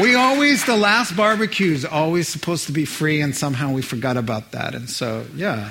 We 0.00 0.14
always, 0.14 0.64
the 0.64 0.76
last 0.76 1.16
barbecue 1.16 1.72
is 1.72 1.84
always 1.84 2.28
supposed 2.28 2.66
to 2.66 2.72
be 2.72 2.84
free, 2.84 3.20
and 3.20 3.34
somehow 3.34 3.72
we 3.72 3.82
forgot 3.82 4.16
about 4.16 4.52
that. 4.52 4.74
And 4.74 4.88
so, 4.88 5.26
yeah, 5.34 5.70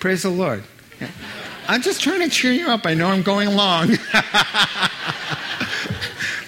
praise 0.00 0.22
the 0.22 0.30
Lord. 0.30 0.64
Yeah. 1.00 1.08
I'm 1.68 1.82
just 1.82 2.02
trying 2.02 2.20
to 2.20 2.28
cheer 2.28 2.52
you 2.52 2.68
up. 2.68 2.86
I 2.86 2.94
know 2.94 3.08
I'm 3.08 3.22
going 3.22 3.54
long. 3.54 3.90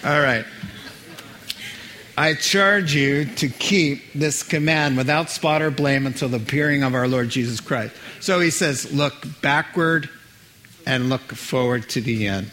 All 0.05 0.21
right. 0.21 0.45
I 2.17 2.35
charge 2.35 2.95
you 2.95 3.25
to 3.25 3.49
keep 3.49 4.13
this 4.13 4.43
command 4.43 4.97
without 4.97 5.31
spot 5.31 5.63
or 5.63 5.71
blame 5.71 6.07
until 6.07 6.29
the 6.29 6.37
appearing 6.37 6.83
of 6.85 6.95
our 6.95 7.09
Lord 7.09 7.29
Jesus 7.29 7.61
Christ. 7.61 7.95
So 8.21 8.39
he 8.39 8.51
says, 8.51 8.93
look 8.93 9.15
backward 9.43 10.09
and 10.87 11.09
look 11.09 11.33
forward 11.33 11.89
to 11.91 12.01
the 12.01 12.29
end, 12.29 12.51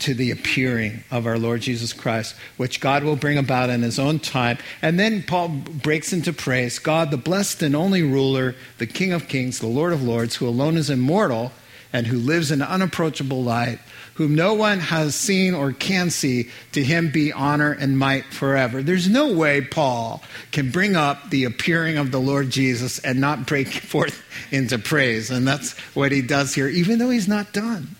to 0.00 0.14
the 0.14 0.30
appearing 0.30 1.04
of 1.10 1.26
our 1.26 1.38
Lord 1.38 1.60
Jesus 1.60 1.92
Christ, 1.92 2.34
which 2.56 2.80
God 2.80 3.04
will 3.04 3.16
bring 3.16 3.38
about 3.38 3.70
in 3.70 3.82
his 3.82 3.98
own 3.98 4.18
time. 4.18 4.58
And 4.82 4.98
then 4.98 5.22
Paul 5.22 5.48
breaks 5.48 6.12
into 6.12 6.32
praise 6.32 6.78
God, 6.78 7.10
the 7.10 7.16
blessed 7.16 7.62
and 7.62 7.76
only 7.76 8.02
ruler, 8.02 8.54
the 8.78 8.86
King 8.86 9.12
of 9.12 9.28
kings, 9.28 9.58
the 9.58 9.66
Lord 9.66 9.92
of 9.92 10.02
lords, 10.02 10.36
who 10.36 10.48
alone 10.48 10.76
is 10.76 10.90
immortal 10.90 11.52
and 11.92 12.06
who 12.06 12.18
lives 12.18 12.50
in 12.50 12.62
unapproachable 12.62 13.42
light, 13.42 13.78
whom 14.14 14.34
no 14.34 14.54
one 14.54 14.78
has 14.78 15.14
seen 15.14 15.54
or 15.54 15.72
can 15.72 16.10
see, 16.10 16.48
to 16.72 16.84
him 16.84 17.10
be 17.10 17.32
honor 17.32 17.72
and 17.72 17.98
might 17.98 18.24
forever. 18.26 18.82
There's 18.82 19.08
no 19.08 19.32
way 19.32 19.60
Paul 19.60 20.22
can 20.52 20.70
bring 20.70 20.94
up 20.94 21.30
the 21.30 21.44
appearing 21.44 21.98
of 21.98 22.12
the 22.12 22.20
Lord 22.20 22.50
Jesus 22.50 22.98
and 23.00 23.20
not 23.20 23.46
break 23.46 23.68
forth 23.72 24.22
into 24.52 24.78
praise. 24.78 25.30
And 25.30 25.46
that's 25.46 25.72
what 25.94 26.12
he 26.12 26.22
does 26.22 26.54
here, 26.54 26.68
even 26.68 26.98
though 26.98 27.10
he's 27.10 27.28
not 27.28 27.52
done. 27.52 27.96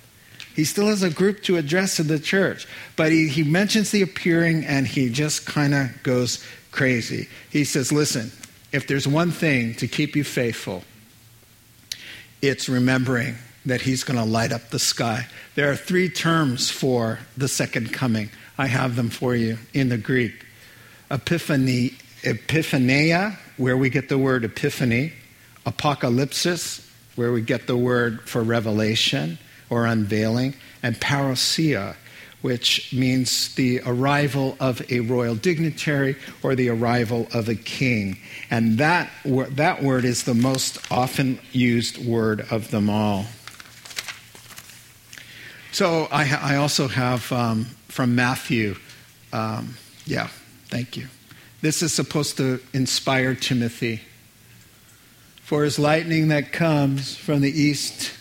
He 0.55 0.65
still 0.65 0.87
has 0.87 1.03
a 1.03 1.11
group 1.11 1.43
to 1.45 1.57
address 1.57 2.01
in 2.01 2.09
the 2.09 2.19
church, 2.19 2.67
but 2.97 3.13
he, 3.13 3.29
he 3.29 3.45
mentions 3.45 3.91
the 3.91 4.03
appearing 4.03 4.65
and 4.65 4.87
he 4.87 5.09
just 5.09 5.47
kind 5.47 5.75
of 5.75 6.03
goes 6.03 6.45
crazy. 6.73 7.29
He 7.51 7.65
says, 7.65 7.93
Listen, 7.93 8.33
if 8.73 8.87
there's 8.87 9.07
one 9.07 9.31
thing 9.31 9.75
to 9.77 9.87
keep 9.87 10.17
you 10.17 10.25
faithful, 10.25 10.85
it's 12.43 12.69
remembering 12.69 13.37
that 13.67 13.83
he's 13.83 14.05
going 14.05 14.19
to 14.19 14.25
light 14.25 14.53
up 14.53 14.71
the 14.71 14.79
sky. 14.79 15.27
There 15.55 15.71
are 15.71 15.77
three 15.77 16.09
terms 16.09 16.71
for 16.71 17.19
the 17.37 17.49
second 17.49 17.93
coming. 17.93 18.31
I 18.57 18.67
have 18.67 18.97
them 18.97 19.11
for 19.11 19.35
you 19.35 19.59
in 19.75 19.89
the 19.89 19.99
Greek. 19.99 20.47
Epiphany, 21.11 21.95
epiphania, 22.23 23.37
where 23.57 23.77
we 23.77 23.91
get 23.91 24.09
the 24.09 24.19
word 24.19 24.45
epiphany. 24.45 25.13
Apocalypsis, 25.67 26.87
where 27.17 27.33
we 27.33 27.43
get 27.43 27.67
the 27.67 27.77
word 27.77 28.23
for 28.29 28.43
revelation 28.43 29.39
or 29.71 29.87
unveiling. 29.87 30.55
And 30.83 31.01
parousia, 31.01 31.97
which 32.43 32.93
means 32.93 33.55
the 33.55 33.81
arrival 33.87 34.57
of 34.61 34.91
a 34.91 35.01
royal 35.01 35.35
dignitary 35.35 36.17
or 36.43 36.55
the 36.55 36.69
arrival 36.69 37.29
of 37.33 37.49
a 37.49 37.55
king. 37.55 38.19
And 38.51 38.79
that, 38.79 39.11
that 39.25 39.83
word 39.83 40.05
is 40.05 40.25
the 40.25 40.35
most 40.35 40.79
often 40.91 41.39
used 41.53 42.05
word 42.05 42.47
of 42.51 42.71
them 42.71 42.91
all. 42.91 43.27
So 45.73 46.09
I, 46.11 46.29
I 46.43 46.57
also 46.57 46.89
have 46.89 47.31
um, 47.31 47.67
from 47.89 48.15
Matthew. 48.15 48.75
Um, 49.33 49.77
yeah, 50.05 50.29
thank 50.67 50.97
you. 50.97 51.07
This 51.61 51.83
is 51.83 51.93
supposed 51.93 52.37
to 52.39 52.61
inspire 52.73 53.35
Timothy. 53.35 54.01
For 55.43 55.65
as 55.65 55.79
lightning 55.79 56.29
that 56.29 56.53
comes 56.53 57.17
from 57.17 57.41
the 57.41 57.51
east 57.51 58.13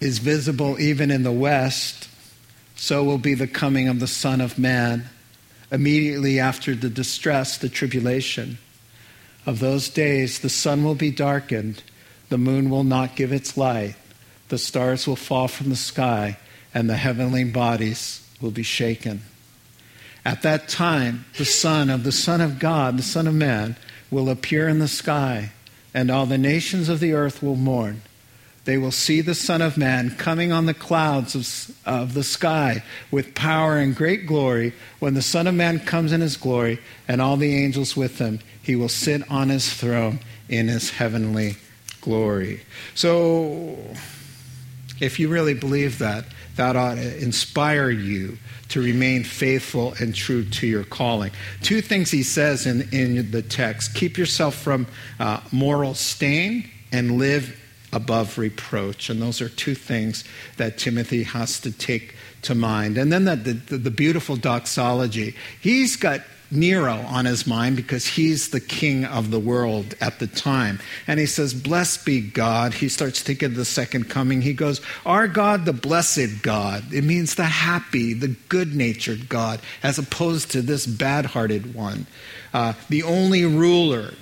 is 0.00 0.18
visible 0.18 0.80
even 0.80 1.10
in 1.10 1.22
the 1.22 1.32
west, 1.32 2.08
so 2.74 3.04
will 3.04 3.18
be 3.18 3.34
the 3.34 3.46
coming 3.46 3.88
of 3.88 4.00
the 4.00 4.06
Son 4.06 4.40
of 4.40 4.58
Man 4.58 5.08
immediately 5.70 6.40
after 6.40 6.74
the 6.74 6.90
distress, 6.90 7.58
the 7.58 7.68
tribulation 7.68 8.58
of 9.46 9.60
those 9.60 9.88
days. 9.88 10.40
The 10.40 10.48
sun 10.48 10.82
will 10.82 10.94
be 10.94 11.10
darkened, 11.10 11.82
the 12.28 12.38
moon 12.38 12.70
will 12.70 12.84
not 12.84 13.16
give 13.16 13.32
its 13.32 13.56
light 13.56 13.94
the 14.50 14.58
stars 14.58 15.06
will 15.06 15.16
fall 15.16 15.48
from 15.48 15.70
the 15.70 15.76
sky, 15.76 16.36
and 16.74 16.90
the 16.90 16.96
heavenly 16.96 17.44
bodies 17.44 18.28
will 18.40 18.50
be 18.50 18.64
shaken. 18.64 19.22
At 20.24 20.42
that 20.42 20.68
time, 20.68 21.24
the 21.38 21.44
Son 21.44 21.88
of 21.88 22.04
the 22.04 22.12
Son 22.12 22.40
of 22.40 22.58
God, 22.58 22.98
the 22.98 23.02
Son 23.02 23.26
of 23.26 23.34
Man, 23.34 23.76
will 24.10 24.28
appear 24.28 24.68
in 24.68 24.80
the 24.80 24.88
sky, 24.88 25.52
and 25.94 26.10
all 26.10 26.26
the 26.26 26.36
nations 26.36 26.88
of 26.88 27.00
the 27.00 27.14
earth 27.14 27.42
will 27.42 27.56
mourn. 27.56 28.02
They 28.70 28.78
will 28.78 28.92
see 28.92 29.20
the 29.20 29.34
Son 29.34 29.62
of 29.62 29.76
Man 29.76 30.14
coming 30.14 30.52
on 30.52 30.66
the 30.66 30.74
clouds 30.74 31.34
of, 31.34 31.76
of 31.84 32.14
the 32.14 32.22
sky 32.22 32.84
with 33.10 33.34
power 33.34 33.76
and 33.78 33.96
great 33.96 34.28
glory. 34.28 34.74
When 35.00 35.14
the 35.14 35.22
Son 35.22 35.48
of 35.48 35.56
Man 35.56 35.80
comes 35.80 36.12
in 36.12 36.20
his 36.20 36.36
glory, 36.36 36.78
and 37.08 37.20
all 37.20 37.36
the 37.36 37.52
angels 37.52 37.96
with 37.96 38.18
him, 38.18 38.38
he 38.62 38.76
will 38.76 38.88
sit 38.88 39.28
on 39.28 39.48
his 39.48 39.74
throne 39.74 40.20
in 40.48 40.68
his 40.68 40.90
heavenly 40.90 41.56
glory. 42.00 42.60
So, 42.94 43.76
if 45.00 45.18
you 45.18 45.26
really 45.26 45.54
believe 45.54 45.98
that, 45.98 46.26
that 46.54 46.76
ought 46.76 46.94
to 46.94 47.20
inspire 47.20 47.90
you 47.90 48.38
to 48.68 48.80
remain 48.80 49.24
faithful 49.24 49.94
and 49.98 50.14
true 50.14 50.44
to 50.44 50.66
your 50.68 50.84
calling. 50.84 51.32
Two 51.60 51.80
things 51.80 52.12
he 52.12 52.22
says 52.22 52.68
in, 52.68 52.88
in 52.92 53.32
the 53.32 53.42
text 53.42 53.96
keep 53.96 54.16
yourself 54.16 54.54
from 54.54 54.86
uh, 55.18 55.40
moral 55.50 55.94
stain 55.94 56.70
and 56.92 57.18
live 57.18 57.59
above 57.92 58.38
reproach. 58.38 59.10
And 59.10 59.20
those 59.20 59.40
are 59.40 59.48
two 59.48 59.74
things 59.74 60.24
that 60.56 60.78
Timothy 60.78 61.22
has 61.24 61.60
to 61.60 61.72
take 61.72 62.14
to 62.42 62.54
mind. 62.54 62.96
And 62.96 63.12
then 63.12 63.24
the, 63.24 63.36
the, 63.36 63.76
the 63.76 63.90
beautiful 63.90 64.36
doxology. 64.36 65.34
He's 65.60 65.96
got 65.96 66.20
Nero 66.50 66.94
on 66.94 67.26
his 67.26 67.46
mind 67.46 67.76
because 67.76 68.06
he's 68.06 68.50
the 68.50 68.60
king 68.60 69.04
of 69.04 69.30
the 69.30 69.38
world 69.38 69.94
at 70.00 70.18
the 70.18 70.26
time. 70.26 70.80
And 71.06 71.20
he 71.20 71.26
says, 71.26 71.54
Blessed 71.54 72.04
be 72.04 72.20
God. 72.20 72.74
He 72.74 72.88
starts 72.88 73.20
thinking 73.20 73.46
of 73.46 73.54
the 73.54 73.64
second 73.64 74.10
coming. 74.10 74.42
He 74.42 74.52
goes, 74.52 74.80
Our 75.06 75.28
God, 75.28 75.64
the 75.64 75.72
blessed 75.72 76.42
God. 76.42 76.92
It 76.92 77.04
means 77.04 77.36
the 77.36 77.44
happy, 77.44 78.14
the 78.14 78.34
good 78.48 78.74
natured 78.74 79.28
God, 79.28 79.60
as 79.82 79.98
opposed 79.98 80.50
to 80.52 80.62
this 80.62 80.86
bad 80.86 81.26
hearted 81.26 81.74
one. 81.74 82.06
Uh, 82.52 82.72
the 82.88 83.04
only 83.04 83.44
ruler. 83.44 84.14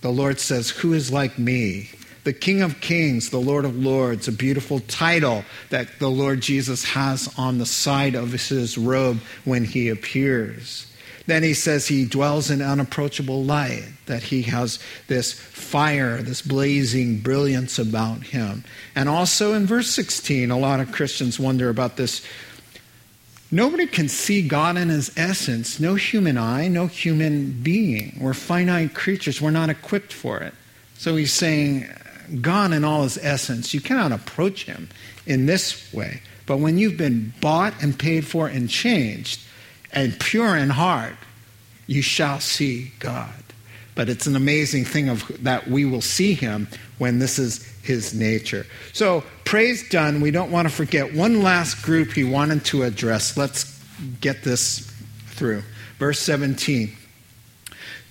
The 0.00 0.10
Lord 0.10 0.38
says, 0.38 0.70
Who 0.70 0.92
is 0.92 1.10
like 1.10 1.40
me? 1.40 1.90
The 2.28 2.34
King 2.34 2.60
of 2.60 2.82
Kings, 2.82 3.30
the 3.30 3.40
Lord 3.40 3.64
of 3.64 3.78
Lords, 3.78 4.28
a 4.28 4.32
beautiful 4.32 4.80
title 4.80 5.46
that 5.70 5.98
the 5.98 6.10
Lord 6.10 6.42
Jesus 6.42 6.84
has 6.84 7.32
on 7.38 7.56
the 7.56 7.64
side 7.64 8.14
of 8.14 8.32
his 8.32 8.76
robe 8.76 9.18
when 9.46 9.64
he 9.64 9.88
appears. 9.88 10.92
Then 11.24 11.42
he 11.42 11.54
says 11.54 11.88
he 11.88 12.04
dwells 12.04 12.50
in 12.50 12.60
unapproachable 12.60 13.44
light, 13.44 13.84
that 14.04 14.22
he 14.24 14.42
has 14.42 14.78
this 15.06 15.32
fire, 15.32 16.20
this 16.20 16.42
blazing 16.42 17.20
brilliance 17.20 17.78
about 17.78 18.24
him. 18.24 18.62
And 18.94 19.08
also 19.08 19.54
in 19.54 19.64
verse 19.64 19.88
16, 19.88 20.50
a 20.50 20.58
lot 20.58 20.80
of 20.80 20.92
Christians 20.92 21.40
wonder 21.40 21.70
about 21.70 21.96
this. 21.96 22.22
Nobody 23.50 23.86
can 23.86 24.10
see 24.10 24.46
God 24.46 24.76
in 24.76 24.90
his 24.90 25.16
essence. 25.16 25.80
No 25.80 25.94
human 25.94 26.36
eye, 26.36 26.68
no 26.68 26.88
human 26.88 27.52
being. 27.62 28.18
We're 28.20 28.34
finite 28.34 28.92
creatures. 28.92 29.40
We're 29.40 29.50
not 29.50 29.70
equipped 29.70 30.12
for 30.12 30.40
it. 30.40 30.52
So 30.98 31.14
he's 31.14 31.32
saying, 31.32 31.88
God 32.40 32.72
in 32.72 32.84
all 32.84 33.02
his 33.02 33.18
essence, 33.20 33.74
you 33.74 33.80
cannot 33.80 34.12
approach 34.12 34.64
him 34.64 34.88
in 35.26 35.46
this 35.46 35.92
way. 35.92 36.22
But 36.46 36.58
when 36.58 36.78
you've 36.78 36.96
been 36.96 37.32
bought 37.40 37.74
and 37.82 37.98
paid 37.98 38.26
for 38.26 38.48
and 38.48 38.70
changed, 38.70 39.40
and 39.92 40.18
pure 40.18 40.56
in 40.56 40.70
heart, 40.70 41.14
you 41.86 42.02
shall 42.02 42.40
see 42.40 42.92
God. 42.98 43.32
But 43.94 44.08
it's 44.08 44.26
an 44.26 44.36
amazing 44.36 44.84
thing 44.84 45.08
of 45.08 45.26
that 45.42 45.68
we 45.68 45.84
will 45.84 46.00
see 46.00 46.34
him 46.34 46.68
when 46.98 47.18
this 47.18 47.38
is 47.38 47.64
his 47.82 48.14
nature. 48.14 48.66
So 48.92 49.24
praise 49.44 49.88
done. 49.88 50.20
We 50.20 50.30
don't 50.30 50.50
want 50.50 50.68
to 50.68 50.74
forget 50.74 51.14
one 51.14 51.42
last 51.42 51.82
group 51.82 52.12
he 52.12 52.24
wanted 52.24 52.64
to 52.66 52.84
address. 52.84 53.36
Let's 53.36 53.82
get 54.20 54.44
this 54.44 54.80
through. 55.28 55.62
Verse 55.98 56.20
17. 56.20 56.92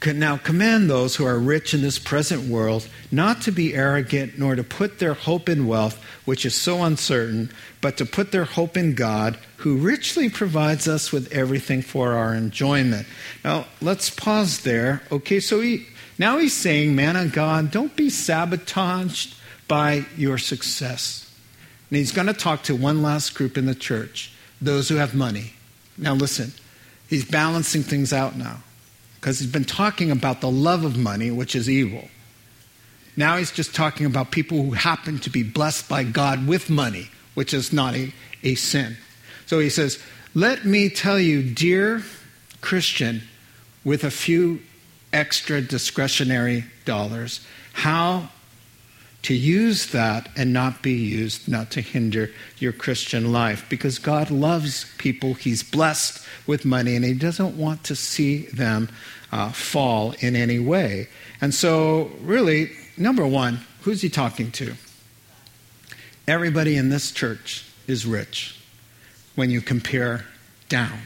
Now 0.05 0.37
command 0.37 0.89
those 0.89 1.15
who 1.15 1.25
are 1.25 1.39
rich 1.39 1.73
in 1.73 1.81
this 1.81 1.97
present 1.99 2.47
world 2.47 2.87
not 3.11 3.41
to 3.41 3.51
be 3.51 3.73
arrogant, 3.73 4.37
nor 4.37 4.55
to 4.55 4.63
put 4.63 4.99
their 4.99 5.15
hope 5.15 5.49
in 5.49 5.67
wealth, 5.67 6.01
which 6.25 6.45
is 6.45 6.55
so 6.55 6.83
uncertain, 6.83 7.49
but 7.81 7.97
to 7.97 8.05
put 8.05 8.31
their 8.31 8.45
hope 8.45 8.77
in 8.77 8.93
God, 8.93 9.37
who 9.57 9.77
richly 9.77 10.29
provides 10.29 10.87
us 10.87 11.11
with 11.11 11.31
everything 11.31 11.81
for 11.81 12.13
our 12.13 12.33
enjoyment. 12.35 13.07
Now, 13.43 13.65
let's 13.81 14.09
pause 14.09 14.61
there. 14.61 15.01
Okay, 15.11 15.39
so 15.39 15.61
he, 15.61 15.87
now 16.19 16.37
he's 16.37 16.53
saying, 16.53 16.95
man 16.95 17.15
of 17.15 17.33
God, 17.33 17.71
don't 17.71 17.95
be 17.95 18.09
sabotaged 18.09 19.35
by 19.67 20.05
your 20.15 20.37
success. 20.37 21.23
And 21.89 21.97
he's 21.97 22.11
going 22.11 22.27
to 22.27 22.33
talk 22.33 22.63
to 22.63 22.75
one 22.75 23.01
last 23.01 23.33
group 23.33 23.57
in 23.57 23.65
the 23.65 23.75
church 23.75 24.33
those 24.61 24.89
who 24.89 24.95
have 24.95 25.13
money. 25.13 25.53
Now, 25.97 26.13
listen, 26.13 26.51
he's 27.07 27.25
balancing 27.25 27.83
things 27.83 28.11
out 28.13 28.35
now 28.35 28.63
because 29.19 29.39
he's 29.39 29.51
been 29.51 29.65
talking 29.65 30.11
about 30.11 30.41
the 30.41 30.49
love 30.49 30.83
of 30.83 30.97
money, 30.97 31.31
which 31.31 31.55
is 31.55 31.69
evil. 31.69 32.07
Now 33.15 33.37
he's 33.37 33.51
just 33.51 33.73
talking 33.75 34.05
about 34.05 34.31
people 34.31 34.61
who 34.61 34.71
happen 34.71 35.19
to 35.19 35.29
be 35.29 35.43
blessed 35.43 35.89
by 35.89 36.03
God 36.03 36.47
with 36.47 36.69
money, 36.69 37.09
which 37.33 37.53
is 37.53 37.73
not 37.73 37.95
a, 37.95 38.13
a 38.43 38.55
sin. 38.55 38.95
So 39.47 39.59
he 39.59 39.69
says, 39.69 39.99
Let 40.35 40.65
me 40.65 40.89
tell 40.89 41.19
you, 41.19 41.41
dear 41.41 42.03
Christian, 42.61 43.23
with 43.83 44.03
a 44.03 44.11
few 44.11 44.61
extra 45.11 45.61
discretionary 45.61 46.65
dollars, 46.85 47.45
how 47.73 48.29
to 49.23 49.33
use 49.33 49.87
that 49.87 50.29
and 50.37 50.53
not 50.53 50.81
be 50.81 50.93
used, 50.93 51.47
not 51.47 51.71
to 51.71 51.81
hinder 51.81 52.31
your 52.59 52.71
Christian 52.71 53.31
life. 53.31 53.65
Because 53.69 53.99
God 53.99 54.31
loves 54.31 54.85
people 54.97 55.33
He's 55.33 55.63
blessed 55.63 56.25
with 56.45 56.65
money 56.65 56.95
and 56.95 57.03
He 57.03 57.13
doesn't 57.13 57.57
want 57.57 57.83
to 57.85 57.95
see 57.95 58.45
them 58.47 58.89
uh, 59.31 59.51
fall 59.51 60.13
in 60.19 60.35
any 60.35 60.59
way. 60.59 61.09
And 61.41 61.53
so, 61.53 62.11
really, 62.21 62.71
number 62.95 63.27
one, 63.27 63.59
who's 63.81 64.01
He 64.01 64.09
talking 64.09 64.51
to? 64.53 64.75
Everybody 66.27 66.75
in 66.77 66.89
this 66.89 67.11
church 67.11 67.65
is 67.87 68.05
rich 68.05 68.59
when 69.35 69.49
you 69.49 69.61
compare 69.61 70.25
down. 70.69 70.99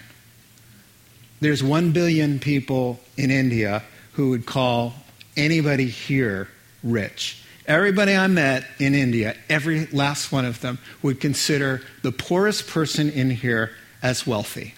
There's 1.40 1.64
one 1.64 1.92
billion 1.92 2.40
people 2.40 3.00
in 3.18 3.32
India 3.32 3.84
who 4.14 4.30
would 4.30 4.46
call 4.46 4.94
anybody 5.36 5.88
here 5.88 6.48
rich. 6.84 7.41
Everybody 7.68 8.16
I 8.16 8.28
met 8.28 8.66
in 8.80 8.96
India, 8.96 9.36
every 9.48 9.86
last 9.88 10.32
one 10.32 10.46
of 10.46 10.62
them, 10.62 10.80
would 11.04 11.20
consider 11.20 11.82
the 12.02 12.12
poorest 12.12 12.68
person 12.68 13.10
in 13.10 13.30
here 13.30 13.72
as 14.02 14.26
wealthy. 14.26 14.74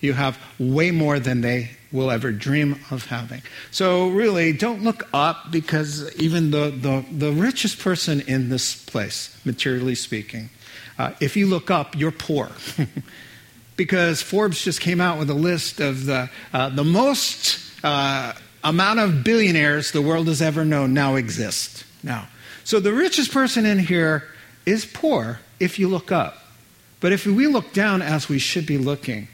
You 0.00 0.12
have 0.12 0.38
way 0.58 0.90
more 0.90 1.18
than 1.18 1.40
they 1.40 1.70
will 1.90 2.10
ever 2.10 2.32
dream 2.32 2.80
of 2.90 3.06
having. 3.06 3.42
So, 3.70 4.08
really, 4.08 4.52
don't 4.52 4.82
look 4.82 5.08
up 5.12 5.50
because 5.50 6.14
even 6.16 6.50
the, 6.50 6.70
the, 6.70 7.04
the 7.10 7.32
richest 7.32 7.80
person 7.80 8.20
in 8.22 8.48
this 8.48 8.74
place, 8.84 9.36
materially 9.44 9.94
speaking, 9.94 10.48
uh, 10.98 11.12
if 11.20 11.36
you 11.36 11.46
look 11.46 11.70
up, 11.70 11.96
you're 11.96 12.12
poor. 12.12 12.50
because 13.76 14.22
Forbes 14.22 14.62
just 14.62 14.80
came 14.80 15.00
out 15.00 15.18
with 15.18 15.28
a 15.28 15.34
list 15.34 15.80
of 15.80 16.06
the, 16.06 16.30
uh, 16.52 16.68
the 16.68 16.84
most 16.84 17.58
uh, 17.84 18.32
amount 18.64 19.00
of 19.00 19.24
billionaires 19.24 19.90
the 19.92 20.02
world 20.02 20.28
has 20.28 20.40
ever 20.40 20.64
known 20.64 20.94
now 20.94 21.16
exist 21.16 21.84
now. 22.02 22.28
So 22.64 22.80
the 22.80 22.92
richest 22.92 23.32
person 23.32 23.66
in 23.66 23.78
here 23.78 24.24
is 24.66 24.84
poor 24.84 25.40
if 25.58 25.78
you 25.78 25.88
look 25.88 26.12
up. 26.12 26.38
But 27.00 27.12
if 27.12 27.26
we 27.26 27.46
look 27.48 27.72
down 27.72 28.00
as 28.00 28.28
we 28.28 28.38
should 28.38 28.66
be 28.66 28.78
looking, 28.78 29.28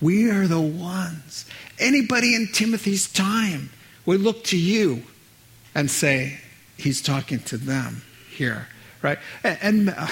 we 0.00 0.30
are 0.30 0.46
the 0.46 0.60
ones. 0.60 1.46
Anybody 1.78 2.34
in 2.34 2.48
Timothy's 2.52 3.10
time 3.10 3.70
would 4.04 4.20
look 4.20 4.44
to 4.44 4.58
you 4.58 5.02
and 5.74 5.90
say, 5.90 6.38
he's 6.76 7.00
talking 7.00 7.38
to 7.40 7.56
them 7.56 8.02
here, 8.30 8.68
right? 9.00 9.18
And, 9.42 9.58
and 9.62 9.94
uh, 9.96 10.06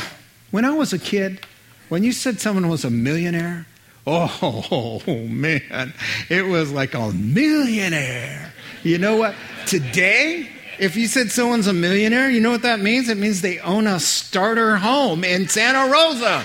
when 0.50 0.64
I 0.64 0.70
was 0.70 0.92
a 0.92 0.98
kid, 0.98 1.40
when 1.88 2.02
you 2.02 2.12
said 2.12 2.40
someone 2.40 2.68
was 2.68 2.84
a 2.84 2.90
millionaire, 2.90 3.66
oh, 4.06 5.02
oh 5.06 5.26
man, 5.28 5.92
it 6.30 6.46
was 6.46 6.72
like 6.72 6.94
a 6.94 7.12
millionaire. 7.12 8.52
You 8.82 8.98
know 8.98 9.16
what? 9.16 9.34
Today, 9.66 10.48
if 10.78 10.96
you 10.96 11.06
said 11.06 11.30
someone's 11.30 11.66
a 11.66 11.72
millionaire, 11.72 12.30
you 12.30 12.40
know 12.40 12.50
what 12.50 12.62
that 12.62 12.80
means? 12.80 13.08
It 13.08 13.18
means 13.18 13.40
they 13.40 13.58
own 13.60 13.86
a 13.86 14.00
starter 14.00 14.76
home 14.76 15.24
in 15.24 15.48
Santa 15.48 15.90
Rosa. 15.90 16.44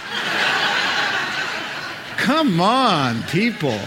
Come 2.18 2.60
on, 2.60 3.24
people. 3.24 3.80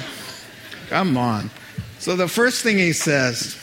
Come 0.89 1.17
on. 1.17 1.51
So 1.99 2.17
the 2.17 2.29
first 2.29 2.63
thing 2.63 2.79
he 2.79 2.93
says, 2.93 3.57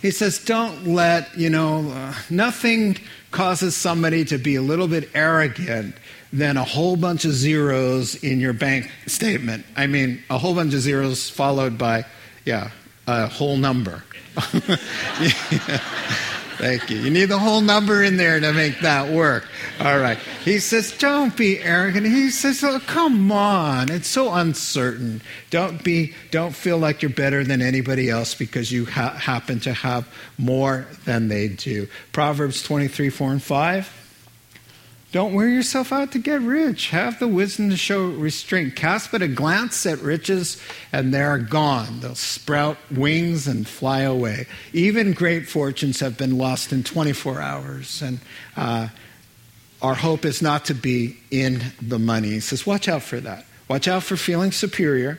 he 0.00 0.10
says, 0.10 0.38
don't 0.44 0.86
let, 0.86 1.36
you 1.36 1.50
know, 1.50 1.90
uh, 1.90 2.14
nothing 2.30 2.96
causes 3.32 3.74
somebody 3.74 4.24
to 4.26 4.38
be 4.38 4.54
a 4.54 4.62
little 4.62 4.86
bit 4.86 5.10
arrogant 5.14 5.96
than 6.32 6.56
a 6.56 6.64
whole 6.64 6.96
bunch 6.96 7.24
of 7.24 7.32
zeros 7.32 8.14
in 8.22 8.40
your 8.40 8.52
bank 8.52 8.90
statement. 9.06 9.66
I 9.76 9.86
mean, 9.86 10.22
a 10.30 10.38
whole 10.38 10.54
bunch 10.54 10.74
of 10.74 10.80
zeros 10.80 11.28
followed 11.28 11.76
by, 11.76 12.04
yeah, 12.44 12.70
a 13.06 13.26
whole 13.26 13.56
number. 13.56 14.04
Thank 16.56 16.90
you. 16.90 16.98
You 16.98 17.10
need 17.10 17.26
the 17.26 17.38
whole 17.38 17.60
number 17.60 18.02
in 18.02 18.16
there 18.16 18.40
to 18.40 18.52
make 18.54 18.80
that 18.80 19.12
work. 19.12 19.46
All 19.78 19.98
right. 19.98 20.16
He 20.42 20.58
says, 20.58 20.96
don't 20.96 21.36
be 21.36 21.60
arrogant. 21.60 22.06
He 22.06 22.30
says, 22.30 22.64
oh, 22.64 22.80
come 22.80 23.30
on. 23.30 23.90
It's 23.90 24.08
so 24.08 24.32
uncertain. 24.32 25.20
Don't 25.50 25.84
be, 25.84 26.14
don't 26.30 26.54
feel 26.54 26.78
like 26.78 27.02
you're 27.02 27.10
better 27.10 27.44
than 27.44 27.60
anybody 27.60 28.08
else 28.08 28.34
because 28.34 28.72
you 28.72 28.86
ha- 28.86 29.12
happen 29.12 29.60
to 29.60 29.74
have 29.74 30.08
more 30.38 30.86
than 31.04 31.28
they 31.28 31.48
do. 31.48 31.88
Proverbs 32.12 32.62
23, 32.62 33.10
4 33.10 33.32
and 33.32 33.42
5. 33.42 34.05
Don't 35.16 35.32
wear 35.32 35.48
yourself 35.48 35.94
out 35.94 36.12
to 36.12 36.18
get 36.18 36.42
rich. 36.42 36.90
Have 36.90 37.18
the 37.18 37.26
wisdom 37.26 37.70
to 37.70 37.76
show 37.78 38.04
restraint. 38.04 38.76
Cast 38.76 39.10
but 39.10 39.22
a 39.22 39.28
glance 39.28 39.86
at 39.86 39.98
riches, 40.00 40.60
and 40.92 41.14
they're 41.14 41.38
gone. 41.38 42.00
They'll 42.00 42.14
sprout 42.14 42.76
wings 42.90 43.46
and 43.46 43.66
fly 43.66 44.00
away. 44.00 44.46
Even 44.74 45.14
great 45.14 45.48
fortunes 45.48 46.00
have 46.00 46.18
been 46.18 46.36
lost 46.36 46.70
in 46.70 46.84
24 46.84 47.40
hours. 47.40 48.02
And 48.02 48.20
uh, 48.58 48.88
our 49.80 49.94
hope 49.94 50.26
is 50.26 50.42
not 50.42 50.66
to 50.66 50.74
be 50.74 51.16
in 51.30 51.62
the 51.80 51.98
money. 51.98 52.32
He 52.32 52.40
says, 52.40 52.66
watch 52.66 52.86
out 52.86 53.02
for 53.02 53.18
that. 53.18 53.46
Watch 53.68 53.88
out 53.88 54.02
for 54.02 54.18
feeling 54.18 54.52
superior, 54.52 55.18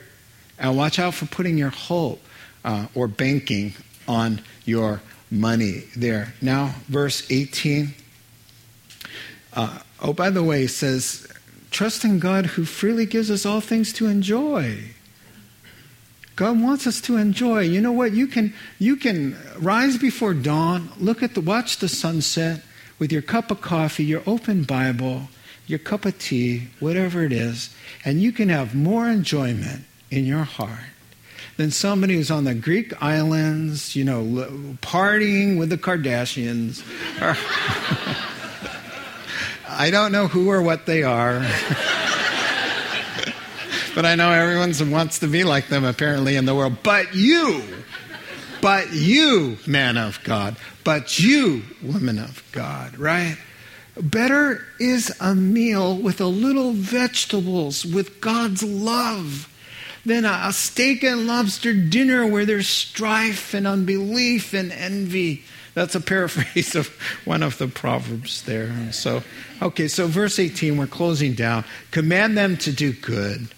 and 0.60 0.78
watch 0.78 1.00
out 1.00 1.16
for 1.16 1.26
putting 1.26 1.58
your 1.58 1.72
hope 1.72 2.22
uh, 2.64 2.86
or 2.94 3.08
banking 3.08 3.74
on 4.08 4.44
your 4.64 5.02
money 5.32 5.86
there. 5.96 6.36
Now, 6.40 6.76
verse 6.88 7.26
18. 7.32 7.96
Uh, 9.54 9.80
Oh, 10.00 10.14
by 10.14 10.30
the 10.30 10.44
way, 10.44 10.68
says, 10.68 11.28
trust 11.72 12.04
in 12.04 12.20
God 12.20 12.46
who 12.46 12.66
freely 12.66 13.06
gives 13.06 13.32
us 13.32 13.46
all 13.46 13.62
things 13.62 13.92
to 13.94 14.08
enjoy. 14.08 14.80
God 16.36 16.62
wants 16.62 16.86
us 16.86 17.02
to 17.02 17.18
enjoy. 17.18 17.62
You 17.62 17.82
know 17.82 17.92
what? 17.92 18.12
You 18.12 18.28
can 18.28 18.54
you 18.78 18.96
can 18.96 19.36
rise 19.58 19.98
before 19.98 20.36
dawn, 20.36 20.90
look 21.00 21.24
at 21.24 21.34
the 21.34 21.42
watch 21.42 21.78
the 21.78 21.90
sunset 21.90 22.62
with 23.00 23.12
your 23.12 23.24
cup 23.24 23.50
of 23.50 23.60
coffee, 23.60 24.06
your 24.06 24.22
open 24.28 24.64
Bible, 24.64 25.30
your 25.66 25.80
cup 25.80 26.06
of 26.06 26.20
tea, 26.20 26.68
whatever 26.80 27.24
it 27.24 27.32
is, 27.32 27.74
and 28.06 28.22
you 28.22 28.32
can 28.32 28.50
have 28.50 28.76
more 28.76 29.10
enjoyment 29.10 29.84
in 30.12 30.26
your 30.26 30.44
heart 30.44 30.94
than 31.58 31.72
somebody 31.72 32.14
who's 32.14 32.30
on 32.30 32.44
the 32.44 32.54
Greek 32.54 32.94
islands, 33.02 33.96
you 33.96 34.04
know, 34.04 34.24
partying 34.82 35.58
with 35.58 35.70
the 35.70 35.78
Kardashians. 35.78 36.84
I 39.80 39.92
don't 39.92 40.12
know 40.12 40.28
who 40.28 40.50
or 40.50 40.64
what 40.64 40.88
they 40.88 41.04
are. 41.04 41.40
but 43.94 44.06
I 44.06 44.16
know 44.16 44.32
everyone 44.32 44.74
wants 44.90 45.20
to 45.20 45.28
be 45.28 45.44
like 45.44 45.68
them 45.68 45.86
apparently 45.86 46.36
in 46.36 46.46
the 46.46 46.56
world. 46.56 46.78
But 46.82 47.14
you, 47.14 47.62
but 48.60 48.92
you, 48.92 49.60
man 49.68 49.98
of 49.98 50.20
God, 50.24 50.58
but 50.84 51.20
you, 51.20 51.62
woman 51.84 52.18
of 52.18 52.44
God, 52.52 52.98
right? 52.98 53.38
Better 54.02 54.66
is 54.80 55.16
a 55.20 55.36
meal 55.36 55.96
with 55.96 56.20
a 56.22 56.26
little 56.26 56.72
vegetables, 56.72 57.86
with 57.86 58.20
God's 58.20 58.64
love, 58.64 59.48
than 60.04 60.26
a 60.26 60.52
steak 60.54 61.04
and 61.04 61.28
lobster 61.28 61.76
dinner 61.76 62.26
where 62.26 62.48
there's 62.48 62.68
strife 62.68 63.54
and 63.54 63.68
unbelief 63.68 64.54
and 64.56 64.72
envy. 64.72 65.44
That's 65.78 65.94
a 65.94 66.02
paraphrase 66.02 66.74
of 66.74 66.88
one 67.24 67.44
of 67.44 67.60
the 67.60 67.68
Proverbs 67.68 68.42
there. 68.42 68.92
So, 68.92 69.22
okay, 69.62 69.88
so 69.88 70.08
verse 70.08 70.40
18, 70.40 70.76
we're 70.76 70.88
closing 70.88 71.36
down. 71.36 71.66
Command 71.92 72.36
them 72.36 72.58
to 72.58 72.72
do 72.72 72.94
good, 72.94 73.50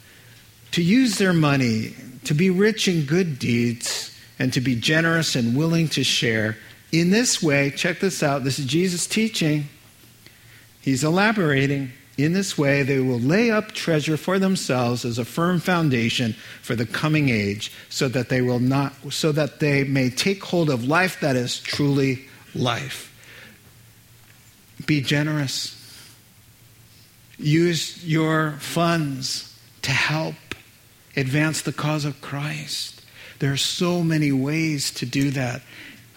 to 0.72 0.84
use 0.84 1.18
their 1.18 1.32
money, 1.32 1.96
to 2.26 2.34
be 2.34 2.50
rich 2.50 2.90
in 2.90 3.06
good 3.06 3.40
deeds, 3.40 4.14
and 4.38 4.52
to 4.52 4.60
be 4.60 4.76
generous 4.76 5.34
and 5.34 5.56
willing 5.56 5.88
to 5.88 6.04
share. 6.04 6.58
In 6.92 7.10
this 7.12 7.42
way, 7.42 7.72
check 7.72 8.02
this 8.02 8.22
out. 8.22 8.44
This 8.44 8.60
is 8.60 8.66
Jesus 8.66 9.08
teaching. 9.08 9.70
He's 10.82 11.06
elaborating. 11.06 11.94
In 12.24 12.34
this 12.34 12.58
way, 12.58 12.84
they 12.84 13.00
will 13.00 13.20
lay 13.20 13.50
up 13.50 13.72
treasure 13.72 14.18
for 14.18 14.40
themselves 14.40 15.06
as 15.06 15.18
a 15.18 15.24
firm 15.24 15.62
foundation 15.62 16.34
for 16.62 16.76
the 16.76 16.86
coming 16.86 17.30
age, 17.30 17.72
so 17.88 18.10
that 18.10 18.28
they 18.28 18.42
will 18.42 18.60
not, 18.60 18.94
so 19.10 19.32
that 19.32 19.62
they 19.62 19.86
may 19.86 20.10
take 20.10 20.44
hold 20.44 20.70
of 20.70 20.84
life 20.84 21.22
that 21.22 21.38
is 21.38 21.60
truly 21.60 22.28
life. 22.54 23.06
Be 24.86 25.00
generous. 25.02 25.76
use 27.38 28.06
your 28.06 28.52
funds 28.60 29.58
to 29.82 29.92
help 29.92 30.36
advance 31.16 31.62
the 31.62 31.72
cause 31.72 32.04
of 32.04 32.20
Christ. 32.20 33.02
There 33.40 33.54
are 33.54 33.58
so 33.58 34.04
many 34.04 34.34
ways 34.34 34.92
to 34.96 35.06
do 35.06 35.32
that. 35.32 35.62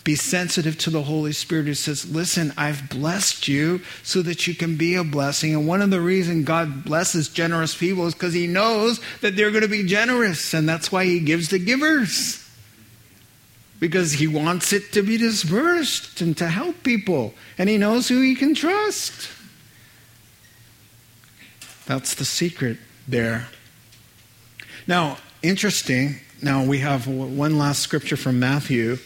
Be 0.04 0.16
sensitive 0.16 0.76
to 0.78 0.90
the 0.90 1.02
Holy 1.02 1.32
Spirit 1.32 1.66
who 1.66 1.74
says, 1.74 2.10
Listen, 2.10 2.52
I've 2.56 2.90
blessed 2.90 3.46
you 3.46 3.82
so 4.02 4.20
that 4.22 4.48
you 4.48 4.54
can 4.54 4.76
be 4.76 4.96
a 4.96 5.04
blessing. 5.04 5.54
And 5.54 5.68
one 5.68 5.80
of 5.80 5.90
the 5.90 6.00
reasons 6.00 6.44
God 6.44 6.84
blesses 6.84 7.28
generous 7.28 7.76
people 7.76 8.06
is 8.06 8.14
because 8.14 8.34
He 8.34 8.48
knows 8.48 9.00
that 9.20 9.36
they're 9.36 9.52
going 9.52 9.62
to 9.62 9.68
be 9.68 9.86
generous. 9.86 10.54
And 10.54 10.68
that's 10.68 10.90
why 10.90 11.04
He 11.04 11.20
gives 11.20 11.48
to 11.48 11.58
givers. 11.60 12.44
Because 13.78 14.12
He 14.12 14.26
wants 14.26 14.72
it 14.72 14.92
to 14.92 15.02
be 15.02 15.18
dispersed 15.18 16.20
and 16.20 16.36
to 16.36 16.48
help 16.48 16.82
people. 16.82 17.34
And 17.56 17.68
He 17.68 17.78
knows 17.78 18.08
who 18.08 18.20
He 18.20 18.34
can 18.34 18.56
trust. 18.56 19.28
That's 21.86 22.14
the 22.14 22.24
secret 22.24 22.78
there. 23.06 23.46
Now, 24.88 25.18
interesting. 25.42 26.16
Now, 26.42 26.64
we 26.64 26.78
have 26.78 27.06
one 27.06 27.56
last 27.56 27.82
scripture 27.82 28.16
from 28.16 28.40
Matthew 28.40 28.98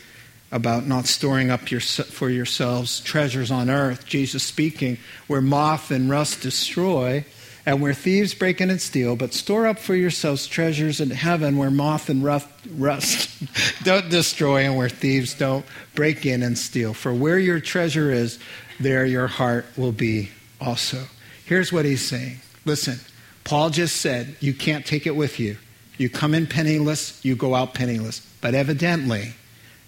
about 0.52 0.86
not 0.86 1.06
storing 1.06 1.50
up 1.50 1.70
your, 1.70 1.80
for 1.80 2.30
yourselves 2.30 3.00
treasures 3.00 3.50
on 3.50 3.68
earth, 3.68 4.06
Jesus 4.06 4.42
speaking, 4.42 4.98
where 5.26 5.40
moth 5.40 5.90
and 5.90 6.08
rust 6.08 6.40
destroy, 6.40 7.24
and 7.64 7.82
where 7.82 7.92
thieves 7.92 8.32
break 8.32 8.60
in 8.60 8.70
and 8.70 8.80
steal, 8.80 9.16
but 9.16 9.34
store 9.34 9.66
up 9.66 9.78
for 9.78 9.96
yourselves 9.96 10.46
treasures 10.46 11.00
in 11.00 11.10
heaven 11.10 11.56
where 11.56 11.70
moth 11.70 12.08
and 12.08 12.22
rust, 12.22 12.48
rust 12.70 13.28
don't 13.82 14.08
destroy, 14.08 14.64
and 14.64 14.76
where 14.76 14.88
thieves 14.88 15.34
don't 15.34 15.66
break 15.96 16.24
in 16.24 16.44
and 16.44 16.56
steal. 16.56 16.94
For 16.94 17.12
where 17.12 17.40
your 17.40 17.58
treasure 17.58 18.12
is, 18.12 18.38
there 18.78 19.04
your 19.04 19.26
heart 19.26 19.66
will 19.76 19.92
be 19.92 20.30
also. 20.60 21.02
Here's 21.44 21.72
what 21.72 21.84
he's 21.84 22.06
saying. 22.06 22.38
Listen, 22.64 23.00
Paul 23.42 23.70
just 23.70 23.96
said, 23.96 24.36
you 24.40 24.54
can't 24.54 24.86
take 24.86 25.06
it 25.06 25.16
with 25.16 25.40
you. 25.40 25.56
You 25.98 26.08
come 26.08 26.34
in 26.34 26.46
penniless, 26.46 27.24
you 27.24 27.34
go 27.34 27.54
out 27.54 27.74
penniless. 27.74 28.20
But 28.40 28.54
evidently, 28.54 29.34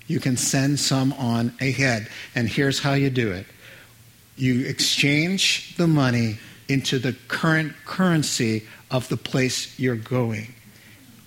you 0.09 0.19
can 0.19 0.37
send 0.37 0.81
some 0.81 1.13
on 1.13 1.53
ahead. 1.61 2.09
And 2.35 2.49
here's 2.49 2.81
how 2.81 2.95
you 2.95 3.11
do 3.11 3.31
it 3.31 3.47
you 4.37 4.67
exchange 4.67 5.77
the 5.77 5.87
money 5.87 6.39
into 6.69 6.99
the 6.99 7.13
current 7.29 7.73
currency 7.85 8.67
of 8.91 9.09
the 9.09 9.17
place 9.17 9.79
you're 9.79 9.97
going. 9.97 10.55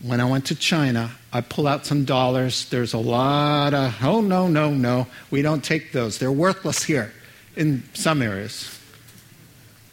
When 0.02 0.20
I 0.20 0.26
went 0.26 0.46
to 0.48 0.56
China, 0.56 1.12
I 1.34 1.42
pull 1.42 1.68
out 1.68 1.86
some 1.86 2.06
dollars. 2.06 2.70
There's 2.70 2.94
a 2.94 2.98
lot 2.98 3.74
of, 3.74 3.96
oh, 4.02 4.22
no, 4.22 4.48
no, 4.48 4.72
no, 4.72 5.08
we 5.30 5.42
don't 5.42 5.64
take 5.64 5.92
those. 5.92 6.18
They're 6.18 6.32
worthless 6.32 6.84
here 6.84 7.14
in 7.56 7.84
some 7.94 8.22
areas. 8.22 8.80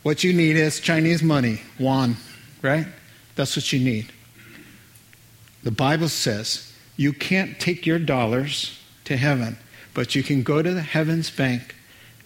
What 0.03 0.23
you 0.23 0.33
need 0.33 0.57
is 0.57 0.81
Chinese 0.81 1.23
money, 1.23 1.61
yuan, 1.79 2.17
right? 2.63 2.87
That's 3.35 3.57
what 3.57 3.73
you 3.73 3.81
need. 3.81 4.13
The 5.65 5.71
Bible 5.73 6.09
says 6.09 6.73
you 6.97 7.13
can't 7.13 7.59
take 7.59 7.85
your 7.85 7.99
dollars 7.99 8.78
to 9.09 9.17
heaven. 9.17 9.57
But 9.95 10.15
you 10.15 10.23
can 10.23 10.43
go 10.43 10.63
to 10.63 10.73
the 10.73 10.83
Heavens 10.83 11.31
Bank 11.31 11.75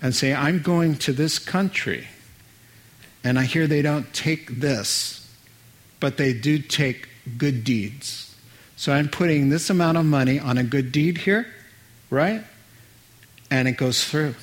and 0.02 0.14
say, 0.14 0.34
I'm 0.34 0.60
going 0.60 0.96
to 0.96 1.12
this 1.12 1.38
country, 1.38 2.08
and 3.24 3.38
I 3.38 3.44
hear 3.44 3.66
they 3.66 3.82
don't 3.82 4.12
take 4.12 4.60
this, 4.60 5.32
but 6.00 6.16
they 6.16 6.32
do 6.32 6.58
take 6.58 7.08
good 7.38 7.62
deeds. 7.62 8.34
So 8.76 8.92
I'm 8.92 9.08
putting 9.08 9.48
this 9.48 9.70
amount 9.70 9.96
of 9.96 10.04
money 10.04 10.40
on 10.40 10.58
a 10.58 10.64
good 10.64 10.90
deed 10.90 11.18
here, 11.18 11.46
right? 12.10 12.42
And 13.48 13.68
it 13.68 13.76
goes 13.76 14.04
through. 14.04 14.34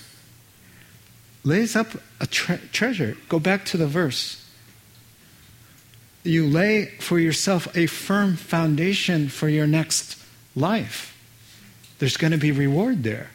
Lays 1.44 1.76
up 1.76 1.88
a 2.22 2.28
tre- 2.28 2.62
treasure. 2.72 3.18
Go 3.28 3.40
back 3.40 3.66
to 3.66 3.78
the 3.78 3.88
verse. 3.88 4.46
You 6.24 6.48
lay 6.48 6.86
for 7.00 7.20
yourself 7.20 7.76
a 7.76 7.86
firm 7.86 8.38
foundation 8.38 9.28
for 9.28 9.50
your 9.50 9.68
next 9.68 10.18
life 10.56 11.19
there's 12.00 12.18
going 12.18 12.32
to 12.32 12.38
be 12.38 12.52
reward 12.52 13.04
there. 13.04 13.30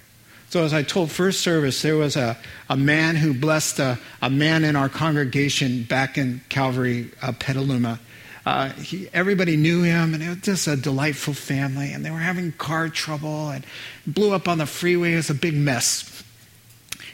So, 0.50 0.64
as 0.64 0.72
I 0.72 0.82
told 0.82 1.10
first 1.10 1.40
service, 1.40 1.82
there 1.82 1.96
was 1.96 2.16
a, 2.16 2.36
a 2.68 2.76
man 2.76 3.16
who 3.16 3.34
blessed 3.34 3.78
a, 3.78 3.98
a 4.22 4.30
man 4.30 4.62
in 4.62 4.76
our 4.76 4.88
congregation 4.88 5.82
back 5.82 6.16
in 6.16 6.42
Calvary, 6.48 7.10
uh, 7.22 7.32
Petaluma. 7.32 7.98
Uh, 8.46 8.68
he, 8.70 9.08
everybody 9.12 9.56
knew 9.56 9.82
him, 9.82 10.14
and 10.14 10.22
it 10.22 10.28
was 10.28 10.38
just 10.38 10.68
a 10.68 10.76
delightful 10.76 11.34
family. 11.34 11.92
And 11.92 12.04
they 12.04 12.10
were 12.10 12.18
having 12.18 12.52
car 12.52 12.88
trouble 12.88 13.48
and 13.48 13.64
blew 14.06 14.32
up 14.32 14.46
on 14.46 14.58
the 14.58 14.66
freeway. 14.66 15.14
It 15.14 15.16
was 15.16 15.30
a 15.30 15.34
big 15.34 15.54
mess. 15.54 16.22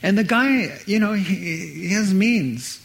And 0.03 0.19
the 0.19 0.25
guy, 0.25 0.79
you 0.87 0.99
know, 0.99 1.13
he, 1.13 1.35
he 1.35 1.89
has 1.95 2.13
means, 2.13 2.85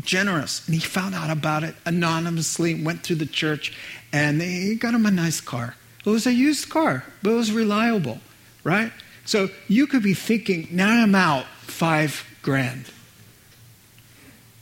generous. 0.00 0.66
And 0.66 0.74
he 0.74 0.80
found 0.80 1.14
out 1.14 1.30
about 1.30 1.64
it 1.64 1.74
anonymously, 1.84 2.82
went 2.82 3.02
through 3.02 3.16
the 3.16 3.26
church, 3.26 3.76
and 4.12 4.40
they 4.40 4.76
got 4.76 4.94
him 4.94 5.04
a 5.04 5.10
nice 5.10 5.40
car. 5.40 5.74
It 6.04 6.10
was 6.10 6.26
a 6.26 6.32
used 6.32 6.68
car, 6.70 7.04
but 7.22 7.30
it 7.30 7.34
was 7.34 7.52
reliable, 7.52 8.20
right? 8.64 8.92
So 9.24 9.48
you 9.66 9.86
could 9.86 10.02
be 10.02 10.14
thinking, 10.14 10.68
now 10.70 11.02
I'm 11.02 11.14
out 11.14 11.46
five 11.60 12.26
grand. 12.42 12.86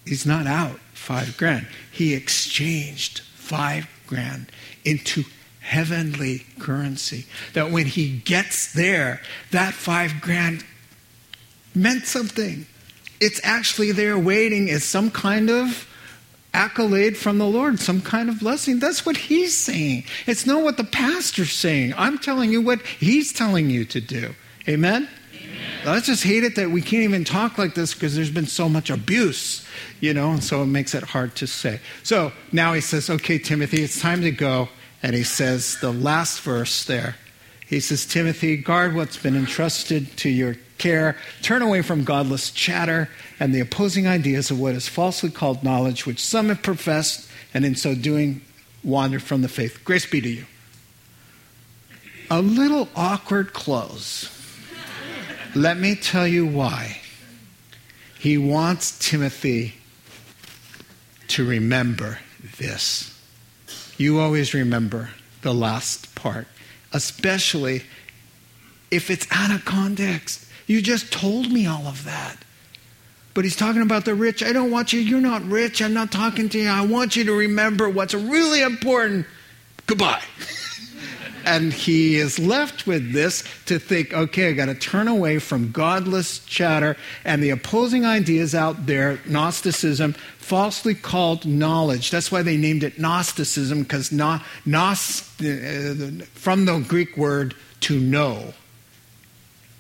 He's 0.04 0.26
not 0.26 0.46
out 0.46 0.80
five 0.94 1.36
grand. 1.36 1.66
He 1.92 2.14
exchanged 2.14 3.20
five 3.20 3.88
grand 4.06 4.50
into 4.84 5.24
heavenly 5.60 6.46
currency. 6.58 7.26
That 7.52 7.70
when 7.70 7.86
he 7.86 8.18
gets 8.18 8.72
there, 8.72 9.20
that 9.50 9.74
five 9.74 10.20
grand 10.20 10.64
meant 11.74 12.06
something. 12.06 12.66
It's 13.20 13.40
actually 13.44 13.92
there 13.92 14.18
waiting 14.18 14.70
as 14.70 14.84
some 14.84 15.10
kind 15.10 15.50
of 15.50 15.88
accolade 16.56 17.16
from 17.16 17.38
the 17.38 17.46
Lord, 17.46 17.78
some 17.78 18.00
kind 18.00 18.28
of 18.28 18.40
blessing. 18.40 18.78
That's 18.78 19.04
what 19.04 19.16
he's 19.16 19.54
saying. 19.54 20.04
It's 20.26 20.46
not 20.46 20.62
what 20.62 20.78
the 20.78 20.84
pastor's 20.84 21.52
saying. 21.52 21.92
I'm 21.96 22.18
telling 22.18 22.50
you 22.50 22.62
what 22.62 22.80
he's 22.82 23.32
telling 23.32 23.68
you 23.68 23.84
to 23.84 24.00
do. 24.00 24.34
Amen? 24.66 25.08
Amen. 25.34 25.86
I 25.86 26.00
just 26.00 26.24
hate 26.24 26.42
it 26.42 26.56
that 26.56 26.70
we 26.70 26.80
can't 26.80 27.04
even 27.04 27.24
talk 27.24 27.58
like 27.58 27.74
this 27.74 27.92
because 27.92 28.16
there's 28.16 28.30
been 28.30 28.46
so 28.46 28.68
much 28.68 28.88
abuse, 28.88 29.64
you 30.00 30.14
know, 30.14 30.30
and 30.32 30.42
so 30.42 30.62
it 30.62 30.66
makes 30.66 30.94
it 30.94 31.02
hard 31.04 31.36
to 31.36 31.46
say. 31.46 31.80
So 32.02 32.32
now 32.52 32.72
he 32.72 32.80
says, 32.80 33.10
okay, 33.10 33.38
Timothy, 33.38 33.82
it's 33.82 34.00
time 34.00 34.22
to 34.22 34.30
go. 34.30 34.70
And 35.02 35.14
he 35.14 35.22
says 35.22 35.78
the 35.80 35.92
last 35.92 36.40
verse 36.40 36.84
there. 36.84 37.16
He 37.66 37.80
says, 37.80 38.06
Timothy, 38.06 38.56
guard 38.56 38.94
what's 38.94 39.16
been 39.16 39.36
entrusted 39.36 40.16
to 40.18 40.30
your 40.30 40.56
care, 40.78 41.16
turn 41.42 41.62
away 41.62 41.82
from 41.82 42.04
godless 42.04 42.50
chatter 42.50 43.08
and 43.38 43.54
the 43.54 43.60
opposing 43.60 44.06
ideas 44.06 44.50
of 44.50 44.58
what 44.60 44.74
is 44.74 44.88
falsely 44.88 45.30
called 45.30 45.62
knowledge, 45.62 46.06
which 46.06 46.24
some 46.24 46.48
have 46.48 46.62
professed, 46.62 47.30
and 47.54 47.64
in 47.64 47.74
so 47.74 47.94
doing, 47.94 48.40
wandered 48.82 49.22
from 49.22 49.42
the 49.42 49.48
faith. 49.48 49.80
Grace 49.84 50.06
be 50.06 50.20
to 50.20 50.28
you. 50.28 50.44
A 52.30 52.40
little 52.42 52.88
awkward 52.96 53.52
close. 53.52 54.32
Let 55.54 55.78
me 55.78 55.94
tell 55.94 56.26
you 56.26 56.46
why. 56.46 57.00
He 58.18 58.36
wants 58.36 58.98
Timothy 58.98 59.74
to 61.28 61.46
remember 61.46 62.18
this. 62.58 63.18
You 63.96 64.20
always 64.20 64.52
remember 64.52 65.10
the 65.42 65.54
last 65.54 66.14
part, 66.14 66.46
especially 66.92 67.82
if 68.90 69.10
it's 69.10 69.26
out 69.30 69.50
of 69.50 69.64
context. 69.64 70.45
You 70.66 70.82
just 70.82 71.12
told 71.12 71.50
me 71.50 71.66
all 71.66 71.86
of 71.86 72.04
that. 72.04 72.36
But 73.34 73.44
he's 73.44 73.56
talking 73.56 73.82
about 73.82 74.04
the 74.04 74.14
rich. 74.14 74.42
I 74.42 74.52
don't 74.52 74.70
want 74.70 74.92
you, 74.92 75.00
you're 75.00 75.20
not 75.20 75.44
rich. 75.44 75.82
I'm 75.82 75.92
not 75.92 76.10
talking 76.10 76.48
to 76.48 76.58
you. 76.58 76.68
I 76.68 76.84
want 76.86 77.16
you 77.16 77.24
to 77.24 77.32
remember 77.32 77.88
what's 77.88 78.14
really 78.14 78.62
important. 78.62 79.26
Goodbye. 79.86 80.22
and 81.46 81.72
he 81.72 82.16
is 82.16 82.38
left 82.38 82.86
with 82.86 83.12
this 83.12 83.44
to 83.66 83.78
think 83.78 84.12
okay, 84.12 84.48
I 84.48 84.52
got 84.52 84.66
to 84.66 84.74
turn 84.74 85.06
away 85.06 85.38
from 85.38 85.70
godless 85.70 86.40
chatter 86.44 86.96
and 87.24 87.42
the 87.42 87.50
opposing 87.50 88.04
ideas 88.04 88.54
out 88.54 88.86
there, 88.86 89.20
Gnosticism, 89.26 90.14
falsely 90.38 90.94
called 90.94 91.46
knowledge. 91.46 92.10
That's 92.10 92.32
why 92.32 92.42
they 92.42 92.56
named 92.56 92.82
it 92.82 92.98
Gnosticism, 92.98 93.82
because 93.82 94.12
no, 94.12 94.40
gnos, 94.66 95.22
uh, 95.40 96.24
from 96.34 96.64
the 96.64 96.78
Greek 96.80 97.16
word 97.16 97.54
to 97.80 98.00
know 98.00 98.54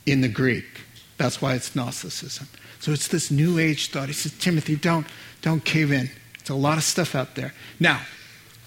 in 0.06 0.20
the 0.20 0.28
Greek. 0.28 0.75
That's 1.16 1.40
why 1.40 1.54
it's 1.54 1.74
Gnosticism. 1.74 2.48
So 2.80 2.92
it's 2.92 3.08
this 3.08 3.30
new 3.30 3.58
age 3.58 3.90
thought. 3.90 4.08
He 4.08 4.14
says, 4.14 4.36
Timothy, 4.38 4.76
don't, 4.76 5.06
don't 5.42 5.64
cave 5.64 5.92
in. 5.92 6.10
It's 6.38 6.50
a 6.50 6.54
lot 6.54 6.78
of 6.78 6.84
stuff 6.84 7.14
out 7.14 7.34
there. 7.34 7.54
Now, 7.80 8.00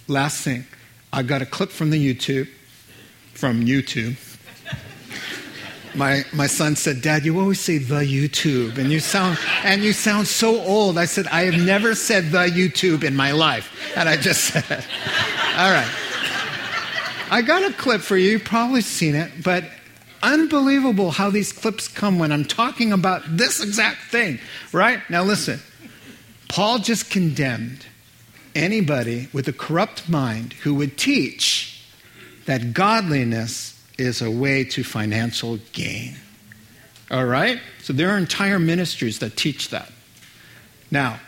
last 0.08 0.44
thing. 0.44 0.66
I 1.12 1.24
got 1.24 1.42
a 1.42 1.46
clip 1.46 1.72
from 1.72 1.90
the 1.90 2.14
YouTube, 2.14 2.48
from 3.34 3.66
YouTube. 3.66 4.18
My, 5.96 6.24
my 6.34 6.46
son 6.46 6.76
said, 6.76 7.02
Dad, 7.02 7.26
you 7.26 7.40
always 7.40 7.60
say 7.60 7.80
the 7.80 8.02
YouTube, 8.02 8.78
and 8.78 8.92
you 8.92 9.00
sound 9.00 9.40
and 9.64 9.84
you 9.84 9.92
sound 9.92 10.28
so 10.28 10.62
old. 10.62 11.00
I 11.00 11.06
said, 11.06 11.26
I 11.28 11.46
have 11.46 11.60
never 11.60 11.96
said 11.96 12.32
the 12.32 12.46
YouTube 12.46 13.04
in 13.04 13.16
my 13.16 13.32
life. 13.32 13.72
And 13.96 14.08
I 14.08 14.16
just 14.16 14.44
said. 14.46 14.86
All 15.58 15.72
right. 15.72 15.90
I 17.32 17.42
got 17.42 17.64
a 17.64 17.74
clip 17.74 18.02
for 18.02 18.18
you. 18.18 18.32
You've 18.32 18.44
probably 18.44 18.82
seen 18.82 19.16
it, 19.16 19.32
but 19.44 19.64
unbelievable 20.22 21.12
how 21.12 21.30
these 21.30 21.52
clips 21.52 21.88
come 21.88 22.20
when 22.20 22.32
I'm 22.32 22.46
talking 22.46 22.92
about 22.92 23.24
this 23.28 23.62
exact 23.62 24.04
thing, 24.12 24.40
right? 24.72 25.02
Now 25.10 25.24
listen. 25.24 25.60
Paul 26.48 26.80
just 26.80 27.12
condemned 27.12 27.86
anybody 28.56 29.30
with 29.32 29.48
a 29.48 29.54
corrupt 29.54 30.10
mind 30.10 30.54
who 30.54 30.74
would 30.76 30.98
teach 30.98 31.86
that 32.46 32.74
godliness 32.74 33.80
is 34.00 34.22
a 34.22 34.32
way 34.32 34.64
to 34.64 34.84
financial 34.84 35.60
gain. 35.74 36.16
All 37.12 37.26
right? 37.26 37.60
So 37.84 37.94
there 37.94 38.10
are 38.10 38.18
entire 38.18 38.60
ministries 38.60 39.20
that 39.20 39.38
teach 39.38 39.70
that. 39.70 39.92
Now, 40.90 41.20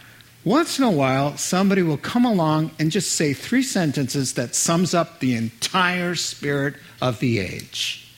once 0.43 0.79
in 0.79 0.85
a 0.85 0.91
while, 0.91 1.37
somebody 1.37 1.83
will 1.83 1.97
come 1.97 2.25
along 2.25 2.71
and 2.79 2.89
just 2.89 3.11
say 3.11 3.33
three 3.33 3.61
sentences 3.61 4.33
that 4.33 4.55
sums 4.55 4.95
up 4.95 5.19
the 5.19 5.35
entire 5.35 6.15
spirit 6.15 6.75
of 6.99 7.19
the 7.19 7.37
age. 7.37 8.10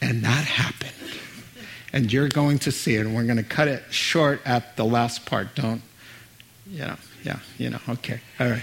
And 0.00 0.22
that 0.22 0.44
happened. 0.44 0.92
And 1.92 2.12
you're 2.12 2.28
going 2.28 2.58
to 2.60 2.72
see 2.72 2.94
it, 2.96 3.00
and 3.00 3.14
we're 3.14 3.24
going 3.24 3.36
to 3.36 3.42
cut 3.42 3.68
it 3.68 3.82
short 3.90 4.40
at 4.44 4.76
the 4.76 4.84
last 4.84 5.26
part. 5.26 5.54
Don't, 5.56 5.82
you 6.66 6.80
know, 6.80 6.96
yeah, 7.24 7.40
you 7.58 7.70
know, 7.70 7.80
okay, 7.88 8.20
all 8.38 8.48
right. 8.48 8.62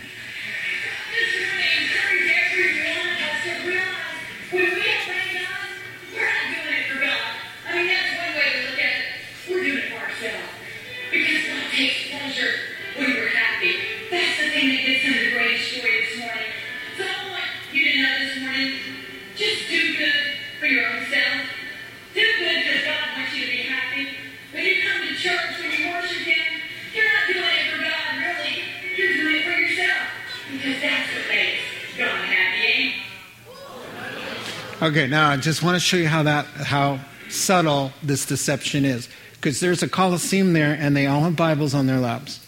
Okay, 34.80 35.08
now 35.08 35.32
I 35.32 35.38
just 35.38 35.64
want 35.64 35.76
to 35.76 35.80
show 35.80 35.98
you 35.98 36.08
how 36.08 36.22
that 36.24 36.46
how 36.46 37.00
subtle 37.30 37.92
this 38.04 38.28
deception 38.28 38.86
is. 38.86 39.10
Because 39.34 39.60
there's 39.60 39.82
a 39.82 39.90
Colosseum 39.90 40.54
there 40.54 40.78
and 40.80 40.96
they 40.96 41.08
all 41.08 41.22
have 41.22 41.36
Bibles 41.36 41.74
on 41.74 41.88
their 41.88 42.00
laps. 42.00 42.46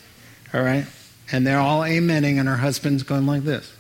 All 0.53 0.61
right? 0.61 0.85
And 1.31 1.45
they're 1.45 1.59
all 1.59 1.81
amening 1.81 2.39
and 2.39 2.47
her 2.47 2.57
husband's 2.57 3.01
going 3.01 3.25
like 3.25 3.43
this. 3.43 3.73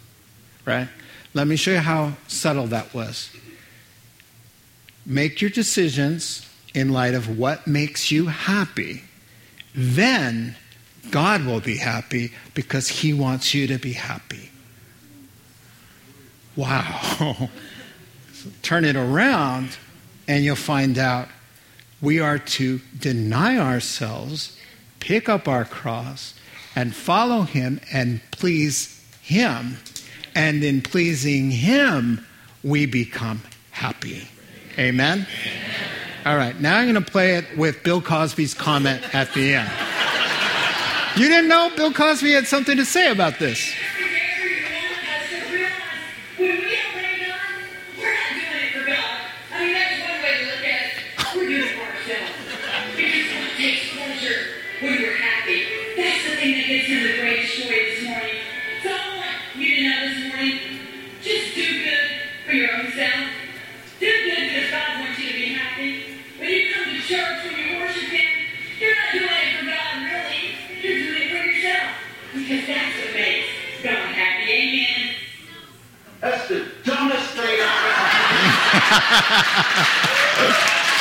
Right? 0.65 0.87
Let 1.35 1.45
me 1.45 1.57
show 1.57 1.71
you 1.71 1.77
how 1.77 2.13
subtle 2.27 2.65
that 2.67 2.91
was. 2.91 3.29
Make 5.05 5.41
your 5.41 5.51
decisions 5.51 6.49
in 6.73 6.91
light 6.91 7.13
of 7.13 7.37
what 7.37 7.67
makes 7.67 8.11
you 8.11 8.27
happy. 8.27 9.03
Then 9.75 10.55
God 11.11 11.45
will 11.45 11.61
be 11.61 11.77
happy 11.77 12.33
because 12.55 12.87
he 12.87 13.13
wants 13.13 13.53
you 13.53 13.67
to 13.67 13.77
be 13.77 13.93
happy. 13.93 14.49
Wow. 16.55 17.49
turn 18.61 18.85
it 18.85 18.95
around, 18.95 19.77
and 20.27 20.43
you'll 20.43 20.55
find 20.55 20.97
out 20.97 21.27
we 22.01 22.19
are 22.19 22.39
to 22.39 22.79
deny 22.97 23.57
ourselves, 23.57 24.57
pick 24.99 25.27
up 25.27 25.47
our 25.47 25.65
cross, 25.65 26.33
and 26.75 26.95
follow 26.95 27.41
Him 27.41 27.81
and 27.91 28.21
please 28.31 29.03
Him. 29.21 29.77
And 30.35 30.63
in 30.63 30.81
pleasing 30.81 31.51
Him, 31.51 32.25
we 32.63 32.85
become 32.85 33.41
happy. 33.71 34.27
Amen? 34.77 35.25
Amen. 35.27 35.27
All 36.25 36.37
right, 36.37 36.59
now 36.59 36.77
I'm 36.77 36.91
going 36.91 37.03
to 37.03 37.11
play 37.11 37.35
it 37.35 37.45
with 37.57 37.81
Bill 37.83 38.01
Cosby's 38.01 38.53
comment 38.53 39.15
at 39.15 39.33
the 39.33 39.55
end. 39.55 39.71
You 41.15 41.27
didn't 41.27 41.47
know 41.47 41.71
Bill 41.75 41.91
Cosby 41.91 42.31
had 42.31 42.45
something 42.45 42.77
to 42.77 42.85
say 42.85 43.09
about 43.11 43.39
this. 43.39 43.73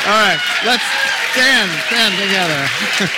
All 0.08 0.14
right, 0.14 0.40
let's 0.64 0.84
stand, 1.32 1.70
stand 1.86 2.14
together. 2.16 3.08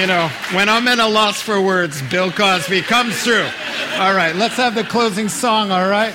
you 0.00 0.06
know, 0.06 0.28
when 0.54 0.70
I'm 0.70 0.88
at 0.88 0.98
a 0.98 1.06
loss 1.06 1.42
for 1.42 1.60
words, 1.60 2.00
Bill 2.00 2.32
Cosby 2.32 2.80
comes 2.80 3.22
through. 3.22 3.46
All 3.98 4.14
right, 4.14 4.34
let's 4.34 4.56
have 4.56 4.74
the 4.74 4.82
closing 4.82 5.28
song, 5.28 5.70
all 5.70 5.86
right? 5.86 6.14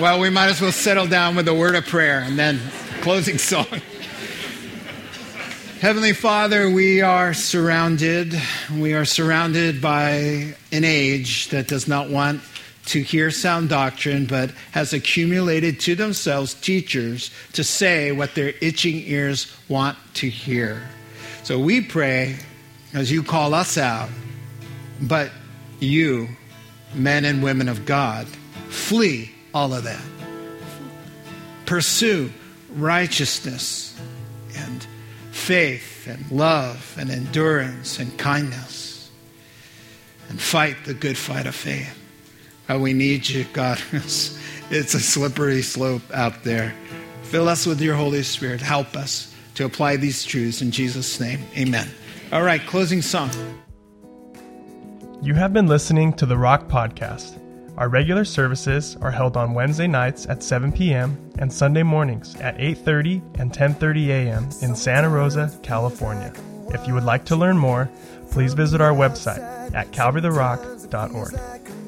Well, 0.00 0.18
we 0.18 0.28
might 0.28 0.48
as 0.48 0.60
well 0.60 0.72
settle 0.72 1.06
down 1.06 1.36
with 1.36 1.46
a 1.46 1.54
word 1.54 1.76
of 1.76 1.86
prayer 1.86 2.18
and 2.18 2.36
then 2.36 2.58
closing 3.00 3.38
song. 3.38 3.66
Heavenly 5.80 6.14
Father, 6.14 6.68
we 6.68 7.00
are 7.00 7.32
surrounded. 7.32 8.34
We 8.76 8.94
are 8.94 9.04
surrounded 9.04 9.80
by 9.80 10.56
an 10.72 10.82
age 10.82 11.50
that 11.50 11.68
does 11.68 11.86
not 11.86 12.10
want 12.10 12.42
to 12.90 13.00
hear 13.00 13.30
sound 13.30 13.68
doctrine, 13.68 14.26
but 14.26 14.50
has 14.72 14.92
accumulated 14.92 15.78
to 15.78 15.94
themselves 15.94 16.54
teachers 16.54 17.30
to 17.52 17.62
say 17.62 18.10
what 18.10 18.34
their 18.34 18.52
itching 18.60 18.96
ears 19.06 19.56
want 19.68 19.96
to 20.14 20.28
hear. 20.28 20.82
So 21.44 21.58
we 21.58 21.80
pray 21.80 22.36
as 22.92 23.12
you 23.12 23.22
call 23.22 23.54
us 23.54 23.78
out, 23.78 24.08
but 25.00 25.30
you, 25.78 26.28
men 26.92 27.24
and 27.24 27.44
women 27.44 27.68
of 27.68 27.86
God, 27.86 28.26
flee 28.68 29.30
all 29.54 29.72
of 29.72 29.84
that. 29.84 30.02
Pursue 31.66 32.32
righteousness 32.74 33.96
and 34.56 34.84
faith 35.30 36.08
and 36.08 36.28
love 36.32 36.96
and 36.98 37.08
endurance 37.08 38.00
and 38.00 38.18
kindness 38.18 39.10
and 40.28 40.40
fight 40.40 40.76
the 40.84 40.94
good 40.94 41.16
fight 41.16 41.46
of 41.46 41.54
faith. 41.54 41.99
How 42.70 42.78
we 42.78 42.92
need 42.92 43.28
you, 43.28 43.42
God. 43.52 43.82
it's 43.92 44.94
a 44.94 45.00
slippery 45.00 45.60
slope 45.60 46.02
out 46.14 46.44
there. 46.44 46.72
Fill 47.24 47.48
us 47.48 47.66
with 47.66 47.80
your 47.80 47.96
Holy 47.96 48.22
Spirit. 48.22 48.60
Help 48.60 48.94
us 48.94 49.34
to 49.56 49.64
apply 49.64 49.96
these 49.96 50.24
truths 50.24 50.62
in 50.62 50.70
Jesus' 50.70 51.18
name. 51.18 51.40
Amen. 51.58 51.88
All 52.30 52.44
right, 52.44 52.64
closing 52.64 53.02
song. 53.02 53.30
You 55.20 55.34
have 55.34 55.52
been 55.52 55.66
listening 55.66 56.12
to 56.12 56.26
the 56.26 56.38
Rock 56.38 56.68
Podcast. 56.68 57.40
Our 57.76 57.88
regular 57.88 58.24
services 58.24 58.96
are 59.00 59.10
held 59.10 59.36
on 59.36 59.52
Wednesday 59.52 59.88
nights 59.88 60.26
at 60.26 60.40
7 60.40 60.70
p.m. 60.70 61.18
and 61.40 61.52
Sunday 61.52 61.82
mornings 61.82 62.36
at 62.36 62.56
8:30 62.58 63.40
and 63.40 63.52
10:30 63.52 64.06
a.m. 64.10 64.48
in 64.62 64.76
Santa 64.76 65.08
Rosa, 65.08 65.52
California. 65.64 66.32
If 66.68 66.86
you 66.86 66.94
would 66.94 67.02
like 67.02 67.24
to 67.24 67.34
learn 67.34 67.58
more, 67.58 67.90
please 68.30 68.54
visit 68.54 68.80
our 68.80 68.92
website 68.92 69.74
at 69.74 69.90
calvarytherock.org. 69.90 71.79